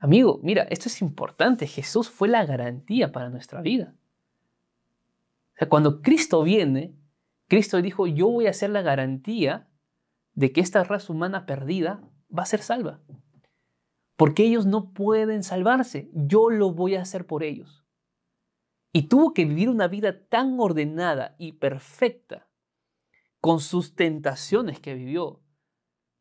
Amigo, 0.05 0.39
mira, 0.43 0.67
esto 0.69 0.87
es 0.87 1.01
importante, 1.01 1.65
Jesús 1.65 2.11
fue 2.11 2.27
la 2.27 2.45
garantía 2.45 3.11
para 3.11 3.31
nuestra 3.31 3.61
vida. 3.61 3.95
O 5.55 5.57
sea, 5.57 5.67
cuando 5.67 6.03
Cristo 6.03 6.43
viene, 6.43 6.95
Cristo 7.47 7.81
dijo, 7.81 8.05
yo 8.05 8.27
voy 8.27 8.45
a 8.45 8.53
ser 8.53 8.69
la 8.69 8.83
garantía 8.83 9.67
de 10.35 10.51
que 10.51 10.61
esta 10.61 10.83
raza 10.83 11.11
humana 11.11 11.47
perdida 11.47 12.07
va 12.29 12.43
a 12.43 12.45
ser 12.45 12.61
salva. 12.61 13.01
Porque 14.15 14.43
ellos 14.43 14.67
no 14.67 14.93
pueden 14.93 15.41
salvarse, 15.41 16.11
yo 16.13 16.51
lo 16.51 16.71
voy 16.71 16.93
a 16.93 17.01
hacer 17.01 17.25
por 17.25 17.41
ellos. 17.41 17.83
Y 18.93 19.07
tuvo 19.07 19.33
que 19.33 19.45
vivir 19.45 19.69
una 19.69 19.87
vida 19.87 20.27
tan 20.27 20.59
ordenada 20.59 21.35
y 21.39 21.53
perfecta, 21.53 22.47
con 23.41 23.59
sus 23.59 23.95
tentaciones 23.95 24.79
que 24.79 24.93
vivió, 24.93 25.41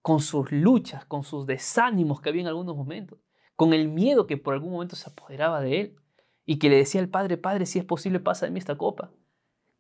con 0.01 0.21
sus 0.21 0.51
luchas, 0.53 1.05
con 1.05 1.23
sus 1.23 1.45
desánimos 1.45 2.23
que 2.23 2.31
había 2.31 2.41
en 2.41 2.49
algunos 2.49 2.79
momentos, 2.79 3.19
con 3.57 3.73
el 3.73 3.89
miedo 3.89 4.27
que 4.27 4.37
por 4.37 4.55
algún 4.55 4.73
momento 4.73 4.97
se 4.97 5.11
apoderaba 5.11 5.61
de 5.61 5.81
él 5.81 5.97
y 6.45 6.59
que 6.59 6.69
le 6.69 6.77
decía 6.77 7.01
al 7.01 7.09
Padre, 7.09 7.37
Padre, 7.37 7.67
si 7.67 7.79
es 7.79 7.85
posible, 7.85 8.21
pasa 8.21 8.47
de 8.47 8.53
mí 8.53 8.59
esta 8.59 8.77
copa 8.77 9.11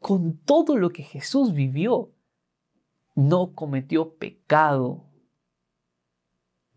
con 0.04 0.36
todo 0.36 0.76
lo 0.76 0.90
que 0.90 1.02
Jesús 1.02 1.54
vivió, 1.54 2.12
no 3.14 3.54
cometió 3.54 4.16
pecado 4.16 5.06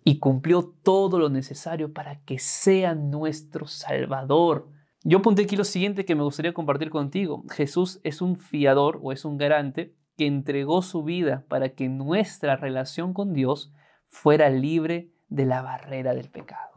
y 0.06 0.20
cumplió 0.20 0.64
todo 0.82 1.20
lo 1.20 1.28
necesario 1.28 1.92
para 1.92 2.24
que 2.24 2.40
sea 2.40 2.96
nuestro 2.96 3.68
Salvador. 3.68 4.70
Yo 5.04 5.18
apunté 5.18 5.42
aquí 5.42 5.58
lo 5.58 5.66
siguiente 5.66 6.06
que 6.06 6.16
me 6.16 6.24
gustaría 6.24 6.54
compartir 6.54 6.90
contigo. 6.90 7.44
Jesús 7.50 8.00
es 8.06 8.22
un 8.22 8.38
fiador 8.38 8.98
o 9.04 9.12
es 9.12 9.26
un 9.26 9.38
garante 9.38 9.94
que 10.16 10.26
entregó 10.26 10.82
su 10.82 11.04
vida 11.04 11.44
para 11.50 11.76
que 11.76 11.90
nuestra 11.90 12.56
relación 12.56 13.14
con 13.14 13.34
Dios 13.34 13.74
fuera 14.06 14.50
libre 14.50 15.12
de 15.28 15.46
la 15.46 15.62
barrera 15.62 16.14
del 16.14 16.30
pecado. 16.30 16.77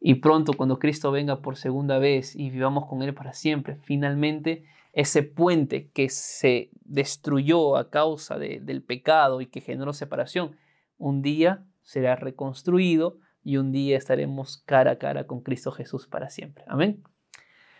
Y 0.00 0.16
pronto, 0.16 0.52
cuando 0.52 0.78
Cristo 0.78 1.10
venga 1.10 1.40
por 1.40 1.56
segunda 1.56 1.98
vez 1.98 2.36
y 2.36 2.50
vivamos 2.50 2.86
con 2.86 3.02
Él 3.02 3.14
para 3.14 3.32
siempre, 3.32 3.76
finalmente 3.82 4.64
ese 4.92 5.22
puente 5.22 5.90
que 5.92 6.08
se 6.08 6.70
destruyó 6.84 7.76
a 7.76 7.90
causa 7.90 8.38
del 8.38 8.82
pecado 8.82 9.40
y 9.40 9.46
que 9.46 9.60
generó 9.60 9.92
separación, 9.92 10.56
un 10.98 11.22
día 11.22 11.64
será 11.82 12.16
reconstruido 12.16 13.18
y 13.42 13.56
un 13.56 13.72
día 13.72 13.96
estaremos 13.96 14.62
cara 14.66 14.92
a 14.92 14.98
cara 14.98 15.26
con 15.26 15.40
Cristo 15.40 15.72
Jesús 15.72 16.06
para 16.06 16.30
siempre. 16.30 16.64
Amén. 16.68 17.02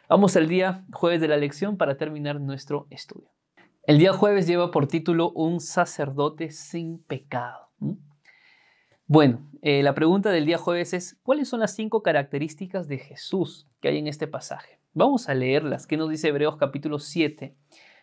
Vamos 0.09 0.37
al 0.37 0.49
día 0.49 0.85
jueves 0.93 1.21
de 1.21 1.29
la 1.29 1.37
lección 1.37 1.77
para 1.77 1.97
terminar 1.97 2.41
nuestro 2.41 2.87
estudio. 2.91 3.29
El 3.83 3.99
día 3.99 4.13
jueves 4.13 4.47
lleva 4.47 4.71
por 4.71 4.87
título 4.87 5.31
Un 5.33 5.61
sacerdote 5.61 6.51
sin 6.51 6.99
pecado. 7.03 7.69
Bueno, 9.11 9.41
eh, 9.63 9.83
la 9.83 9.95
pregunta 9.95 10.31
del 10.31 10.45
día 10.45 10.59
jueves 10.59 10.93
es, 10.93 11.19
¿cuáles 11.23 11.49
son 11.49 11.61
las 11.61 11.75
cinco 11.75 12.03
características 12.03 12.89
de 12.89 12.99
Jesús 12.99 13.67
que 13.81 13.89
hay 13.89 13.97
en 13.97 14.07
este 14.07 14.27
pasaje? 14.27 14.81
Vamos 14.93 15.31
a 15.31 15.35
leerlas. 15.35 15.87
¿Qué 15.87 15.97
nos 15.97 16.11
dice 16.11 16.29
Hebreos 16.29 16.59
capítulo 16.59 16.99
7, 16.99 17.57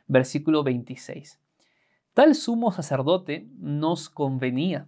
versículo 0.08 0.64
26? 0.64 1.40
Tal 2.16 2.34
sumo 2.34 2.72
sacerdote 2.72 3.48
nos 3.60 4.10
convenía, 4.10 4.88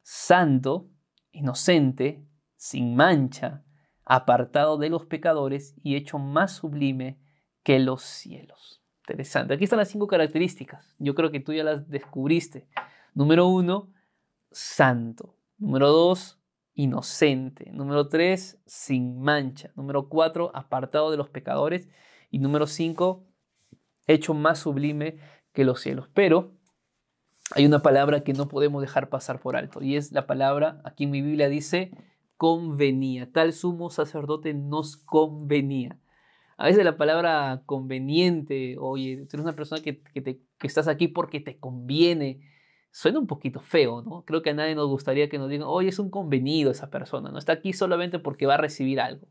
santo, 0.00 0.88
inocente, 1.32 2.24
sin 2.56 2.96
mancha, 2.96 3.62
apartado 4.06 4.78
de 4.78 4.88
los 4.88 5.04
pecadores 5.04 5.74
y 5.82 5.96
hecho 5.96 6.18
más 6.18 6.52
sublime 6.52 7.18
que 7.62 7.78
los 7.78 8.00
cielos. 8.00 8.82
Interesante. 9.02 9.52
Aquí 9.52 9.64
están 9.64 9.80
las 9.80 9.90
cinco 9.90 10.06
características. 10.06 10.94
Yo 10.98 11.14
creo 11.14 11.30
que 11.30 11.40
tú 11.40 11.52
ya 11.52 11.62
las 11.62 11.90
descubriste. 11.90 12.68
Número 13.12 13.46
uno, 13.46 13.92
santo. 14.50 15.36
Número 15.62 15.90
dos, 15.90 16.40
inocente. 16.74 17.70
Número 17.70 18.08
3, 18.08 18.58
sin 18.66 19.20
mancha. 19.20 19.70
Número 19.76 20.08
4, 20.08 20.50
apartado 20.54 21.12
de 21.12 21.16
los 21.16 21.30
pecadores. 21.30 21.88
Y 22.32 22.40
número 22.40 22.66
5, 22.66 23.24
hecho 24.08 24.34
más 24.34 24.58
sublime 24.58 25.18
que 25.52 25.64
los 25.64 25.80
cielos. 25.80 26.08
Pero 26.14 26.50
hay 27.54 27.64
una 27.64 27.78
palabra 27.78 28.24
que 28.24 28.32
no 28.32 28.48
podemos 28.48 28.82
dejar 28.82 29.08
pasar 29.08 29.38
por 29.38 29.54
alto 29.54 29.80
y 29.82 29.94
es 29.94 30.10
la 30.10 30.26
palabra, 30.26 30.80
aquí 30.84 31.04
en 31.04 31.12
mi 31.12 31.22
Biblia 31.22 31.48
dice, 31.48 31.92
convenía. 32.36 33.30
Tal 33.30 33.52
sumo 33.52 33.88
sacerdote 33.88 34.54
nos 34.54 34.96
convenía. 34.96 35.96
A 36.56 36.66
veces 36.66 36.84
la 36.84 36.96
palabra 36.96 37.62
conveniente, 37.66 38.78
oye, 38.80 39.26
tú 39.28 39.36
eres 39.36 39.44
una 39.44 39.54
persona 39.54 39.80
que, 39.80 40.02
que 40.02 40.66
estás 40.66 40.88
aquí 40.88 41.06
porque 41.06 41.38
te 41.38 41.60
conviene, 41.60 42.40
suena 42.92 43.18
un 43.18 43.26
poquito 43.26 43.58
feo, 43.58 44.02
¿no? 44.02 44.24
Creo 44.24 44.42
que 44.42 44.50
a 44.50 44.54
nadie 44.54 44.74
nos 44.74 44.88
gustaría 44.88 45.28
que 45.28 45.38
nos 45.38 45.48
digan, 45.48 45.66
oye, 45.66 45.88
es 45.88 45.98
un 45.98 46.10
convenido 46.10 46.70
esa 46.70 46.90
persona, 46.90 47.30
no 47.30 47.38
está 47.38 47.54
aquí 47.54 47.72
solamente 47.72 48.18
porque 48.18 48.46
va 48.46 48.54
a 48.54 48.58
recibir 48.58 49.00
algo. 49.00 49.26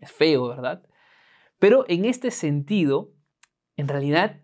Es 0.00 0.10
feo, 0.10 0.48
¿verdad? 0.48 0.82
Pero 1.58 1.84
en 1.88 2.06
este 2.06 2.30
sentido, 2.30 3.12
en 3.76 3.88
realidad, 3.88 4.40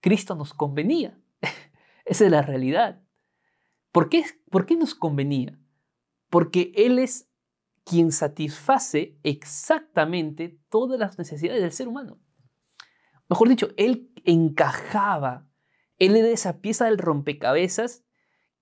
Cristo 0.00 0.36
nos 0.36 0.54
convenía. 0.54 1.18
Esa 2.04 2.24
es 2.24 2.30
la 2.30 2.42
realidad. 2.42 3.02
¿Por 3.92 4.08
qué, 4.08 4.24
¿Por 4.50 4.66
qué 4.66 4.76
nos 4.76 4.94
convenía? 4.94 5.58
Porque 6.30 6.72
Él 6.76 6.98
es 6.98 7.28
quien 7.84 8.12
satisface 8.12 9.18
exactamente 9.22 10.58
todas 10.68 10.98
las 10.98 11.18
necesidades 11.18 11.60
del 11.60 11.72
ser 11.72 11.88
humano. 11.88 12.20
Mejor 13.28 13.48
dicho, 13.48 13.68
Él 13.76 14.12
encajaba, 14.24 15.48
Él 16.04 16.16
era 16.16 16.28
esa 16.28 16.60
pieza 16.60 16.86
del 16.86 16.98
rompecabezas 16.98 18.04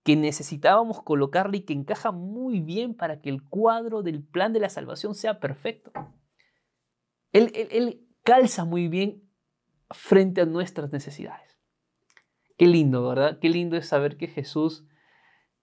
que 0.05 0.17
necesitábamos 0.17 1.03
colocarle 1.03 1.59
y 1.59 1.61
que 1.63 1.73
encaja 1.73 2.13
muy 2.13 2.61
bien 2.61 2.95
para 2.95 3.21
que 3.21 3.31
el 3.31 3.43
cuadro 3.43 4.03
del 4.03 4.23
plan 4.23 4.53
de 4.53 4.61
la 4.61 4.69
salvación 4.69 5.15
sea 5.15 5.41
perfecto. 5.41 5.93
Él, 7.33 7.53
él 7.55 8.07
calza 8.25 8.65
muy 8.65 8.89
bien 8.89 9.23
frente 9.91 10.41
a 10.41 10.47
nuestras 10.47 10.93
necesidades. 10.93 11.59
Qué 12.59 12.67
lindo, 12.67 13.09
¿verdad? 13.09 13.39
Qué 13.41 13.49
lindo 13.49 13.77
es 13.77 13.87
saber 13.87 14.17
que 14.17 14.29
Jesús 14.29 14.85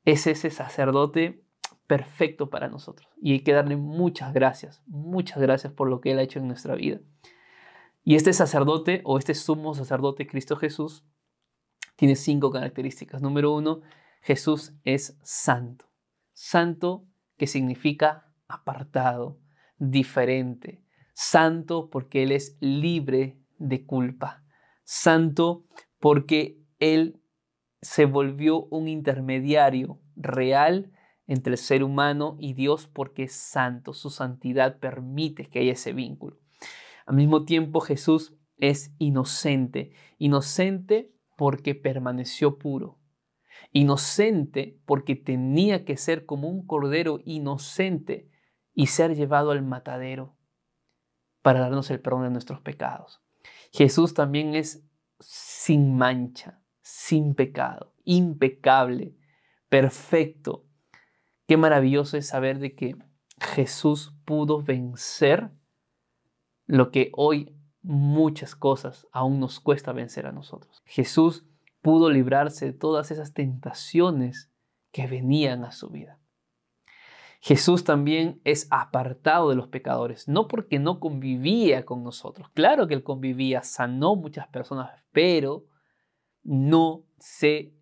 es 0.05 0.27
ese 0.27 0.49
sacerdote 0.49 1.43
perfecto 1.87 2.49
para 2.49 2.69
nosotros. 2.69 3.09
Y 3.21 3.33
hay 3.33 3.39
que 3.41 3.53
darle 3.53 3.75
muchas 3.75 4.33
gracias, 4.33 4.81
muchas 4.85 5.39
gracias 5.39 5.73
por 5.73 5.89
lo 5.89 6.01
que 6.01 6.11
Él 6.11 6.19
ha 6.19 6.23
hecho 6.23 6.39
en 6.39 6.47
nuestra 6.47 6.75
vida. 6.75 6.99
Y 8.03 8.15
este 8.15 8.33
sacerdote 8.33 9.01
o 9.03 9.17
este 9.17 9.33
sumo 9.33 9.73
sacerdote 9.73 10.27
Cristo 10.27 10.55
Jesús 10.55 11.05
tiene 11.99 12.15
cinco 12.15 12.49
características. 12.49 13.21
Número 13.21 13.53
uno, 13.53 13.81
Jesús 14.21 14.71
es 14.85 15.19
santo. 15.21 15.91
Santo 16.31 17.05
que 17.35 17.45
significa 17.45 18.31
apartado, 18.47 19.41
diferente. 19.79 20.81
Santo 21.13 21.89
porque 21.89 22.23
Él 22.23 22.31
es 22.31 22.55
libre 22.61 23.37
de 23.57 23.85
culpa. 23.85 24.45
Santo 24.85 25.65
porque 25.99 26.63
Él 26.79 27.21
se 27.81 28.05
volvió 28.05 28.63
un 28.67 28.87
intermediario 28.87 29.99
real 30.15 30.93
entre 31.27 31.51
el 31.51 31.57
ser 31.57 31.83
humano 31.83 32.37
y 32.39 32.53
Dios 32.53 32.87
porque 32.87 33.23
es 33.23 33.33
santo, 33.33 33.91
su 33.91 34.09
santidad 34.09 34.79
permite 34.79 35.47
que 35.47 35.59
haya 35.59 35.73
ese 35.73 35.91
vínculo. 35.91 36.39
Al 37.05 37.17
mismo 37.17 37.43
tiempo 37.43 37.81
Jesús 37.81 38.37
es 38.55 38.93
inocente, 38.99 39.91
inocente 40.17 41.11
porque 41.39 41.73
permaneció 41.73 42.59
puro, 42.59 42.99
inocente 43.71 44.77
porque 44.85 45.15
tenía 45.15 45.85
que 45.85 45.95
ser 45.95 46.25
como 46.25 46.49
un 46.49 46.67
cordero 46.67 47.21
inocente 47.23 48.29
y 48.73 48.87
ser 48.87 49.15
llevado 49.15 49.51
al 49.51 49.63
matadero 49.63 50.35
para 51.41 51.61
darnos 51.61 51.89
el 51.91 52.01
perdón 52.01 52.23
de 52.23 52.31
nuestros 52.31 52.59
pecados. 52.59 53.21
Jesús 53.71 54.13
también 54.13 54.53
es 54.53 54.85
sin 55.21 55.95
mancha, 55.95 56.61
sin 56.81 57.33
pecado, 57.33 57.93
impecable, 58.03 59.15
perfecto, 59.69 60.65
Qué 61.49 61.57
maravilloso 61.57 62.15
es 62.15 62.27
saber 62.27 62.59
de 62.59 62.75
que 62.75 62.95
Jesús 63.41 64.13
pudo 64.23 64.61
vencer 64.61 65.49
lo 66.67 66.91
que 66.91 67.09
hoy 67.15 67.58
muchas 67.81 68.55
cosas 68.55 69.07
aún 69.11 69.39
nos 69.39 69.59
cuesta 69.59 69.91
vencer 69.91 70.25
a 70.27 70.31
nosotros. 70.31 70.81
Jesús 70.85 71.45
pudo 71.81 72.09
librarse 72.09 72.65
de 72.65 72.73
todas 72.73 73.11
esas 73.11 73.33
tentaciones 73.33 74.51
que 74.91 75.07
venían 75.07 75.63
a 75.63 75.71
su 75.71 75.89
vida. 75.89 76.19
Jesús 77.41 77.85
también 77.85 78.41
es 78.43 78.67
apartado 78.69 79.49
de 79.49 79.55
los 79.55 79.69
pecadores, 79.69 80.27
no 80.27 80.49
porque 80.49 80.77
no 80.77 80.99
convivía 80.99 81.85
con 81.85 82.03
nosotros. 82.03 82.49
Claro 82.53 82.87
que 82.87 82.95
él 82.95 83.03
convivía, 83.03 83.63
sanó 83.63 84.17
muchas 84.17 84.47
personas, 84.49 84.91
pero 85.13 85.65
no 86.43 87.05
se 87.17 87.73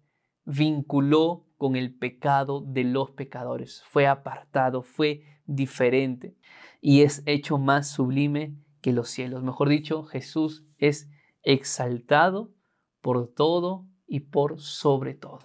vinculó 0.45 1.48
con 1.58 1.76
el 1.76 1.95
pecado 1.95 2.62
de 2.62 2.84
los 2.84 3.12
pecadores. 3.12 3.84
Fue 3.88 4.06
apartado, 4.06 4.84
fue 4.84 5.24
diferente 5.48 6.36
y 6.80 7.02
es 7.02 7.24
hecho 7.26 7.58
más 7.58 7.89
sublime 7.89 8.56
que 8.88 8.94
los 8.94 9.10
cielos. 9.10 9.44
Mejor 9.44 9.68
dicho, 9.68 10.04
Jesús 10.04 10.64
es 10.78 11.10
exaltado 11.44 12.54
por 13.02 13.28
todo 13.28 13.84
y 14.08 14.22
por 14.22 14.62
sobre 14.62 15.14
todo. 15.14 15.40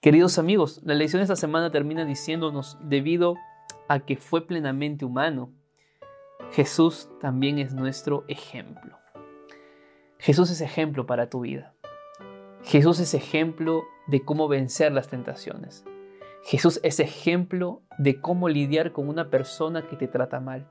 Queridos 0.00 0.38
amigos, 0.38 0.80
la 0.82 0.94
lección 0.94 1.18
de 1.18 1.24
esta 1.24 1.36
semana 1.36 1.70
termina 1.70 2.06
diciéndonos, 2.06 2.78
debido 2.80 3.36
a 3.86 4.00
que 4.00 4.16
fue 4.16 4.46
plenamente 4.46 5.04
humano, 5.04 5.52
Jesús 6.52 7.10
también 7.20 7.58
es 7.58 7.74
nuestro 7.74 8.24
ejemplo. 8.28 8.96
Jesús 10.18 10.50
es 10.50 10.62
ejemplo 10.62 11.04
para 11.04 11.28
tu 11.28 11.40
vida. 11.40 11.74
Jesús 12.62 12.98
es 12.98 13.12
ejemplo 13.12 13.82
de 14.06 14.24
cómo 14.24 14.48
vencer 14.48 14.90
las 14.90 15.08
tentaciones. 15.08 15.84
Jesús 16.44 16.80
es 16.82 16.98
ejemplo 16.98 17.82
de 17.98 18.22
cómo 18.22 18.48
lidiar 18.48 18.92
con 18.92 19.10
una 19.10 19.28
persona 19.28 19.86
que 19.86 19.96
te 19.96 20.08
trata 20.08 20.40
mal. 20.40 20.66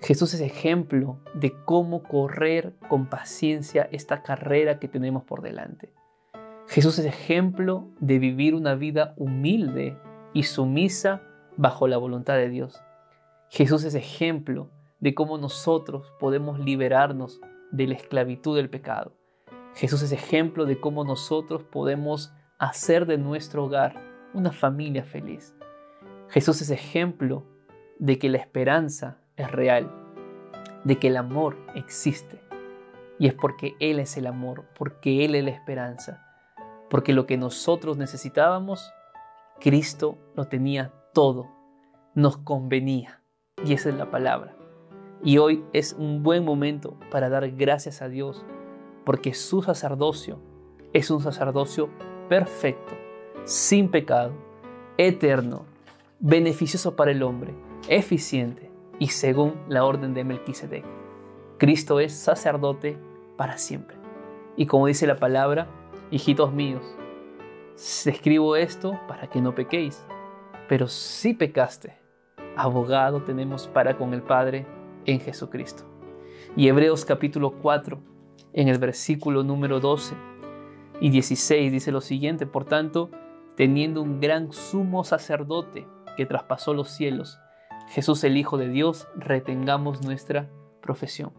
Jesús 0.00 0.34
es 0.34 0.40
ejemplo 0.40 1.18
de 1.34 1.52
cómo 1.64 2.02
correr 2.02 2.74
con 2.88 3.08
paciencia 3.08 3.88
esta 3.92 4.22
carrera 4.22 4.78
que 4.78 4.88
tenemos 4.88 5.24
por 5.24 5.42
delante. 5.42 5.92
Jesús 6.68 6.98
es 6.98 7.06
ejemplo 7.06 7.88
de 8.00 8.18
vivir 8.18 8.54
una 8.54 8.74
vida 8.74 9.14
humilde 9.16 9.98
y 10.32 10.44
sumisa 10.44 11.22
bajo 11.56 11.86
la 11.86 11.98
voluntad 11.98 12.34
de 12.34 12.48
Dios. 12.48 12.80
Jesús 13.50 13.84
es 13.84 13.94
ejemplo 13.94 14.70
de 15.00 15.14
cómo 15.14 15.36
nosotros 15.36 16.12
podemos 16.18 16.58
liberarnos 16.58 17.40
de 17.70 17.86
la 17.86 17.94
esclavitud 17.94 18.56
del 18.56 18.70
pecado. 18.70 19.12
Jesús 19.74 20.02
es 20.02 20.12
ejemplo 20.12 20.64
de 20.64 20.80
cómo 20.80 21.04
nosotros 21.04 21.62
podemos 21.64 22.32
hacer 22.58 23.06
de 23.06 23.18
nuestro 23.18 23.64
hogar 23.64 23.94
una 24.32 24.52
familia 24.52 25.04
feliz. 25.04 25.54
Jesús 26.28 26.62
es 26.62 26.70
ejemplo 26.70 27.44
de 27.98 28.18
que 28.18 28.28
la 28.28 28.38
esperanza 28.38 29.18
real, 29.50 29.90
de 30.84 30.98
que 30.98 31.08
el 31.08 31.16
amor 31.16 31.56
existe. 31.74 32.40
Y 33.18 33.26
es 33.26 33.34
porque 33.34 33.76
Él 33.80 33.98
es 33.98 34.16
el 34.16 34.26
amor, 34.26 34.64
porque 34.76 35.24
Él 35.24 35.34
es 35.34 35.44
la 35.44 35.50
esperanza, 35.50 36.24
porque 36.90 37.12
lo 37.12 37.26
que 37.26 37.36
nosotros 37.36 37.96
necesitábamos, 37.96 38.92
Cristo 39.60 40.18
lo 40.34 40.46
tenía 40.46 40.92
todo, 41.12 41.48
nos 42.14 42.36
convenía. 42.36 43.20
Y 43.64 43.74
esa 43.74 43.90
es 43.90 43.96
la 43.96 44.10
palabra. 44.10 44.56
Y 45.22 45.38
hoy 45.38 45.64
es 45.72 45.92
un 45.92 46.22
buen 46.22 46.44
momento 46.44 46.98
para 47.10 47.28
dar 47.28 47.48
gracias 47.52 48.02
a 48.02 48.08
Dios 48.08 48.44
porque 49.04 49.34
su 49.34 49.62
sacerdocio 49.62 50.40
es 50.92 51.10
un 51.10 51.20
sacerdocio 51.20 51.90
perfecto, 52.28 52.94
sin 53.44 53.88
pecado, 53.88 54.32
eterno, 54.98 55.64
beneficioso 56.18 56.96
para 56.96 57.12
el 57.12 57.22
hombre, 57.22 57.54
eficiente 57.88 58.71
y 59.02 59.08
según 59.08 59.54
la 59.68 59.84
orden 59.84 60.14
de 60.14 60.22
Melquisedec. 60.22 60.84
Cristo 61.58 61.98
es 61.98 62.12
sacerdote 62.12 62.96
para 63.36 63.58
siempre. 63.58 63.96
Y 64.56 64.66
como 64.66 64.86
dice 64.86 65.08
la 65.08 65.16
palabra, 65.16 65.66
hijitos 66.12 66.52
míos, 66.52 66.84
escribo 67.74 68.54
esto 68.54 69.00
para 69.08 69.26
que 69.26 69.40
no 69.40 69.56
pequéis, 69.56 70.06
pero 70.68 70.86
si 70.86 71.34
pecaste, 71.34 71.98
abogado 72.54 73.24
tenemos 73.24 73.66
para 73.66 73.98
con 73.98 74.14
el 74.14 74.22
Padre 74.22 74.66
en 75.04 75.18
Jesucristo. 75.18 75.82
Y 76.54 76.68
Hebreos 76.68 77.04
capítulo 77.04 77.54
4, 77.60 77.98
en 78.52 78.68
el 78.68 78.78
versículo 78.78 79.42
número 79.42 79.80
12 79.80 80.14
y 81.00 81.10
16 81.10 81.72
dice 81.72 81.90
lo 81.90 82.02
siguiente, 82.02 82.46
por 82.46 82.66
tanto, 82.66 83.10
teniendo 83.56 84.00
un 84.00 84.20
gran 84.20 84.52
sumo 84.52 85.02
sacerdote 85.02 85.88
que 86.16 86.24
traspasó 86.24 86.72
los 86.72 86.88
cielos, 86.88 87.40
Jesús 87.88 88.24
el 88.24 88.36
Hijo 88.36 88.58
de 88.58 88.68
Dios, 88.68 89.08
retengamos 89.16 90.02
nuestra 90.02 90.50
profesión. 90.80 91.32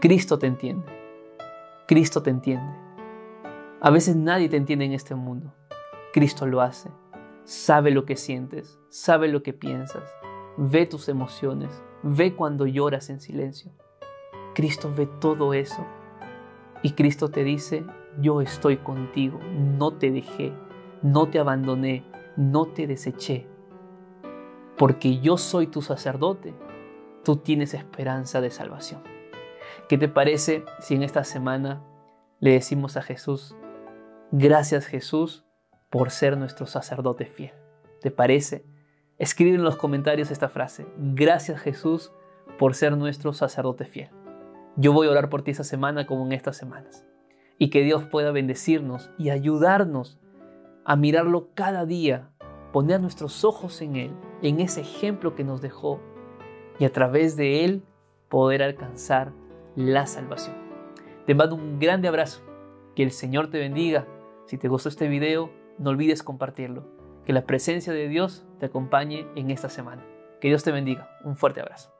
Cristo 0.00 0.38
te 0.38 0.46
entiende, 0.46 0.86
Cristo 1.86 2.22
te 2.22 2.30
entiende. 2.30 2.72
A 3.80 3.90
veces 3.90 4.16
nadie 4.16 4.48
te 4.48 4.56
entiende 4.56 4.84
en 4.84 4.92
este 4.92 5.14
mundo, 5.14 5.54
Cristo 6.12 6.46
lo 6.46 6.60
hace, 6.60 6.90
sabe 7.44 7.90
lo 7.90 8.04
que 8.04 8.16
sientes, 8.16 8.78
sabe 8.88 9.28
lo 9.28 9.42
que 9.42 9.52
piensas, 9.52 10.02
ve 10.56 10.86
tus 10.86 11.08
emociones, 11.08 11.82
ve 12.02 12.34
cuando 12.34 12.66
lloras 12.66 13.10
en 13.10 13.20
silencio. 13.20 13.72
Cristo 14.54 14.92
ve 14.94 15.06
todo 15.06 15.54
eso 15.54 15.86
y 16.82 16.92
Cristo 16.92 17.30
te 17.30 17.44
dice, 17.44 17.84
yo 18.20 18.40
estoy 18.40 18.78
contigo, 18.78 19.38
no 19.78 19.92
te 19.92 20.10
dejé, 20.10 20.52
no 21.02 21.28
te 21.28 21.38
abandoné, 21.38 22.04
no 22.36 22.66
te 22.66 22.86
deseché, 22.86 23.46
porque 24.80 25.18
yo 25.18 25.36
soy 25.36 25.66
tu 25.66 25.82
sacerdote, 25.82 26.54
tú 27.22 27.36
tienes 27.36 27.74
esperanza 27.74 28.40
de 28.40 28.50
salvación. 28.50 29.02
¿Qué 29.90 29.98
te 29.98 30.08
parece 30.08 30.64
si 30.78 30.94
en 30.94 31.02
esta 31.02 31.22
semana 31.22 31.84
le 32.38 32.52
decimos 32.52 32.96
a 32.96 33.02
Jesús, 33.02 33.54
Gracias 34.32 34.86
Jesús 34.86 35.44
por 35.90 36.10
ser 36.10 36.38
nuestro 36.38 36.64
sacerdote 36.64 37.26
fiel. 37.26 37.52
¿Te 38.00 38.10
parece? 38.10 38.64
Escribe 39.18 39.56
en 39.56 39.64
los 39.64 39.76
comentarios 39.76 40.30
esta 40.30 40.48
frase. 40.48 40.86
Gracias 40.96 41.60
Jesús 41.60 42.10
por 42.58 42.74
ser 42.74 42.96
nuestro 42.96 43.34
sacerdote 43.34 43.84
fiel. 43.84 44.08
Yo 44.76 44.94
voy 44.94 45.08
a 45.08 45.10
orar 45.10 45.28
por 45.28 45.42
ti 45.42 45.50
esta 45.50 45.64
semana 45.64 46.06
como 46.06 46.24
en 46.24 46.32
estas 46.32 46.56
semanas. 46.56 47.04
Y 47.58 47.68
que 47.68 47.82
Dios 47.82 48.04
pueda 48.04 48.30
bendecirnos 48.30 49.10
y 49.18 49.28
ayudarnos 49.28 50.18
a 50.86 50.96
mirarlo 50.96 51.50
cada 51.52 51.84
día, 51.84 52.30
poner 52.72 53.00
nuestros 53.02 53.44
ojos 53.44 53.82
en 53.82 53.96
Él, 53.96 54.12
en 54.42 54.60
ese 54.60 54.80
ejemplo 54.80 55.34
que 55.34 55.44
nos 55.44 55.60
dejó, 55.60 56.00
y 56.78 56.84
a 56.84 56.92
través 56.92 57.36
de 57.36 57.64
Él 57.64 57.82
poder 58.28 58.62
alcanzar 58.62 59.32
la 59.76 60.06
salvación. 60.06 60.56
Te 61.26 61.34
mando 61.34 61.56
un 61.56 61.78
grande 61.78 62.08
abrazo. 62.08 62.42
Que 62.96 63.02
el 63.02 63.12
Señor 63.12 63.50
te 63.50 63.58
bendiga. 63.58 64.06
Si 64.46 64.58
te 64.58 64.68
gustó 64.68 64.88
este 64.88 65.06
video, 65.06 65.50
no 65.78 65.90
olvides 65.90 66.22
compartirlo. 66.22 66.84
Que 67.24 67.32
la 67.32 67.44
presencia 67.44 67.92
de 67.92 68.08
Dios 68.08 68.44
te 68.58 68.66
acompañe 68.66 69.26
en 69.36 69.50
esta 69.50 69.68
semana. 69.68 70.04
Que 70.40 70.48
Dios 70.48 70.64
te 70.64 70.72
bendiga. 70.72 71.10
Un 71.22 71.36
fuerte 71.36 71.60
abrazo. 71.60 71.92